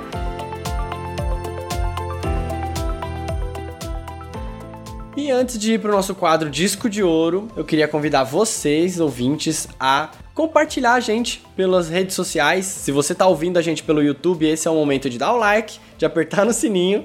E 5.16 5.32
antes 5.32 5.60
de 5.60 5.74
ir 5.74 5.80
para 5.80 5.92
o 5.92 5.94
nosso 5.94 6.16
quadro 6.16 6.50
Disco 6.50 6.90
de 6.90 7.04
Ouro, 7.04 7.50
eu 7.56 7.64
queria 7.64 7.88
convidar 7.88 8.24
vocês, 8.24 9.00
ouvintes, 9.00 9.68
a 9.80 10.10
compartilhar 10.40 10.94
a 10.94 11.02
gente 11.02 11.44
pelas 11.54 11.90
redes 11.90 12.16
sociais. 12.16 12.66
Se 12.66 12.94
você 12.94 13.12
está 13.12 13.28
ouvindo 13.28 13.60
a 13.60 13.62
gente 13.62 13.84
pelo 13.84 14.02
YouTube, 14.02 14.48
esse 14.48 14.70
é 14.70 14.72
o 14.72 14.74
momento 14.74 15.10
de 15.10 15.18
dar 15.18 15.34
o 15.34 15.38
like, 15.38 15.80
de 15.98 16.06
apertar 16.06 16.46
no 16.46 16.54
sininho. 16.54 17.04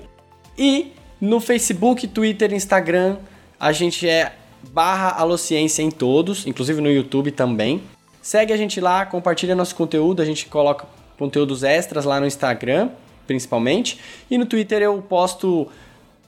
E 0.56 0.92
no 1.20 1.40
Facebook, 1.40 2.06
Twitter, 2.06 2.54
Instagram, 2.54 3.16
a 3.58 3.72
gente 3.72 4.08
é 4.08 4.36
barra 4.70 5.08
Alociência 5.18 5.82
em 5.82 5.90
todos, 5.90 6.46
inclusive 6.46 6.80
no 6.80 6.88
YouTube 6.88 7.32
também. 7.32 7.82
Segue 8.22 8.52
a 8.52 8.56
gente 8.56 8.80
lá, 8.80 9.04
compartilha 9.04 9.56
nosso 9.56 9.74
conteúdo, 9.74 10.22
a 10.22 10.24
gente 10.24 10.46
coloca 10.46 10.86
conteúdos 11.18 11.64
extras 11.64 12.04
lá 12.04 12.20
no 12.20 12.26
Instagram, 12.28 12.90
principalmente, 13.26 13.98
e 14.30 14.38
no 14.38 14.46
Twitter 14.46 14.80
eu 14.80 15.02
posto 15.02 15.66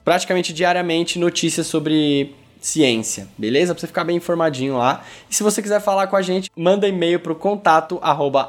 praticamente 0.04 0.52
diariamente 0.52 1.20
notícias 1.20 1.68
sobre 1.68 2.34
ciência, 2.66 3.28
beleza? 3.38 3.72
Pra 3.72 3.80
você 3.80 3.86
ficar 3.86 4.02
bem 4.02 4.16
informadinho 4.16 4.76
lá. 4.76 5.04
E 5.30 5.34
se 5.34 5.42
você 5.42 5.62
quiser 5.62 5.80
falar 5.80 6.08
com 6.08 6.16
a 6.16 6.22
gente, 6.22 6.50
manda 6.56 6.88
e-mail 6.88 7.20
pro 7.20 7.36
contato 7.36 8.00
arroba 8.02 8.48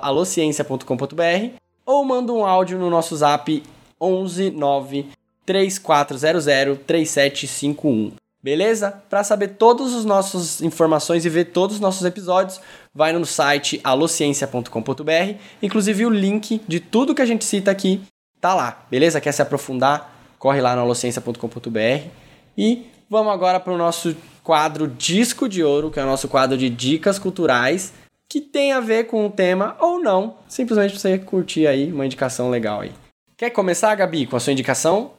ou 1.86 2.04
manda 2.04 2.34
um 2.34 2.44
áudio 2.44 2.80
no 2.80 2.90
nosso 2.90 3.16
zap 3.16 3.64
11 4.02 4.50
9 4.50 5.06
3400 5.46 6.46
3751. 6.86 8.14
Beleza? 8.42 9.04
Para 9.08 9.24
saber 9.24 9.50
todas 9.50 9.94
as 9.94 10.04
nossas 10.04 10.62
informações 10.62 11.24
e 11.24 11.30
ver 11.30 11.46
todos 11.46 11.76
os 11.76 11.82
nossos 11.82 12.04
episódios, 12.04 12.60
vai 12.94 13.14
no 13.14 13.26
site 13.26 13.80
alociência.com.br. 13.84 15.36
Inclusive 15.62 16.06
o 16.06 16.10
link 16.10 16.62
de 16.68 16.80
tudo 16.80 17.14
que 17.14 17.22
a 17.22 17.26
gente 17.26 17.46
cita 17.46 17.70
aqui 17.70 18.02
tá 18.42 18.56
lá. 18.56 18.86
Beleza? 18.90 19.22
Quer 19.22 19.32
se 19.32 19.42
aprofundar? 19.42 20.12
Corre 20.40 20.62
lá 20.62 20.76
no 20.76 20.82
alociência.com.br. 20.82 22.08
E 22.58 22.97
vamos 23.10 23.34
agora 23.34 23.60
para 23.60 23.74
o 23.74 23.78
nosso 23.78 24.16
quadro 24.44 24.88
Disco 24.88 25.48
de 25.50 25.64
Ouro, 25.64 25.92
que 25.92 26.00
é 26.00 26.04
o 26.04 26.08
nosso 26.08 26.30
quadro 26.30 26.58
de 26.58 26.70
dicas 26.70 27.20
culturais 27.20 27.94
que 28.30 28.42
tem 28.42 28.74
a 28.74 28.80
ver 28.80 29.06
com 29.06 29.26
o 29.26 29.32
tema 29.32 29.78
ou 29.80 30.00
não. 30.00 30.38
Simplesmente 30.48 30.92
pra 30.92 31.00
você 31.00 31.18
curtir 31.18 31.66
aí 31.66 31.92
uma 31.92 32.06
indicação 32.06 32.50
legal 32.50 32.82
aí. 32.82 32.92
Quer 33.38 33.52
começar, 33.52 33.96
Gabi, 33.96 34.28
com 34.28 34.36
a 34.36 34.40
sua 34.40 34.54
indicação? 34.54 35.14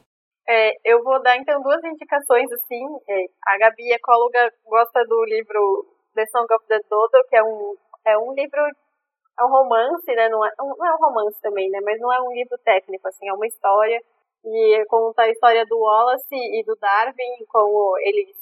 É, 0.46 0.72
eu 0.84 1.02
vou 1.02 1.22
dar 1.22 1.36
então 1.36 1.62
duas 1.62 1.82
indicações 1.84 2.50
assim. 2.52 2.84
É, 3.08 3.24
a 3.46 3.58
Gabi, 3.58 3.92
ecóloga, 3.92 4.52
gosta 4.66 5.04
do 5.04 5.24
livro 5.24 5.86
The 6.14 6.26
Song 6.26 6.52
of 6.52 6.66
the 6.66 6.80
Dodo, 6.90 7.24
que 7.28 7.36
é 7.36 7.42
um, 7.42 7.76
é 8.06 8.18
um 8.18 8.34
livro, 8.34 8.60
é 8.60 9.44
um 9.44 9.48
romance, 9.48 10.06
né? 10.14 10.28
Não 10.28 10.44
é, 10.44 10.50
não 10.58 10.86
é 10.86 10.94
um 10.94 10.98
romance 10.98 11.40
também, 11.40 11.70
né? 11.70 11.80
Mas 11.82 12.00
não 12.00 12.12
é 12.12 12.20
um 12.20 12.32
livro 12.32 12.58
técnico, 12.64 13.06
assim, 13.08 13.28
é 13.28 13.32
uma 13.32 13.46
história. 13.46 14.02
E 14.44 14.84
conta 14.86 15.22
a 15.22 15.30
história 15.30 15.64
do 15.66 15.78
Wallace 15.78 16.34
e 16.34 16.62
do 16.64 16.76
Darwin, 16.76 17.44
como 17.48 17.96
eles 17.98 18.36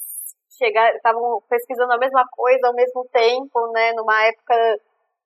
chegaram, 0.57 0.95
estavam 0.95 1.41
pesquisando 1.49 1.93
a 1.93 1.97
mesma 1.97 2.25
coisa 2.31 2.67
ao 2.67 2.73
mesmo 2.73 3.05
tempo, 3.11 3.71
né? 3.71 3.93
Numa 3.93 4.23
época 4.25 4.55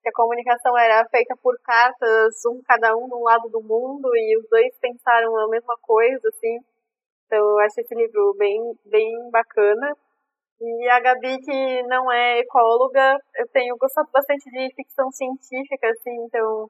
que 0.02 0.10
a 0.10 0.14
comunicação 0.14 0.78
era 0.78 1.06
feita 1.10 1.36
por 1.42 1.58
cartas, 1.62 2.36
um 2.46 2.62
cada 2.68 2.96
um 2.96 3.08
de 3.08 3.16
um 3.16 3.24
lado 3.24 3.50
do 3.50 3.62
mundo, 3.62 4.10
e 4.16 4.38
os 4.38 4.50
dois 4.50 4.76
pensaram 4.80 5.38
a 5.38 5.48
mesma 5.48 5.78
coisa, 5.82 6.28
assim. 6.30 6.60
Então, 7.28 7.40
eu 7.40 7.60
acho 7.60 7.80
esse 7.82 7.96
livro 7.96 8.34
bem, 8.38 8.60
bem 8.86 9.30
bacana. 9.32 9.96
E 10.62 10.90
a 10.90 11.00
Gabi, 11.00 11.40
que 11.40 11.84
não 11.84 12.12
é 12.12 12.40
ecóloga, 12.40 13.18
eu 13.36 13.48
tenho 13.50 13.78
gostado 13.78 14.10
bastante 14.12 14.50
de 14.52 14.74
ficção 14.76 15.12
científica, 15.12 15.90
assim, 15.90 16.16
então 16.26 16.70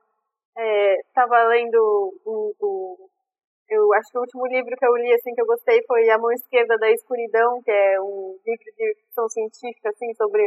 estava 1.08 1.38
é, 1.38 1.48
lendo 1.48 2.14
o, 2.26 2.54
o, 2.60 3.10
eu 3.72 3.94
acho 3.94 4.12
que 4.12 4.18
o 4.18 4.22
último 4.22 4.46
livro 4.48 4.76
que 4.78 4.86
eu 4.86 4.96
li, 4.98 5.14
assim, 5.14 5.34
que 5.34 5.42
eu 5.42 5.46
gostei 5.46 5.82
foi 5.88 6.10
A 6.10 6.18
Mão 6.18 6.32
Esquerda 6.32 6.78
da 6.78 6.92
Escuridão, 6.92 7.62
que 7.64 7.72
é 7.72 8.02
um 8.02 8.38
livro 8.46 8.66
de 8.78 8.96
ficção 8.96 9.30
científica, 9.30 9.90
assim, 9.90 10.14
sobre 10.16 10.44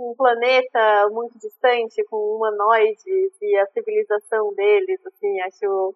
um 0.00 0.14
planeta 0.16 1.08
muito 1.12 1.38
distante, 1.38 2.02
com 2.10 2.16
humanoides 2.16 3.32
e 3.40 3.56
a 3.56 3.66
civilização 3.66 4.52
deles, 4.54 4.98
assim, 5.06 5.40
acho, 5.42 5.94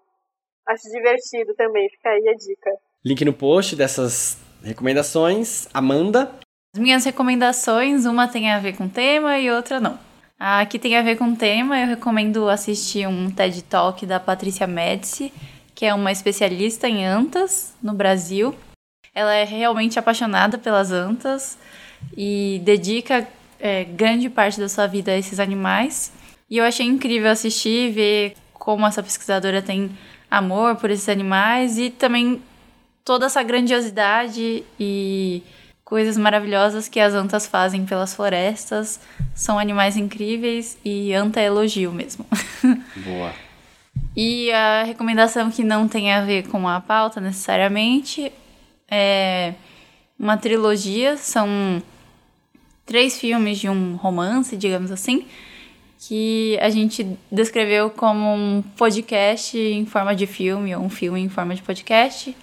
acho 0.68 0.90
divertido 0.90 1.54
também, 1.54 1.88
fica 1.88 2.10
aí 2.10 2.28
a 2.28 2.34
dica. 2.34 2.70
Link 3.04 3.24
no 3.24 3.32
post 3.32 3.74
dessas 3.74 4.38
recomendações. 4.62 5.68
Amanda? 5.74 6.30
As 6.72 6.80
minhas 6.80 7.04
recomendações, 7.04 8.06
uma 8.06 8.28
tem 8.28 8.52
a 8.52 8.60
ver 8.60 8.76
com 8.76 8.88
tema 8.88 9.38
e 9.38 9.50
outra 9.50 9.80
não. 9.80 9.98
A 10.38 10.64
que 10.66 10.78
tem 10.78 10.96
a 10.96 11.02
ver 11.02 11.16
com 11.16 11.34
tema, 11.34 11.80
eu 11.80 11.86
recomendo 11.88 12.48
assistir 12.48 13.08
um 13.08 13.30
TED 13.30 13.62
Talk 13.64 14.04
da 14.04 14.20
Patrícia 14.20 14.66
Medici, 14.66 15.32
que 15.84 15.88
é 15.88 15.92
uma 15.92 16.10
especialista 16.10 16.88
em 16.88 17.04
antas 17.04 17.74
no 17.82 17.92
Brasil. 17.92 18.54
Ela 19.14 19.34
é 19.34 19.44
realmente 19.44 19.98
apaixonada 19.98 20.56
pelas 20.56 20.90
antas 20.90 21.58
e 22.16 22.58
dedica 22.64 23.28
é, 23.60 23.84
grande 23.84 24.30
parte 24.30 24.58
da 24.58 24.66
sua 24.66 24.86
vida 24.86 25.12
a 25.12 25.18
esses 25.18 25.38
animais. 25.38 26.10
E 26.48 26.56
eu 26.56 26.64
achei 26.64 26.86
incrível 26.86 27.30
assistir 27.30 27.90
e 27.90 27.92
ver 27.92 28.34
como 28.54 28.86
essa 28.86 29.02
pesquisadora 29.02 29.60
tem 29.60 29.90
amor 30.30 30.76
por 30.76 30.90
esses 30.90 31.10
animais 31.10 31.76
e 31.76 31.90
também 31.90 32.40
toda 33.04 33.26
essa 33.26 33.42
grandiosidade 33.42 34.64
e 34.80 35.42
coisas 35.84 36.16
maravilhosas 36.16 36.88
que 36.88 36.98
as 36.98 37.12
antas 37.12 37.46
fazem 37.46 37.84
pelas 37.84 38.14
florestas. 38.14 38.98
São 39.34 39.58
animais 39.58 39.98
incríveis 39.98 40.78
e 40.82 41.12
anta 41.12 41.40
é 41.40 41.44
elogio 41.44 41.92
mesmo. 41.92 42.24
Boa. 43.04 43.34
E 44.16 44.50
a 44.52 44.84
recomendação 44.84 45.50
que 45.50 45.64
não 45.64 45.88
tem 45.88 46.12
a 46.12 46.24
ver 46.24 46.46
com 46.48 46.68
a 46.68 46.80
pauta 46.80 47.20
necessariamente 47.20 48.32
é 48.88 49.54
uma 50.18 50.36
trilogia, 50.36 51.16
são 51.16 51.82
três 52.86 53.18
filmes 53.18 53.58
de 53.58 53.68
um 53.68 53.96
romance, 53.96 54.56
digamos 54.56 54.92
assim, 54.92 55.26
que 55.98 56.56
a 56.60 56.70
gente 56.70 57.16
descreveu 57.30 57.90
como 57.90 58.34
um 58.34 58.62
podcast 58.76 59.58
em 59.58 59.86
forma 59.86 60.14
de 60.14 60.26
filme 60.26 60.74
ou 60.76 60.82
um 60.82 60.90
filme 60.90 61.20
em 61.20 61.28
forma 61.28 61.54
de 61.54 61.62
podcast. 61.62 62.36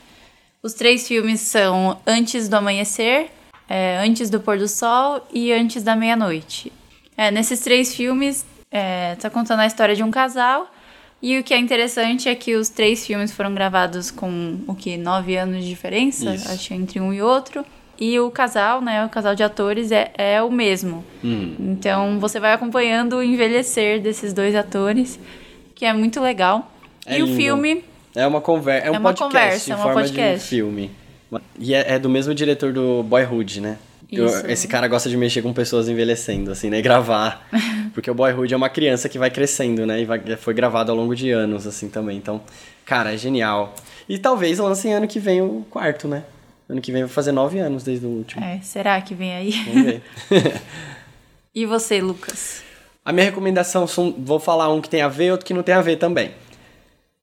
Os 0.64 0.74
três 0.74 1.08
filmes 1.08 1.42
são 1.42 2.00
Antes 2.06 2.50
do 2.50 2.56
Amanhecer, 2.56 3.30
é, 3.70 3.98
Antes 4.00 4.30
do 4.30 4.40
Pôr 4.40 4.58
do 4.58 4.68
Sol 4.68 5.26
e 5.32 5.52
Antes 5.54 5.84
da 5.84 5.96
Meia-Noite. 5.96 6.72
É, 7.16 7.32
nesses 7.32 7.60
três 7.62 7.96
filmes, 7.96 8.46
é, 8.70 9.16
tá 9.16 9.30
contando 9.30 9.60
a 9.62 9.66
história 9.66 9.96
de 9.96 10.04
um 10.04 10.12
casal. 10.12 10.68
E 11.22 11.38
o 11.38 11.44
que 11.44 11.54
é 11.54 11.58
interessante 11.58 12.28
é 12.28 12.34
que 12.34 12.56
os 12.56 12.70
três 12.70 13.06
filmes 13.06 13.32
foram 13.32 13.54
gravados 13.54 14.10
com 14.10 14.60
o 14.68 14.74
que? 14.74 14.98
Nove 14.98 15.36
anos 15.38 15.64
de 15.64 15.70
diferença, 15.70 16.34
Isso. 16.34 16.50
acho, 16.52 16.74
entre 16.74 17.00
um 17.00 17.14
e 17.14 17.22
outro. 17.22 17.64
E 18.00 18.20
o 18.20 18.32
casal, 18.32 18.82
né? 18.82 19.06
O 19.06 19.10
casal 19.10 19.36
de 19.36 19.44
atores 19.44 19.92
é, 19.92 20.12
é 20.18 20.42
o 20.42 20.50
mesmo. 20.50 21.06
Hum. 21.24 21.56
Então 21.60 22.20
você 22.20 22.40
vai 22.40 22.52
acompanhando 22.54 23.18
o 23.18 23.24
envelhecer 23.24 24.02
desses 24.02 24.34
dois 24.34 24.56
atores, 24.56 25.20
que 25.76 25.86
é 25.86 25.94
muito 25.94 26.20
legal. 26.20 26.72
É 27.06 27.20
e 27.20 27.22
o 27.22 27.28
lindo. 27.28 27.38
filme 27.38 27.84
É 28.16 28.26
uma 28.26 28.42
conversa, 28.42 28.88
é 28.88 28.92
um 28.92 28.96
É 28.96 29.00
uma 29.00 29.10
podcast 29.14 29.34
conversa, 29.40 29.70
em 29.70 29.74
é 29.74 29.76
uma 29.76 29.84
forma 29.84 30.04
de 30.04 30.10
podcast. 30.10 30.50
filme. 30.50 30.92
E 31.60 31.74
é, 31.76 31.94
é 31.94 32.00
do 32.00 32.10
mesmo 32.10 32.34
diretor 32.34 32.74
do 32.74 33.04
Boyhood, 33.04 33.62
né? 33.62 33.78
Eu- 34.12 34.28
esse 34.50 34.68
cara 34.68 34.88
gosta 34.88 35.10
de 35.10 35.16
mexer 35.16 35.42
com 35.42 35.54
pessoas 35.54 35.88
envelhecendo, 35.88 36.52
assim, 36.52 36.70
né? 36.70 36.80
E 36.80 36.82
gravar. 36.84 37.48
Porque 37.94 38.10
o 38.10 38.14
Boyhood 38.14 38.54
é 38.54 38.58
uma 38.58 38.70
criança 38.70 39.08
que 39.08 39.18
vai 39.18 39.30
crescendo, 39.32 39.86
né? 39.86 40.02
E 40.02 40.06
vai- 40.06 40.20
foi 40.38 40.54
gravado 40.54 40.92
ao 40.92 40.98
longo 40.98 41.16
de 41.16 41.32
anos, 41.32 41.66
assim, 41.66 41.88
também. 41.90 42.18
Então, 42.18 42.42
cara, 42.86 43.14
é 43.14 43.18
genial. 43.18 43.74
E 44.10 44.18
talvez 44.18 44.60
lancem 44.60 44.94
ano 44.94 45.08
que 45.08 45.20
vem 45.20 45.42
o 45.42 45.66
quarto, 45.70 46.08
né? 46.08 46.24
Ano 46.70 46.82
que 46.82 46.92
vem 46.92 47.04
vai 47.04 47.12
fazer 47.12 47.32
nove 47.32 47.60
anos 47.60 47.84
desde 47.84 48.06
o 48.06 48.10
último. 48.10 48.44
É, 48.44 48.60
será 48.62 49.00
que 49.02 49.14
vem 49.14 49.34
aí? 49.34 49.52
Vamos 49.66 49.84
ver. 49.84 50.02
E 51.54 51.66
você, 51.66 52.00
Lucas? 52.02 52.62
A 53.04 53.12
minha 53.12 53.26
recomendação 53.26 53.86
são. 53.86 54.14
Vou 54.18 54.40
falar 54.40 54.72
um 54.72 54.80
que 54.80 54.90
tem 54.90 55.02
a 55.02 55.10
ver, 55.10 55.32
outro 55.32 55.46
que 55.46 55.54
não 55.54 55.64
tem 55.64 55.76
a 55.76 55.82
ver 55.82 55.98
também. 55.98 56.32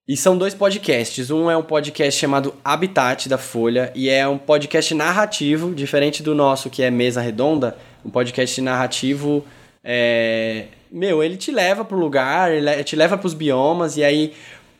E 0.09 0.17
são 0.17 0.39
dois 0.39 0.55
podcasts. 0.55 1.31
Um 1.31 1.51
é 1.51 1.57
um 1.57 1.63
podcast 1.63 2.19
chamado 2.19 2.55
Habitat 2.65 3.29
da 3.29 3.37
Folha 3.37 3.93
e 3.95 4.09
é 4.09 4.27
um 4.27 4.39
podcast 4.39 4.95
narrativo, 4.95 5.75
diferente 5.75 6.23
do 6.23 6.35
nosso 6.35 6.71
que 6.71 6.83
é 6.83 6.91
Mesa 6.91 7.21
Redonda. 7.21 7.77
Um 8.03 8.09
podcast 8.09 8.59
narrativo. 8.63 9.45
É... 9.85 10.65
Meu, 10.91 11.23
ele 11.23 11.37
te 11.37 11.53
leva 11.53 11.85
pro 11.85 11.99
lugar, 11.99 12.51
ele 12.51 12.83
te 12.85 12.97
leva 12.97 13.19
pros 13.19 13.35
biomas 13.35 13.99
e 13.99 14.03
aí 14.03 14.33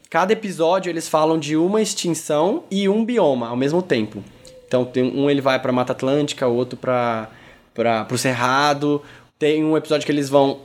cada 0.09 0.33
episódio 0.33 0.89
eles 0.89 1.07
falam 1.07 1.39
de 1.39 1.59
uma 1.59 1.83
extinção 1.83 2.64
e 2.70 2.89
um 2.89 3.05
bioma 3.05 3.49
ao 3.49 3.57
mesmo 3.57 3.83
tempo. 3.83 4.24
Então 4.66 4.83
tem 4.87 5.05
um 5.05 5.29
ele 5.29 5.43
vai 5.43 5.61
pra 5.61 5.70
Mata 5.70 5.93
Atlântica, 5.93 6.49
o 6.49 6.55
outro 6.55 6.79
pra, 6.79 7.29
pra, 7.74 8.03
pro 8.07 8.16
Cerrado. 8.16 9.03
Tem 9.39 9.62
um 9.62 9.76
episódio 9.76 10.07
que 10.07 10.12
eles 10.12 10.31
vão 10.31 10.61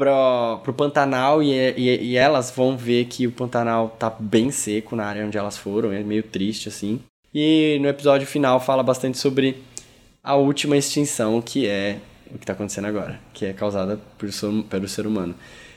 pro, 0.00 0.60
pro 0.62 0.72
Pantanal 0.72 1.42
e, 1.42 1.52
e, 1.52 2.12
e 2.12 2.16
elas 2.16 2.50
vão 2.50 2.74
ver 2.74 3.04
que 3.04 3.26
o 3.26 3.30
Pantanal 3.30 3.94
tá 3.98 4.08
bem 4.08 4.50
seco 4.50 4.96
na 4.96 5.04
área 5.04 5.26
onde 5.26 5.36
elas 5.36 5.58
foram, 5.58 5.92
é 5.92 6.02
meio 6.02 6.22
triste 6.22 6.70
assim. 6.70 7.00
E 7.34 7.78
no 7.82 7.86
episódio 7.86 8.26
final 8.26 8.58
fala 8.58 8.82
bastante 8.82 9.18
sobre 9.18 9.62
a 10.24 10.34
última 10.36 10.74
extinção, 10.74 11.42
que 11.42 11.66
é 11.66 11.98
o 12.34 12.38
que 12.38 12.46
tá 12.46 12.54
acontecendo 12.54 12.86
agora, 12.86 13.20
que 13.34 13.44
é 13.44 13.52
causada 13.52 14.00
por, 14.16 14.30
pelo 14.70 14.88
ser 14.88 15.06
humano. 15.06 15.34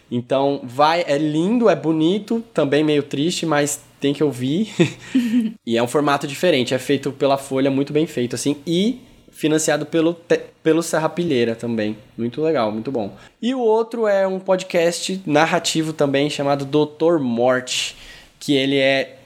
Então, 0.10 0.62
vai, 0.64 1.04
é 1.06 1.18
lindo, 1.18 1.70
é 1.70 1.76
bonito, 1.76 2.42
também 2.54 2.84
meio 2.84 3.04
triste, 3.04 3.46
mas 3.46 3.82
tem 4.00 4.14
que 4.14 4.24
ouvir. 4.24 4.70
e 5.66 5.76
é 5.76 5.84
um 5.84 5.88
formato 5.88 6.26
diferente, 6.28 6.74
é 6.74 6.80
feito 6.80 7.12
pela 7.12 7.38
Folha, 7.38 7.70
muito 7.70 7.92
bem 7.92 8.08
feito, 8.08 8.36
assim, 8.36 8.56
e 8.66 9.02
financiado 9.44 9.86
pelo, 9.86 10.16
pelo 10.64 10.82
Serra 10.82 11.10
Pilheira 11.10 11.54
também. 11.54 11.98
Muito 12.18 12.42
legal, 12.42 12.72
muito 12.72 12.90
bom. 12.90 13.14
E 13.42 13.54
o 13.54 13.60
outro 13.60 14.08
é 14.08 14.26
um 14.26 14.40
podcast 14.40 15.22
narrativo 15.26 15.92
também, 15.92 16.30
chamado 16.30 16.64
Doutor 16.64 17.20
Morte, 17.20 17.94
que 18.40 18.56
ele 18.56 18.78
é 18.78 19.18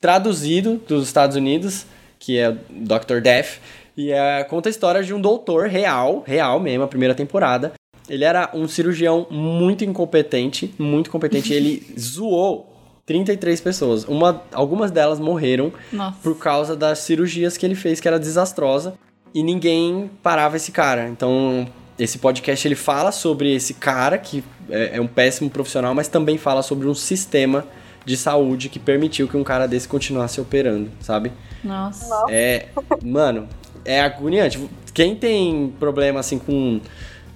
traduzido 0.00 0.80
dos 0.86 1.04
Estados 1.04 1.36
Unidos, 1.36 1.84
que 2.20 2.38
é 2.38 2.52
Dr. 2.70 3.20
Death, 3.20 3.58
e 3.96 4.12
é, 4.12 4.44
conta 4.44 4.68
a 4.68 4.70
história 4.70 5.02
de 5.02 5.12
um 5.12 5.20
doutor 5.20 5.66
real, 5.66 6.22
real 6.24 6.60
mesmo, 6.60 6.84
a 6.84 6.88
primeira 6.88 7.12
temporada. 7.16 7.72
Ele 8.08 8.22
era 8.22 8.50
um 8.54 8.68
cirurgião 8.68 9.26
muito 9.32 9.84
incompetente, 9.84 10.72
muito 10.78 11.10
competente, 11.10 11.52
ele 11.52 11.84
zoou 11.98 12.72
33 13.04 13.60
pessoas. 13.60 14.04
Uma, 14.04 14.44
algumas 14.52 14.92
delas 14.92 15.18
morreram 15.18 15.72
Nossa. 15.92 16.16
por 16.22 16.38
causa 16.38 16.76
das 16.76 17.00
cirurgias 17.00 17.56
que 17.56 17.66
ele 17.66 17.74
fez, 17.74 17.98
que 17.98 18.06
era 18.06 18.16
desastrosa, 18.16 18.94
e 19.34 19.42
ninguém 19.42 20.10
parava 20.22 20.56
esse 20.56 20.72
cara. 20.72 21.08
Então, 21.08 21.66
esse 21.98 22.18
podcast 22.18 22.66
ele 22.66 22.74
fala 22.74 23.12
sobre 23.12 23.54
esse 23.54 23.74
cara, 23.74 24.16
que 24.18 24.42
é, 24.68 24.96
é 24.96 25.00
um 25.00 25.06
péssimo 25.06 25.48
profissional, 25.50 25.94
mas 25.94 26.08
também 26.08 26.38
fala 26.38 26.62
sobre 26.62 26.86
um 26.88 26.94
sistema 26.94 27.64
de 28.04 28.16
saúde 28.16 28.68
que 28.68 28.78
permitiu 28.78 29.28
que 29.28 29.36
um 29.36 29.44
cara 29.44 29.66
desse 29.68 29.86
continuasse 29.86 30.40
operando, 30.40 30.90
sabe? 31.00 31.30
Nossa. 31.62 32.24
É, 32.30 32.66
mano, 33.04 33.46
é 33.84 34.00
agoniante. 34.00 34.58
Quem 34.94 35.14
tem 35.14 35.72
problema 35.78 36.20
assim 36.20 36.38
com 36.38 36.80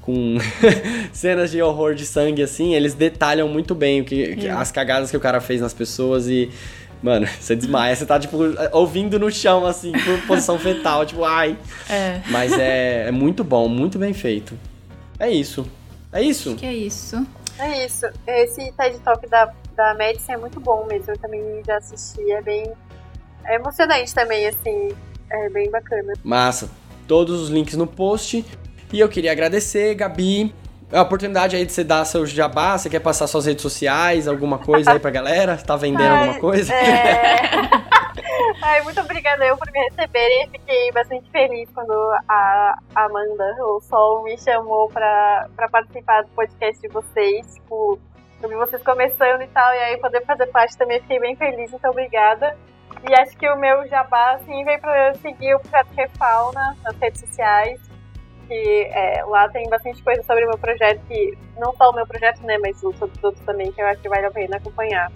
com 0.00 0.36
cenas 1.14 1.50
de 1.50 1.62
horror 1.62 1.94
de 1.94 2.04
sangue 2.04 2.42
assim, 2.42 2.74
eles 2.74 2.92
detalham 2.92 3.48
muito 3.48 3.74
bem 3.74 4.02
o 4.02 4.04
que, 4.04 4.36
que- 4.36 4.46
É. 4.46 4.50
as 4.50 4.70
cagadas 4.70 5.10
que 5.10 5.16
o 5.16 5.20
cara 5.20 5.40
fez 5.40 5.62
nas 5.62 5.72
pessoas 5.72 6.28
e 6.28 6.50
mano, 7.04 7.26
você 7.38 7.54
desmaia, 7.54 7.94
você 7.94 8.06
tá 8.06 8.18
tipo 8.18 8.38
ouvindo 8.72 9.18
no 9.18 9.30
chão 9.30 9.66
assim, 9.66 9.92
por 9.92 10.26
posição 10.26 10.58
fetal, 10.58 11.04
tipo, 11.04 11.22
ai. 11.22 11.58
É. 11.88 12.22
Mas 12.30 12.52
é, 12.58 13.08
é 13.08 13.10
muito 13.10 13.44
bom, 13.44 13.68
muito 13.68 13.98
bem 13.98 14.14
feito. 14.14 14.58
É 15.18 15.30
isso. 15.30 15.66
É 16.10 16.22
isso. 16.22 16.56
Que 16.56 16.64
é 16.64 16.72
isso? 16.72 17.26
É 17.58 17.84
isso. 17.84 18.06
Esse 18.26 18.72
TED 18.72 18.98
Talk 19.00 19.28
da, 19.28 19.52
da 19.76 19.94
Madison 19.94 20.32
é 20.32 20.36
muito 20.38 20.58
bom 20.58 20.86
mesmo. 20.86 21.12
Eu 21.12 21.18
também 21.18 21.42
já 21.66 21.76
assisti. 21.76 22.30
É 22.32 22.40
bem. 22.40 22.72
É 23.44 23.56
emocionante 23.56 24.14
também, 24.14 24.46
assim. 24.46 24.92
É 25.30 25.48
bem 25.50 25.70
bacana. 25.70 26.14
Massa. 26.24 26.70
Todos 27.06 27.38
os 27.42 27.48
links 27.50 27.76
no 27.76 27.86
post. 27.86 28.44
E 28.92 29.00
eu 29.00 29.08
queria 29.08 29.32
agradecer, 29.32 29.94
Gabi. 29.94 30.54
A 30.92 31.02
oportunidade 31.02 31.56
aí 31.56 31.64
de 31.64 31.72
você 31.72 31.82
dar 31.82 32.04
seu 32.04 32.24
jabá, 32.26 32.78
você 32.78 32.88
quer 32.88 33.00
passar 33.00 33.26
suas 33.26 33.46
redes 33.46 33.62
sociais, 33.62 34.28
alguma 34.28 34.58
coisa 34.58 34.92
aí 34.92 34.98
pra 34.98 35.10
galera? 35.10 35.56
Tá 35.56 35.76
vendendo 35.76 36.02
Ai, 36.02 36.20
alguma 36.20 36.40
coisa? 36.40 36.72
É... 36.72 37.40
Ai, 38.62 38.80
muito 38.82 39.00
obrigada 39.00 39.44
eu 39.44 39.56
por 39.56 39.70
me 39.72 39.78
receberem. 39.88 40.48
Fiquei 40.50 40.92
bastante 40.92 41.28
feliz 41.30 41.68
quando 41.74 41.92
a 42.28 42.78
Amanda, 42.94 43.56
o 43.60 43.80
Sol, 43.80 44.22
me 44.22 44.38
chamou 44.38 44.88
pra, 44.88 45.48
pra 45.56 45.68
participar 45.68 46.22
do 46.22 46.28
podcast 46.30 46.80
de 46.80 46.88
vocês. 46.88 47.54
Tipo, 47.54 47.98
eu 48.42 48.48
vi 48.48 48.54
vocês 48.54 48.82
começando 48.82 49.42
e 49.42 49.46
tal, 49.48 49.74
e 49.74 49.78
aí 49.78 49.96
poder 49.98 50.24
fazer 50.24 50.46
parte 50.46 50.76
também 50.76 51.00
fiquei 51.00 51.18
bem 51.18 51.36
feliz, 51.36 51.72
então 51.72 51.90
obrigada. 51.90 52.56
E 53.08 53.14
acho 53.20 53.36
que 53.36 53.48
o 53.48 53.56
meu 53.56 53.86
jabá, 53.88 54.34
assim, 54.34 54.64
veio 54.64 54.80
pra 54.80 55.08
eu 55.08 55.14
seguir 55.16 55.54
o 55.54 55.60
Projeto 55.60 55.88
Refauna 55.94 56.76
nas 56.82 56.96
redes 56.98 57.20
sociais. 57.20 57.80
Que 58.48 58.88
é, 58.92 59.24
lá 59.24 59.48
tem 59.48 59.68
bastante 59.68 60.02
coisa 60.02 60.22
sobre 60.22 60.44
o 60.44 60.48
meu 60.48 60.58
projeto, 60.58 61.00
que 61.08 61.36
não 61.58 61.72
só 61.76 61.90
o 61.90 61.94
meu 61.94 62.06
projeto, 62.06 62.42
né, 62.42 62.58
mas 62.58 62.76
os 62.82 63.00
outros 63.00 63.44
também, 63.46 63.72
que 63.72 63.80
eu 63.80 63.86
acho 63.86 64.00
que 64.00 64.08
vale 64.08 64.26
a 64.26 64.30
pena 64.30 64.56
acompanhar. 64.56 65.10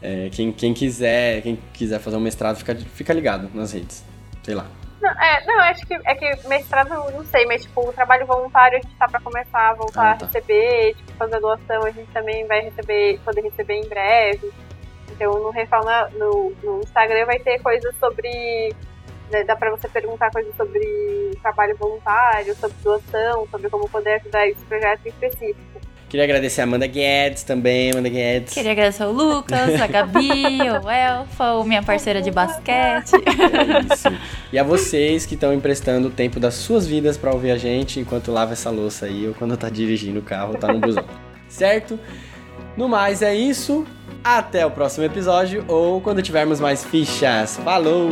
É, 0.00 0.28
quem, 0.30 0.52
quem 0.52 0.74
quiser, 0.74 1.42
quem 1.42 1.56
quiser 1.72 1.98
fazer 2.00 2.16
um 2.16 2.20
mestrado, 2.20 2.56
fica, 2.56 2.74
fica 2.74 3.12
ligado 3.12 3.48
nas 3.54 3.72
redes. 3.72 4.04
Sei 4.42 4.54
lá. 4.54 4.66
Não, 5.00 5.10
é, 5.10 5.44
não, 5.46 5.58
acho 5.60 5.84
que 5.84 5.94
é 5.94 6.14
que 6.14 6.48
mestrado, 6.48 6.88
não 7.10 7.24
sei, 7.24 7.44
mas 7.46 7.62
tipo, 7.62 7.88
o 7.88 7.92
trabalho 7.92 8.24
voluntário 8.24 8.78
a 8.78 8.80
gente 8.80 8.94
tá 8.96 9.08
pra 9.08 9.18
começar 9.20 9.70
a 9.70 9.74
voltar 9.74 10.12
Ah, 10.12 10.14
tá. 10.16 10.24
a 10.24 10.28
receber, 10.28 10.94
tipo, 10.94 11.12
fazer 11.14 11.40
doação, 11.40 11.82
a 11.84 11.90
gente 11.90 12.08
também 12.12 12.46
vai 12.46 12.60
receber, 12.60 13.18
poder 13.24 13.40
receber 13.42 13.74
em 13.74 13.88
breve. 13.88 14.52
Então 15.10 15.32
no 15.40 15.50
Refauna, 15.50 16.08
no, 16.10 16.52
no 16.62 16.80
Instagram 16.80 17.26
vai 17.26 17.38
ter 17.40 17.60
coisas 17.60 17.94
sobre. 17.98 18.72
Né, 19.32 19.44
dá 19.44 19.56
pra 19.56 19.70
você 19.70 19.88
perguntar 19.88 20.30
coisas 20.30 20.54
sobre 20.56 20.80
trabalho 21.42 21.76
voluntário, 21.76 22.54
sobre 22.54 22.76
doação, 22.82 23.48
sobre 23.50 23.68
como 23.70 23.88
poder 23.88 24.20
ajudar 24.20 24.46
esse 24.46 24.64
projeto 24.64 25.06
em 25.06 25.08
específico. 25.08 25.72
Queria 26.12 26.24
agradecer 26.24 26.60
a 26.60 26.64
Amanda 26.64 26.86
Guedes 26.86 27.42
também, 27.42 27.90
Amanda 27.90 28.10
Guedes. 28.10 28.52
Queria 28.52 28.72
agradecer 28.72 29.02
ao 29.02 29.10
Lucas, 29.10 29.80
a 29.80 29.86
Gabi, 29.86 30.60
o 30.84 30.90
Elfa, 30.90 31.54
o 31.54 31.64
minha 31.64 31.82
parceira 31.82 32.20
de 32.20 32.30
basquete. 32.30 33.14
É 33.14 33.94
isso. 33.94 34.08
E 34.52 34.58
a 34.58 34.62
vocês 34.62 35.24
que 35.24 35.36
estão 35.36 35.54
emprestando 35.54 36.08
o 36.08 36.10
tempo 36.10 36.38
das 36.38 36.52
suas 36.52 36.86
vidas 36.86 37.16
pra 37.16 37.32
ouvir 37.32 37.50
a 37.50 37.56
gente 37.56 37.98
enquanto 37.98 38.30
lava 38.30 38.52
essa 38.52 38.68
louça 38.68 39.06
aí 39.06 39.26
ou 39.26 39.32
quando 39.32 39.56
tá 39.56 39.70
dirigindo 39.70 40.18
o 40.20 40.22
carro 40.22 40.52
ou 40.52 40.58
tá 40.58 40.70
no 40.70 40.80
busão. 40.80 41.06
certo? 41.48 41.98
No 42.76 42.90
mais 42.90 43.22
é 43.22 43.34
isso. 43.34 43.86
Até 44.22 44.66
o 44.66 44.70
próximo 44.70 45.06
episódio 45.06 45.64
ou 45.66 45.98
quando 46.02 46.20
tivermos 46.20 46.60
mais 46.60 46.84
fichas. 46.84 47.56
Falou! 47.56 48.10